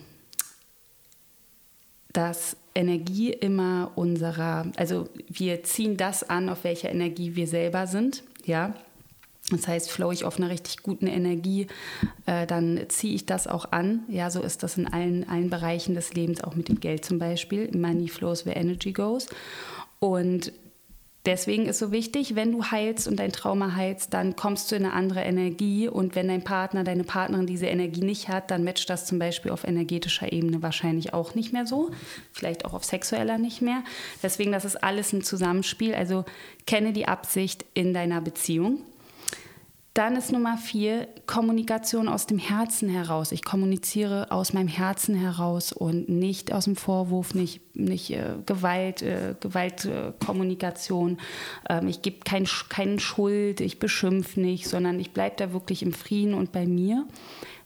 dass 2.13 2.57
Energie 2.75 3.31
immer 3.31 3.91
unserer, 3.95 4.71
also 4.75 5.07
wir 5.27 5.63
ziehen 5.63 5.97
das 5.97 6.27
an, 6.27 6.49
auf 6.49 6.63
welcher 6.63 6.89
Energie 6.89 7.35
wir 7.35 7.47
selber 7.47 7.87
sind, 7.87 8.23
ja. 8.45 8.73
Das 9.51 9.67
heißt, 9.67 9.91
flow 9.91 10.11
ich 10.11 10.25
auf 10.25 10.37
einer 10.37 10.49
richtig 10.49 10.83
guten 10.83 11.07
Energie, 11.07 11.67
äh, 12.25 12.45
dann 12.45 12.81
ziehe 12.89 13.15
ich 13.15 13.25
das 13.25 13.47
auch 13.47 13.71
an. 13.71 14.03
Ja, 14.07 14.29
so 14.29 14.41
ist 14.41 14.63
das 14.63 14.77
in 14.77 14.87
allen, 14.87 15.27
allen 15.27 15.49
Bereichen 15.49 15.95
des 15.95 16.13
Lebens, 16.13 16.43
auch 16.43 16.55
mit 16.55 16.69
dem 16.69 16.79
Geld 16.79 17.05
zum 17.05 17.19
Beispiel. 17.19 17.69
Money 17.75 18.07
flows 18.07 18.45
where 18.45 18.55
energy 18.55 18.91
goes. 18.91 19.27
Und 19.99 20.53
deswegen 21.25 21.65
ist 21.65 21.79
so 21.79 21.91
wichtig, 21.91 22.35
wenn 22.35 22.51
du 22.51 22.63
heilst 22.63 23.07
und 23.07 23.17
dein 23.17 23.31
Trauma 23.31 23.75
heilst, 23.75 24.13
dann 24.13 24.35
kommst 24.35 24.71
du 24.71 24.75
in 24.75 24.85
eine 24.85 24.93
andere 24.93 25.21
Energie. 25.21 25.87
Und 25.87 26.15
wenn 26.15 26.27
dein 26.27 26.43
Partner, 26.43 26.83
deine 26.83 27.03
Partnerin 27.03 27.45
diese 27.45 27.67
Energie 27.67 28.01
nicht 28.01 28.29
hat, 28.29 28.51
dann 28.51 28.63
matcht 28.63 28.89
das 28.89 29.05
zum 29.05 29.19
Beispiel 29.19 29.51
auf 29.51 29.63
energetischer 29.63 30.31
Ebene 30.31 30.61
wahrscheinlich 30.61 31.13
auch 31.13 31.35
nicht 31.35 31.53
mehr 31.53 31.65
so. 31.65 31.91
Vielleicht 32.31 32.65
auch 32.65 32.73
auf 32.73 32.83
sexueller 32.83 33.37
nicht 33.37 33.61
mehr. 33.61 33.83
Deswegen, 34.23 34.51
das 34.51 34.65
ist 34.65 34.83
alles 34.83 35.13
ein 35.13 35.21
Zusammenspiel. 35.21 35.93
Also 35.93 36.25
kenne 36.65 36.93
die 36.93 37.07
Absicht 37.07 37.65
in 37.73 37.93
deiner 37.93 38.21
Beziehung. 38.21 38.79
Dann 39.95 40.15
ist 40.15 40.31
Nummer 40.31 40.55
vier 40.57 41.07
Kommunikation 41.25 42.07
aus 42.07 42.27
dem 42.27 42.37
Herzen 42.37 42.89
heraus. 42.89 43.31
Ich 43.31 43.43
kommuniziere 43.43 44.31
aus 44.31 44.53
meinem 44.53 44.67
Herzen 44.67 45.15
heraus 45.15 45.73
und 45.73 46.07
nicht 46.07 46.53
aus 46.53 46.65
dem 46.65 46.75
Vorwurf, 46.75 47.33
nicht, 47.33 47.75
nicht 47.75 48.11
äh, 48.11 48.35
Gewalt, 48.45 49.01
äh, 49.01 49.35
Gewaltkommunikation. 49.39 51.17
Äh, 51.67 51.79
ähm, 51.79 51.87
ich 51.87 52.01
gebe 52.01 52.19
keinen 52.19 52.47
kein 52.69 52.99
Schuld, 52.99 53.61
ich 53.61 53.79
beschimpfe 53.79 54.39
nicht, 54.39 54.67
sondern 54.67 54.99
ich 54.99 55.11
bleibe 55.11 55.35
da 55.37 55.53
wirklich 55.53 55.81
im 55.81 55.93
Frieden 55.93 56.35
und 56.35 56.51
bei 56.51 56.67
mir. 56.67 57.07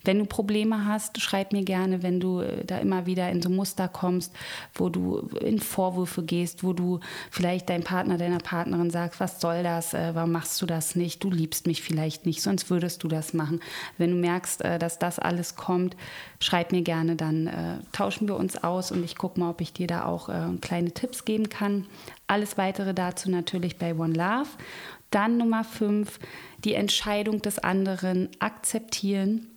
Wenn 0.03 0.19
du 0.19 0.25
Probleme 0.25 0.85
hast, 0.85 1.21
schreib 1.21 1.53
mir 1.53 1.63
gerne, 1.63 2.03
wenn 2.03 2.19
du 2.19 2.41
äh, 2.41 2.65
da 2.65 2.77
immer 2.79 3.05
wieder 3.05 3.29
in 3.29 3.41
so 3.41 3.49
Muster 3.49 3.87
kommst, 3.87 4.33
wo 4.73 4.89
du 4.89 5.19
in 5.39 5.59
Vorwürfe 5.59 6.23
gehst, 6.23 6.63
wo 6.63 6.73
du 6.73 6.99
vielleicht 7.31 7.69
deinem 7.69 7.83
Partner, 7.83 8.17
deiner 8.17 8.39
Partnerin 8.39 8.89
sagst, 8.89 9.19
was 9.19 9.39
soll 9.39 9.63
das, 9.63 9.93
äh, 9.93 10.11
warum 10.13 10.31
machst 10.31 10.61
du 10.61 10.65
das 10.65 10.95
nicht, 10.95 11.23
du 11.23 11.31
liebst 11.31 11.67
mich 11.67 11.81
vielleicht 11.81 12.25
nicht, 12.25 12.41
sonst 12.41 12.69
würdest 12.69 13.03
du 13.03 13.07
das 13.07 13.33
machen. 13.33 13.61
Wenn 13.97 14.11
du 14.11 14.17
merkst, 14.17 14.61
äh, 14.61 14.77
dass 14.77 14.99
das 14.99 15.19
alles 15.19 15.55
kommt, 15.55 15.95
schreib 16.39 16.71
mir 16.71 16.81
gerne, 16.81 17.15
dann 17.15 17.49
tauschen 17.91 18.27
wir 18.27 18.35
uns 18.35 18.63
aus 18.63 18.91
und 18.91 19.03
ich 19.03 19.15
gucke 19.15 19.39
mal, 19.39 19.51
ob 19.51 19.61
ich 19.61 19.71
dir 19.73 19.87
da 19.87 20.05
auch 20.05 20.29
kleine 20.61 20.91
Tipps 20.91 21.25
geben 21.25 21.49
kann. 21.49 21.85
Alles 22.27 22.57
weitere 22.57 22.93
dazu 22.93 23.29
natürlich 23.29 23.77
bei 23.77 23.95
One 23.95 24.13
Love. 24.13 24.49
Dann 25.11 25.37
Nummer 25.37 25.63
fünf, 25.63 26.19
die 26.63 26.73
Entscheidung 26.73 27.41
des 27.41 27.59
anderen 27.59 28.29
akzeptieren 28.39 29.47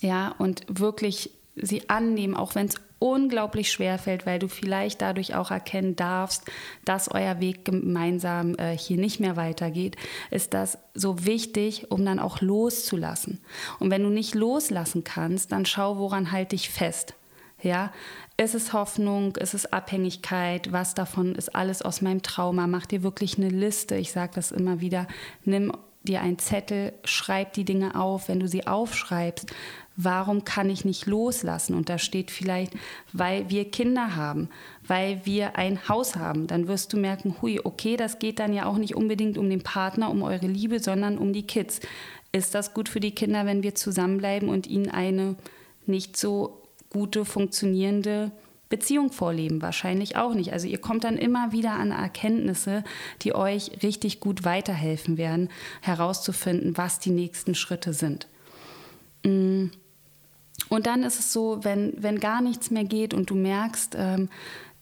ja, 0.00 0.34
und 0.38 0.64
wirklich 0.68 1.30
sie 1.56 1.88
annehmen, 1.88 2.36
auch 2.36 2.54
wenn 2.54 2.66
es 2.66 2.76
unglaublich 2.98 3.70
schwer 3.70 3.98
fällt, 3.98 4.26
weil 4.26 4.38
du 4.38 4.48
vielleicht 4.48 5.02
dadurch 5.02 5.34
auch 5.34 5.50
erkennen 5.50 5.94
darfst, 5.94 6.44
dass 6.84 7.10
euer 7.10 7.40
Weg 7.40 7.64
gemeinsam 7.64 8.56
äh, 8.56 8.76
hier 8.76 8.96
nicht 8.96 9.20
mehr 9.20 9.36
weitergeht, 9.36 9.96
ist 10.30 10.52
das 10.54 10.78
so 10.94 11.24
wichtig, 11.24 11.90
um 11.90 12.04
dann 12.04 12.18
auch 12.18 12.40
loszulassen. 12.40 13.40
Und 13.78 13.90
wenn 13.90 14.02
du 14.02 14.08
nicht 14.08 14.34
loslassen 14.34 15.04
kannst, 15.04 15.52
dann 15.52 15.64
schau, 15.64 15.98
woran 15.98 16.32
halt 16.32 16.52
dich 16.52 16.70
fest. 16.70 17.14
Ja, 17.60 17.92
ist 18.36 18.54
es 18.54 18.72
Hoffnung, 18.72 19.34
ist 19.34 19.54
es 19.54 19.72
Abhängigkeit, 19.72 20.70
was 20.70 20.94
davon 20.94 21.34
ist 21.34 21.56
alles 21.56 21.82
aus 21.82 22.02
meinem 22.02 22.22
Trauma? 22.22 22.68
Mach 22.68 22.86
dir 22.86 23.02
wirklich 23.02 23.36
eine 23.36 23.48
Liste. 23.48 23.96
Ich 23.96 24.12
sage 24.12 24.32
das 24.36 24.52
immer 24.52 24.80
wieder. 24.80 25.08
Nimm 25.44 25.72
dir 26.02 26.20
einen 26.20 26.38
Zettel, 26.38 26.92
schreib 27.04 27.52
die 27.52 27.64
Dinge 27.64 27.94
auf. 27.94 28.28
Wenn 28.28 28.40
du 28.40 28.48
sie 28.48 28.66
aufschreibst, 28.66 29.52
warum 29.96 30.44
kann 30.44 30.70
ich 30.70 30.84
nicht 30.84 31.06
loslassen? 31.06 31.74
Und 31.74 31.88
da 31.88 31.98
steht 31.98 32.30
vielleicht, 32.30 32.72
weil 33.12 33.50
wir 33.50 33.70
Kinder 33.70 34.16
haben, 34.16 34.48
weil 34.86 35.20
wir 35.24 35.56
ein 35.56 35.88
Haus 35.88 36.16
haben. 36.16 36.46
Dann 36.46 36.68
wirst 36.68 36.92
du 36.92 36.96
merken, 36.96 37.36
hui, 37.42 37.60
okay, 37.62 37.96
das 37.96 38.18
geht 38.18 38.38
dann 38.38 38.52
ja 38.52 38.66
auch 38.66 38.78
nicht 38.78 38.94
unbedingt 38.94 39.36
um 39.36 39.50
den 39.50 39.62
Partner, 39.62 40.10
um 40.10 40.22
eure 40.22 40.46
Liebe, 40.46 40.78
sondern 40.78 41.18
um 41.18 41.32
die 41.32 41.46
Kids. 41.46 41.80
Ist 42.30 42.54
das 42.54 42.74
gut 42.74 42.88
für 42.88 43.00
die 43.00 43.14
Kinder, 43.14 43.44
wenn 43.44 43.62
wir 43.62 43.74
zusammenbleiben 43.74 44.48
und 44.48 44.66
ihnen 44.66 44.90
eine 44.90 45.34
nicht 45.86 46.16
so 46.16 46.62
gute, 46.90 47.24
funktionierende 47.24 48.30
Beziehung 48.68 49.10
vorleben? 49.12 49.62
Wahrscheinlich 49.62 50.16
auch 50.16 50.34
nicht. 50.34 50.52
Also 50.52 50.66
ihr 50.66 50.80
kommt 50.80 51.04
dann 51.04 51.16
immer 51.16 51.52
wieder 51.52 51.72
an 51.72 51.90
Erkenntnisse, 51.90 52.84
die 53.22 53.34
euch 53.34 53.82
richtig 53.82 54.20
gut 54.20 54.44
weiterhelfen 54.44 55.16
werden, 55.16 55.48
herauszufinden, 55.80 56.76
was 56.76 56.98
die 56.98 57.10
nächsten 57.10 57.54
Schritte 57.54 57.92
sind. 57.92 58.28
Mm. 59.24 59.66
Und 60.68 60.86
dann 60.86 61.04
ist 61.04 61.20
es 61.20 61.32
so, 61.32 61.60
wenn, 61.62 61.94
wenn 61.96 62.18
gar 62.18 62.42
nichts 62.42 62.70
mehr 62.70 62.84
geht 62.84 63.14
und 63.14 63.30
du 63.30 63.36
merkst, 63.36 63.94
ähm, 63.96 64.28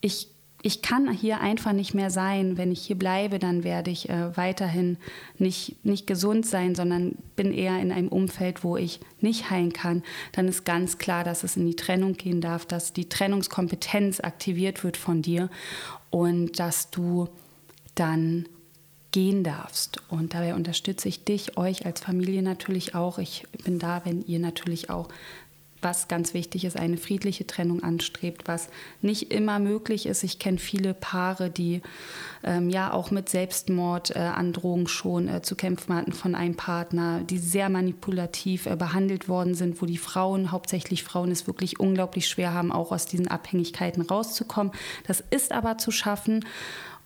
ich 0.01 0.29
ich 0.67 0.83
kann 0.83 1.09
hier 1.13 1.41
einfach 1.41 1.73
nicht 1.73 1.95
mehr 1.95 2.11
sein. 2.11 2.59
Wenn 2.59 2.73
ich 2.73 2.85
hier 2.85 2.99
bleibe, 2.99 3.39
dann 3.39 3.63
werde 3.63 3.93
ich 3.93 4.09
äh, 4.09 4.37
weiterhin 4.37 4.99
nicht, 5.39 5.85
nicht 5.85 6.09
gesund 6.09 6.45
sein, 6.45 6.75
sondern 6.75 7.15
bin 7.37 7.53
eher 7.53 7.81
in 7.81 7.93
einem 7.93 8.09
Umfeld, 8.09 8.65
wo 8.65 8.77
ich 8.77 8.99
nicht 9.21 9.49
heilen 9.49 9.73
kann. 9.73 10.03
Dann 10.33 10.49
ist 10.49 10.65
ganz 10.65 10.99
klar, 10.99 11.23
dass 11.23 11.45
es 11.45 11.57
in 11.57 11.67
die 11.67 11.77
Trennung 11.77 12.15
gehen 12.15 12.41
darf, 12.41 12.67
dass 12.67 12.93
die 12.93 13.09
Trennungskompetenz 13.09 14.19
aktiviert 14.19 14.83
wird 14.83 14.97
von 14.97 15.23
dir 15.23 15.51
und 16.11 16.59
dass 16.59 16.91
du 16.91 17.29
dann 17.95 18.49
gehen 19.13 19.45
darfst. 19.45 20.03
Und 20.09 20.35
dabei 20.35 20.57
unterstütze 20.57 21.09
ich 21.09 21.23
dich, 21.23 21.57
euch 21.57 21.87
als 21.87 22.01
Familie 22.01 22.43
natürlich 22.43 22.97
auch. 22.97 23.19
Ich 23.19 23.45
bin 23.63 23.79
da, 23.79 24.01
wenn 24.05 24.27
ihr 24.27 24.41
natürlich 24.41 24.91
auch 24.91 25.07
was 25.87 26.09
ganz 26.09 26.35
wichtig 26.35 26.65
ist, 26.65 26.77
eine 26.77 26.97
friedliche 26.97 27.47
Trennung 27.47 27.81
anstrebt, 27.85 28.49
was 28.49 28.69
nicht 29.03 29.33
immer 29.33 29.61
möglich 29.61 30.07
ist. 30.07 30.25
Ich 30.25 30.41
kenne 30.41 30.59
viele 30.59 30.95
Paare, 30.95 31.49
die 31.49 31.81
ähm, 32.43 32.71
ja 32.71 32.93
auch 32.93 33.13
mit 33.13 33.29
Selbstmordandrohungen 33.29 34.87
äh, 34.87 34.89
schon 34.89 35.29
äh, 35.29 35.43
zu 35.43 35.55
kämpfen 35.55 35.95
hatten 35.95 36.13
von 36.13 36.35
einem 36.35 36.57
Partner, 36.57 37.21
die 37.21 37.39
sehr 37.39 37.69
manipulativ 37.69 38.67
äh, 38.67 38.75
behandelt 38.75 39.29
worden 39.29 39.55
sind, 39.55 39.81
wo 39.81 39.87
die 39.87 39.97
Frauen, 39.97 40.51
hauptsächlich 40.51 41.05
Frauen, 41.05 41.31
es 41.31 41.47
wirklich 41.47 41.79
unglaublich 41.79 42.27
schwer 42.27 42.53
haben, 42.53 42.73
auch 42.73 42.91
aus 42.91 43.07
diesen 43.07 43.29
Abhängigkeiten 43.29 44.03
rauszukommen. 44.03 44.73
Das 45.07 45.23
ist 45.31 45.53
aber 45.53 45.79
zu 45.79 45.93
schaffen. 45.93 46.45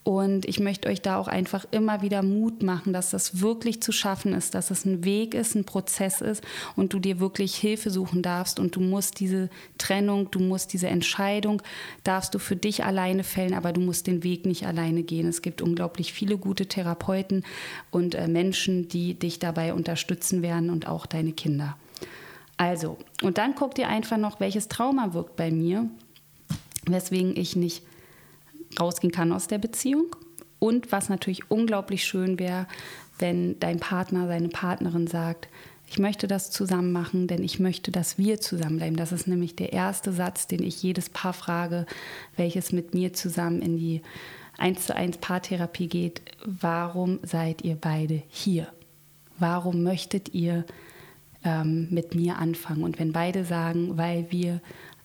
Und 0.02 0.46
ich 0.46 0.60
möchte 0.60 0.88
euch 0.88 1.02
da 1.02 1.18
auch 1.18 1.28
einfach 1.28 1.66
immer 1.72 2.00
wieder 2.00 2.22
Mut 2.22 2.62
machen, 2.62 2.94
dass 2.94 3.10
das 3.10 3.42
wirklich 3.42 3.82
zu 3.82 3.92
schaffen 3.92 4.32
ist, 4.32 4.54
dass 4.54 4.70
es 4.70 4.86
ein 4.86 5.04
Weg 5.04 5.34
ist, 5.34 5.54
ein 5.54 5.64
Prozess 5.64 6.22
ist 6.22 6.42
und 6.74 6.94
du 6.94 6.98
dir 6.98 7.20
wirklich 7.20 7.54
Hilfe 7.56 7.90
suchen 7.90 8.22
darfst. 8.22 8.58
Und 8.58 8.76
du 8.76 8.80
musst 8.80 9.20
diese 9.20 9.50
Trennung, 9.76 10.30
du 10.30 10.38
musst 10.38 10.72
diese 10.72 10.88
Entscheidung, 10.88 11.60
darfst 12.02 12.34
du 12.34 12.38
für 12.38 12.56
dich 12.56 12.82
alleine 12.84 13.24
fällen, 13.24 13.52
aber 13.52 13.74
du 13.74 13.82
musst 13.82 14.06
den 14.06 14.24
Weg 14.24 14.46
nicht 14.46 14.66
alleine 14.66 15.02
gehen. 15.02 15.28
Es 15.28 15.42
gibt 15.42 15.60
unglaublich 15.60 16.14
viele 16.14 16.38
gute 16.38 16.66
Therapeuten 16.66 17.44
und 17.90 18.14
äh, 18.14 18.26
Menschen, 18.26 18.88
die 18.88 19.14
dich 19.14 19.38
dabei 19.38 19.74
unterstützen 19.74 20.40
werden 20.40 20.70
und 20.70 20.88
auch 20.88 21.04
deine 21.04 21.32
Kinder. 21.32 21.76
Also, 22.56 22.96
und 23.22 23.36
dann 23.36 23.54
guck 23.54 23.74
dir 23.74 23.88
einfach 23.88 24.16
noch, 24.16 24.40
welches 24.40 24.68
Trauma 24.68 25.12
wirkt 25.12 25.36
bei 25.36 25.50
mir, 25.50 25.88
weswegen 26.86 27.36
ich 27.36 27.54
nicht 27.54 27.82
rausgehen 28.78 29.12
kann 29.12 29.32
aus 29.32 29.46
der 29.46 29.58
Beziehung. 29.58 30.14
Und 30.58 30.92
was 30.92 31.08
natürlich 31.08 31.50
unglaublich 31.50 32.04
schön 32.04 32.38
wäre, 32.38 32.66
wenn 33.18 33.58
dein 33.60 33.80
Partner, 33.80 34.26
seine 34.26 34.48
Partnerin 34.48 35.06
sagt, 35.06 35.48
ich 35.90 35.98
möchte 35.98 36.28
das 36.28 36.52
zusammen 36.52 36.92
machen, 36.92 37.26
denn 37.26 37.42
ich 37.42 37.58
möchte, 37.58 37.90
dass 37.90 38.16
wir 38.16 38.40
zusammenbleiben. 38.40 38.96
Das 38.96 39.10
ist 39.10 39.26
nämlich 39.26 39.56
der 39.56 39.72
erste 39.72 40.12
Satz, 40.12 40.46
den 40.46 40.62
ich 40.62 40.82
jedes 40.82 41.10
Paar 41.10 41.32
frage, 41.32 41.84
welches 42.36 42.70
mit 42.70 42.94
mir 42.94 43.12
zusammen 43.12 43.60
in 43.60 43.76
die 43.76 44.02
1 44.58 44.86
zu 44.86 44.94
1 44.94 45.18
Paartherapie 45.18 45.88
geht. 45.88 46.22
Warum 46.44 47.18
seid 47.22 47.62
ihr 47.62 47.74
beide 47.74 48.22
hier? 48.28 48.68
Warum 49.38 49.82
möchtet 49.82 50.32
ihr 50.32 50.64
ähm, 51.44 51.88
mit 51.90 52.14
mir 52.14 52.36
anfangen? 52.36 52.84
Und 52.84 53.00
wenn 53.00 53.12
beide 53.12 53.44
sagen, 53.44 53.96
weil 53.96 54.30
wir 54.30 54.60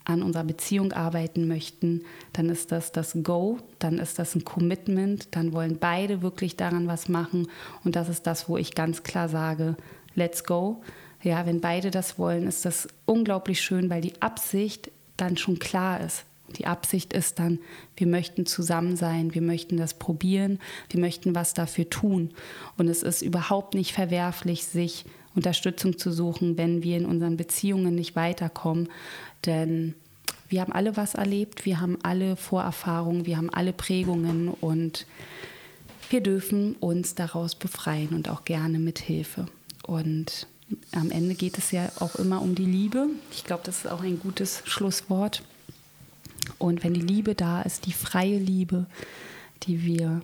an 0.06 0.24
unserer 0.24 0.44
Beziehung 0.44 0.94
arbeiten 0.94 1.48
möchten, 1.48 2.04
dann 2.34 2.50
ist 2.50 2.72
das 2.72 2.92
das 2.92 3.18
Go, 3.24 3.58
dann 3.80 3.98
ist 3.98 4.20
das 4.20 4.36
ein 4.36 4.46
Commitment, 4.46 5.28
dann 5.32 5.52
wollen 5.52 5.78
beide 5.80 6.22
wirklich 6.22 6.56
daran 6.56 6.88
was 6.88 7.10
machen 7.10 7.48
und 7.84 7.96
das 7.96 8.10
ist 8.10 8.28
das, 8.28 8.48
wo 8.48 8.58
ich 8.58 8.76
ganz 8.76 9.04
klar 9.04 9.30
sage, 9.30 9.76
let's 10.16 10.44
go. 10.44 10.82
Ja, 11.22 11.46
wenn 11.48 11.60
beide 11.60 11.90
das 11.90 12.20
wollen, 12.20 12.48
ist 12.48 12.66
das 12.66 12.88
unglaublich 13.06 13.60
schön, 13.62 13.90
weil 13.90 14.02
die 14.02 14.22
Absicht 14.22 14.92
dann 15.18 15.38
schon 15.38 15.58
klar 15.58 16.00
ist. 16.02 16.24
Die 16.58 16.68
Absicht 16.68 17.14
ist 17.14 17.40
dann, 17.40 17.60
wir 17.98 18.08
möchten 18.08 18.46
zusammen 18.46 18.96
sein, 18.96 19.34
wir 19.34 19.42
möchten 19.42 19.78
das 19.78 19.96
probieren, 19.96 20.60
wir 20.90 21.00
möchten 21.00 21.34
was 21.34 21.54
dafür 21.54 21.90
tun. 21.90 22.32
Und 22.78 22.88
es 22.88 23.02
ist 23.02 23.24
überhaupt 23.24 23.74
nicht 23.74 23.94
verwerflich, 23.94 24.66
sich 24.66 25.06
Unterstützung 25.36 25.98
zu 25.98 26.12
suchen, 26.12 26.58
wenn 26.58 26.84
wir 26.84 26.98
in 26.98 27.06
unseren 27.06 27.38
Beziehungen 27.38 27.96
nicht 27.96 28.16
weiterkommen. 28.16 28.90
Denn 29.46 29.96
wir 30.50 30.62
haben 30.62 30.72
alle 30.72 30.96
was 30.96 31.16
erlebt, 31.16 31.66
wir 31.66 31.82
haben 31.82 31.98
alle 32.04 32.36
Vorerfahrungen, 32.36 33.26
wir 33.26 33.38
haben 33.38 33.50
alle 33.50 33.74
Prägungen 33.74 34.50
und 34.50 35.06
wir 36.10 36.22
dürfen 36.22 36.76
uns 36.80 37.16
daraus 37.16 37.56
befreien 37.56 38.10
und 38.10 38.30
auch 38.30 38.46
gerne 38.46 38.80
mit 38.80 39.00
Hilfe. 39.00 39.48
Und 39.84 40.48
am 40.92 41.12
Ende 41.12 41.36
geht 41.36 41.58
es 41.58 41.72
ja 41.72 41.90
auch 42.00 42.16
immer 42.16 42.42
um 42.42 42.56
die 42.56 42.66
Liebe. 42.66 43.08
Ich 43.32 43.44
glaube, 43.44 43.64
das 43.66 43.80
ist 43.80 43.92
auch 43.92 44.02
ein 44.02 44.20
gutes 44.20 44.62
Schlusswort. 44.66 45.44
Und 46.58 46.84
wenn 46.84 46.94
die 46.94 47.02
Liebe 47.02 47.36
da 47.36 47.62
ist, 47.62 47.86
die 47.86 47.94
freie 47.94 48.38
Liebe, 48.38 48.86
die 49.64 49.84
wir 49.84 50.22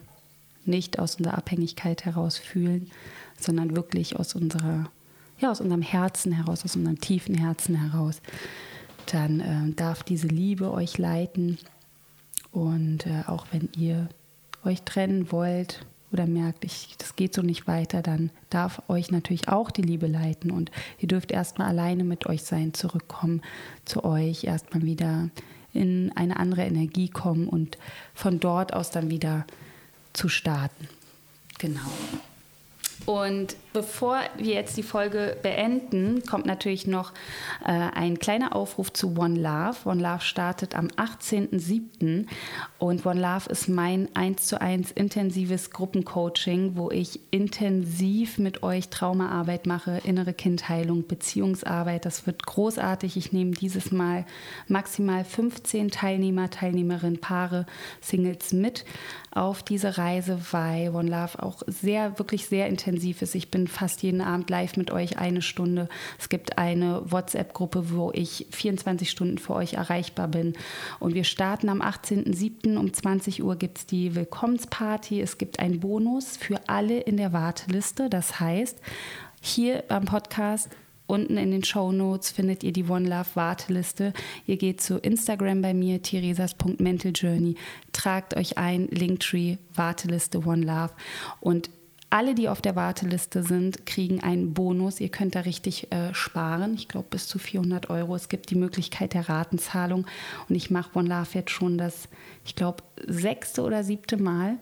nicht 0.65 0.99
aus 0.99 1.15
unserer 1.15 1.37
Abhängigkeit 1.37 2.05
heraus 2.05 2.37
fühlen, 2.37 2.91
sondern 3.39 3.75
wirklich 3.75 4.17
aus 4.17 4.35
unserer 4.35 4.91
ja, 5.41 5.51
aus 5.51 5.61
unserem 5.61 5.81
Herzen 5.81 6.31
heraus, 6.31 6.63
aus 6.63 6.75
unserem 6.75 7.01
tiefen 7.01 7.35
Herzen 7.35 7.75
heraus, 7.75 8.21
dann 9.11 9.39
äh, 9.39 9.75
darf 9.75 10.03
diese 10.03 10.27
Liebe 10.27 10.71
euch 10.71 10.97
leiten. 10.97 11.57
Und 12.51 13.07
äh, 13.07 13.23
auch 13.27 13.47
wenn 13.51 13.69
ihr 13.75 14.09
euch 14.63 14.83
trennen 14.83 15.31
wollt 15.31 15.85
oder 16.11 16.27
merkt, 16.27 16.65
ich, 16.65 16.95
das 16.97 17.15
geht 17.15 17.33
so 17.33 17.41
nicht 17.41 17.67
weiter, 17.67 18.01
dann 18.01 18.29
darf 18.49 18.83
euch 18.89 19.11
natürlich 19.11 19.47
auch 19.47 19.71
die 19.71 19.81
Liebe 19.81 20.07
leiten. 20.07 20.51
Und 20.51 20.71
ihr 20.99 21.07
dürft 21.07 21.31
erstmal 21.31 21.69
alleine 21.69 22.03
mit 22.03 22.27
euch 22.27 22.43
sein, 22.43 22.73
zurückkommen 22.73 23.41
zu 23.85 24.03
euch, 24.03 24.43
erstmal 24.43 24.83
wieder 24.83 25.29
in 25.73 26.11
eine 26.15 26.37
andere 26.37 26.63
Energie 26.63 27.09
kommen 27.09 27.47
und 27.47 27.77
von 28.13 28.39
dort 28.39 28.73
aus 28.73 28.91
dann 28.91 29.09
wieder 29.09 29.45
zu 30.13 30.27
starten. 30.27 30.87
Genau. 31.59 31.79
Und 33.05 33.55
bevor 33.73 34.19
wir 34.37 34.53
jetzt 34.53 34.77
die 34.77 34.83
Folge 34.83 35.37
beenden, 35.41 36.23
kommt 36.23 36.45
natürlich 36.45 36.85
noch 36.85 37.13
äh, 37.65 37.71
ein 37.71 38.19
kleiner 38.19 38.55
Aufruf 38.55 38.93
zu 38.93 39.17
One 39.17 39.39
Love. 39.39 39.77
One 39.85 40.01
Love 40.01 40.21
startet 40.21 40.75
am 40.75 40.87
18.07. 40.87 42.27
und 42.77 43.05
One 43.05 43.19
Love 43.19 43.49
ist 43.49 43.69
mein 43.69 44.07
1 44.15 44.45
zu 44.45 44.61
1 44.61 44.91
intensives 44.91 45.71
Gruppencoaching, 45.71 46.75
wo 46.75 46.91
ich 46.91 47.19
intensiv 47.31 48.37
mit 48.37 48.61
euch 48.61 48.89
Traumaarbeit 48.89 49.65
mache, 49.65 49.99
innere 50.03 50.33
Kindheilung, 50.33 51.07
Beziehungsarbeit. 51.07 52.05
Das 52.05 52.27
wird 52.27 52.45
großartig. 52.45 53.17
Ich 53.17 53.31
nehme 53.31 53.51
dieses 53.51 53.91
Mal 53.91 54.25
maximal 54.67 55.23
15 55.23 55.89
Teilnehmer, 55.89 56.49
Teilnehmerinnen, 56.49 57.19
Paare, 57.19 57.65
Singles 57.99 58.53
mit 58.53 58.85
auf 59.31 59.63
diese 59.63 59.97
Reise, 59.97 60.39
weil 60.51 60.93
One 60.93 61.09
Love 61.09 61.41
auch 61.41 61.61
sehr, 61.65 62.19
wirklich 62.19 62.47
sehr 62.47 62.67
intensiv 62.67 62.90
ist. 62.97 63.35
Ich 63.35 63.51
bin 63.51 63.67
fast 63.67 64.03
jeden 64.03 64.21
Abend 64.21 64.49
live 64.49 64.77
mit 64.77 64.91
euch 64.91 65.17
eine 65.17 65.41
Stunde. 65.41 65.89
Es 66.19 66.29
gibt 66.29 66.57
eine 66.57 67.03
WhatsApp-Gruppe, 67.11 67.91
wo 67.91 68.11
ich 68.13 68.47
24 68.51 69.09
Stunden 69.09 69.37
für 69.37 69.53
euch 69.53 69.73
erreichbar 69.73 70.27
bin. 70.27 70.53
Und 70.99 71.13
wir 71.13 71.23
starten 71.23 71.69
am 71.69 71.81
18.07. 71.81 72.77
um 72.77 72.93
20 72.93 73.43
Uhr 73.43 73.55
gibt 73.55 73.79
es 73.79 73.85
die 73.85 74.15
Willkommensparty. 74.15 75.21
Es 75.21 75.37
gibt 75.37 75.59
einen 75.59 75.79
Bonus 75.79 76.37
für 76.37 76.59
alle 76.67 76.99
in 76.99 77.17
der 77.17 77.33
Warteliste. 77.33 78.09
Das 78.09 78.39
heißt, 78.39 78.77
hier 79.41 79.83
beim 79.87 80.05
Podcast 80.05 80.69
Unten 81.11 81.35
in 81.35 81.51
den 81.51 81.65
Show 81.65 81.91
Notes 81.91 82.31
findet 82.31 82.63
ihr 82.63 82.71
die 82.71 82.85
One 82.85 83.09
Love 83.09 83.27
Warteliste. 83.33 84.13
Ihr 84.47 84.55
geht 84.55 84.79
zu 84.79 84.97
Instagram 84.97 85.61
bei 85.61 85.73
mir, 85.73 86.01
theresas.mentaljourney, 86.01 87.55
tragt 87.91 88.37
euch 88.37 88.57
ein, 88.57 88.87
Linktree, 88.87 89.57
Warteliste 89.75 90.39
One 90.45 90.65
Love 90.65 90.91
und 91.41 91.69
alle, 92.11 92.35
die 92.35 92.49
auf 92.49 92.61
der 92.61 92.75
Warteliste 92.75 93.41
sind, 93.41 93.85
kriegen 93.85 94.21
einen 94.21 94.53
Bonus. 94.53 94.99
Ihr 94.99 95.09
könnt 95.09 95.33
da 95.33 95.39
richtig 95.41 95.91
äh, 95.91 96.13
sparen. 96.13 96.73
Ich 96.75 96.87
glaube, 96.87 97.07
bis 97.09 97.27
zu 97.27 97.39
400 97.39 97.89
Euro. 97.89 98.15
Es 98.15 98.27
gibt 98.29 98.49
die 98.51 98.55
Möglichkeit 98.55 99.13
der 99.13 99.29
Ratenzahlung. 99.29 100.05
Und 100.49 100.55
ich 100.55 100.69
mache 100.69 100.99
One 100.99 101.09
Love 101.09 101.29
jetzt 101.33 101.51
schon 101.51 101.77
das, 101.77 102.09
ich 102.45 102.55
glaube, 102.55 102.83
sechste 103.07 103.63
oder 103.63 103.83
siebte 103.83 104.17
Mal. 104.17 104.57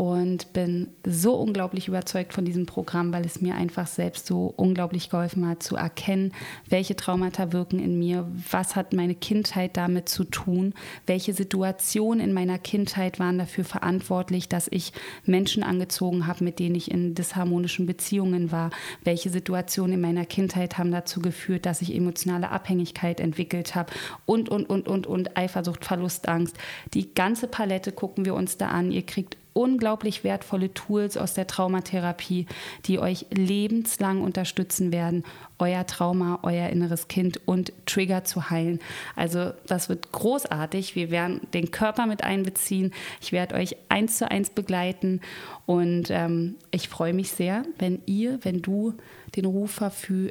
Und 0.00 0.54
bin 0.54 0.88
so 1.04 1.34
unglaublich 1.34 1.86
überzeugt 1.86 2.32
von 2.32 2.46
diesem 2.46 2.64
Programm, 2.64 3.12
weil 3.12 3.26
es 3.26 3.42
mir 3.42 3.54
einfach 3.54 3.86
selbst 3.86 4.24
so 4.24 4.54
unglaublich 4.56 5.10
geholfen 5.10 5.46
hat 5.46 5.62
zu 5.62 5.76
erkennen, 5.76 6.32
welche 6.70 6.96
Traumata 6.96 7.52
wirken 7.52 7.78
in 7.78 7.98
mir, 7.98 8.26
was 8.50 8.76
hat 8.76 8.94
meine 8.94 9.14
Kindheit 9.14 9.76
damit 9.76 10.08
zu 10.08 10.24
tun, 10.24 10.72
welche 11.06 11.34
Situationen 11.34 12.26
in 12.26 12.32
meiner 12.32 12.58
Kindheit 12.58 13.18
waren 13.18 13.36
dafür 13.36 13.62
verantwortlich, 13.62 14.48
dass 14.48 14.68
ich 14.70 14.94
Menschen 15.26 15.62
angezogen 15.62 16.26
habe, 16.26 16.44
mit 16.44 16.60
denen 16.60 16.76
ich 16.76 16.90
in 16.90 17.14
disharmonischen 17.14 17.84
Beziehungen 17.84 18.50
war, 18.50 18.70
welche 19.04 19.28
Situationen 19.28 19.96
in 19.96 20.00
meiner 20.00 20.24
Kindheit 20.24 20.78
haben 20.78 20.92
dazu 20.92 21.20
geführt, 21.20 21.66
dass 21.66 21.82
ich 21.82 21.94
emotionale 21.94 22.48
Abhängigkeit 22.48 23.20
entwickelt 23.20 23.74
habe 23.74 23.92
und, 24.24 24.48
und, 24.48 24.64
und, 24.64 24.88
und, 24.88 25.06
und 25.06 25.36
Eifersucht, 25.36 25.84
Verlustangst. 25.84 26.56
Die 26.94 27.12
ganze 27.12 27.48
Palette 27.48 27.92
gucken 27.92 28.24
wir 28.24 28.32
uns 28.32 28.56
da 28.56 28.68
an. 28.68 28.92
Ihr 28.92 29.04
kriegt 29.04 29.36
unglaublich 29.52 30.24
wertvolle 30.24 30.72
Tools 30.72 31.16
aus 31.16 31.34
der 31.34 31.46
Traumatherapie, 31.46 32.46
die 32.86 32.98
euch 32.98 33.26
lebenslang 33.30 34.22
unterstützen 34.22 34.92
werden, 34.92 35.24
euer 35.58 35.86
Trauma, 35.86 36.38
euer 36.42 36.68
inneres 36.68 37.08
Kind 37.08 37.40
und 37.46 37.72
Trigger 37.86 38.24
zu 38.24 38.50
heilen. 38.50 38.80
Also 39.16 39.52
das 39.66 39.88
wird 39.88 40.12
großartig. 40.12 40.94
Wir 40.94 41.10
werden 41.10 41.40
den 41.52 41.70
Körper 41.70 42.06
mit 42.06 42.24
einbeziehen. 42.24 42.92
Ich 43.20 43.32
werde 43.32 43.56
euch 43.56 43.76
eins 43.88 44.18
zu 44.18 44.30
eins 44.30 44.50
begleiten 44.50 45.20
und 45.66 46.10
ähm, 46.10 46.56
ich 46.70 46.88
freue 46.88 47.12
mich 47.12 47.30
sehr, 47.30 47.64
wenn 47.78 48.02
ihr, 48.06 48.38
wenn 48.42 48.62
du 48.62 48.94
den 49.36 49.44
Ruf 49.44 49.80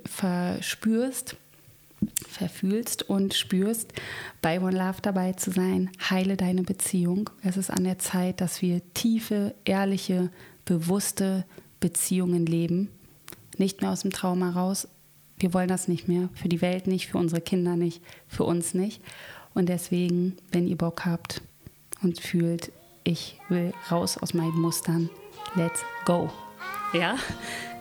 verspürst, 0.06 1.38
verfühlst 2.28 3.04
und 3.10 3.34
spürst, 3.34 3.94
bei 4.42 4.62
One 4.62 4.78
Love 4.78 5.02
dabei 5.02 5.34
zu 5.34 5.52
sein. 5.52 5.90
Heile 6.10 6.38
deine 6.38 6.64
Beziehung. 6.64 7.30
Es 7.44 7.58
ist 7.58 7.70
an 7.70 7.84
der 7.84 8.00
Zeit, 8.00 8.42
dass 8.42 8.62
wir 8.62 8.82
tiefe, 8.94 9.56
ehrliche, 9.66 10.30
bewusste 10.66 11.46
Beziehungen 11.80 12.46
leben. 12.46 12.90
Nicht 13.58 13.82
mehr 13.82 13.92
aus 13.92 14.02
dem 14.02 14.12
Trauma 14.12 14.52
raus. 14.52 14.88
Wir 15.38 15.54
wollen 15.54 15.68
das 15.68 15.88
nicht 15.88 16.08
mehr. 16.08 16.30
Für 16.34 16.50
die 16.50 16.62
Welt 16.62 16.88
nicht, 16.88 17.08
für 17.08 17.18
unsere 17.18 17.42
Kinder 17.42 17.76
nicht, 17.76 18.02
für 18.28 18.44
uns 18.44 18.74
nicht. 18.74 19.02
Und 19.54 19.68
deswegen, 19.70 20.38
wenn 20.52 20.68
ihr 20.68 20.78
Bock 20.78 21.06
habt 21.06 21.42
und 22.02 22.20
fühlt, 22.20 22.72
ich 23.04 23.40
will 23.50 23.74
raus 23.90 24.18
aus 24.18 24.34
meinen 24.34 24.60
Mustern, 24.60 25.10
let's 25.56 25.82
go. 26.06 26.30
Ja, 26.92 27.16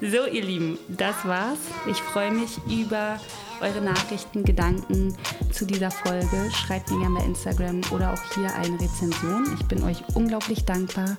so 0.03 0.27
ihr 0.27 0.45
Lieben, 0.45 0.79
das 0.89 1.25
war's. 1.25 1.59
Ich 1.91 1.97
freue 1.97 2.31
mich 2.31 2.59
über 2.67 3.19
eure 3.61 3.81
Nachrichten, 3.81 4.45
Gedanken 4.45 5.17
zu 5.51 5.65
dieser 5.65 5.91
Folge. 5.91 6.51
Schreibt 6.53 6.91
mir 6.91 7.01
gerne 7.01 7.19
bei 7.19 7.25
Instagram 7.25 7.81
oder 7.91 8.13
auch 8.13 8.35
hier 8.35 8.55
eine 8.55 8.79
Rezension. 8.79 9.47
Ich 9.59 9.67
bin 9.67 9.83
euch 9.83 10.03
unglaublich 10.15 10.65
dankbar 10.67 11.17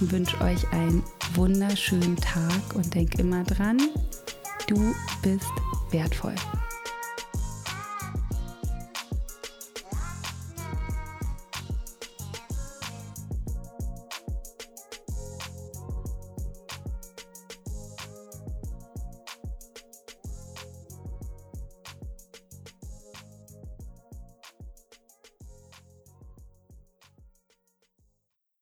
und 0.00 0.10
wünsche 0.10 0.40
euch 0.40 0.70
einen 0.72 1.04
wunderschönen 1.34 2.16
Tag 2.16 2.74
und 2.74 2.92
denk 2.94 3.16
immer 3.20 3.44
dran, 3.44 3.78
du 4.66 4.92
bist 5.22 5.52
wertvoll. 5.92 6.34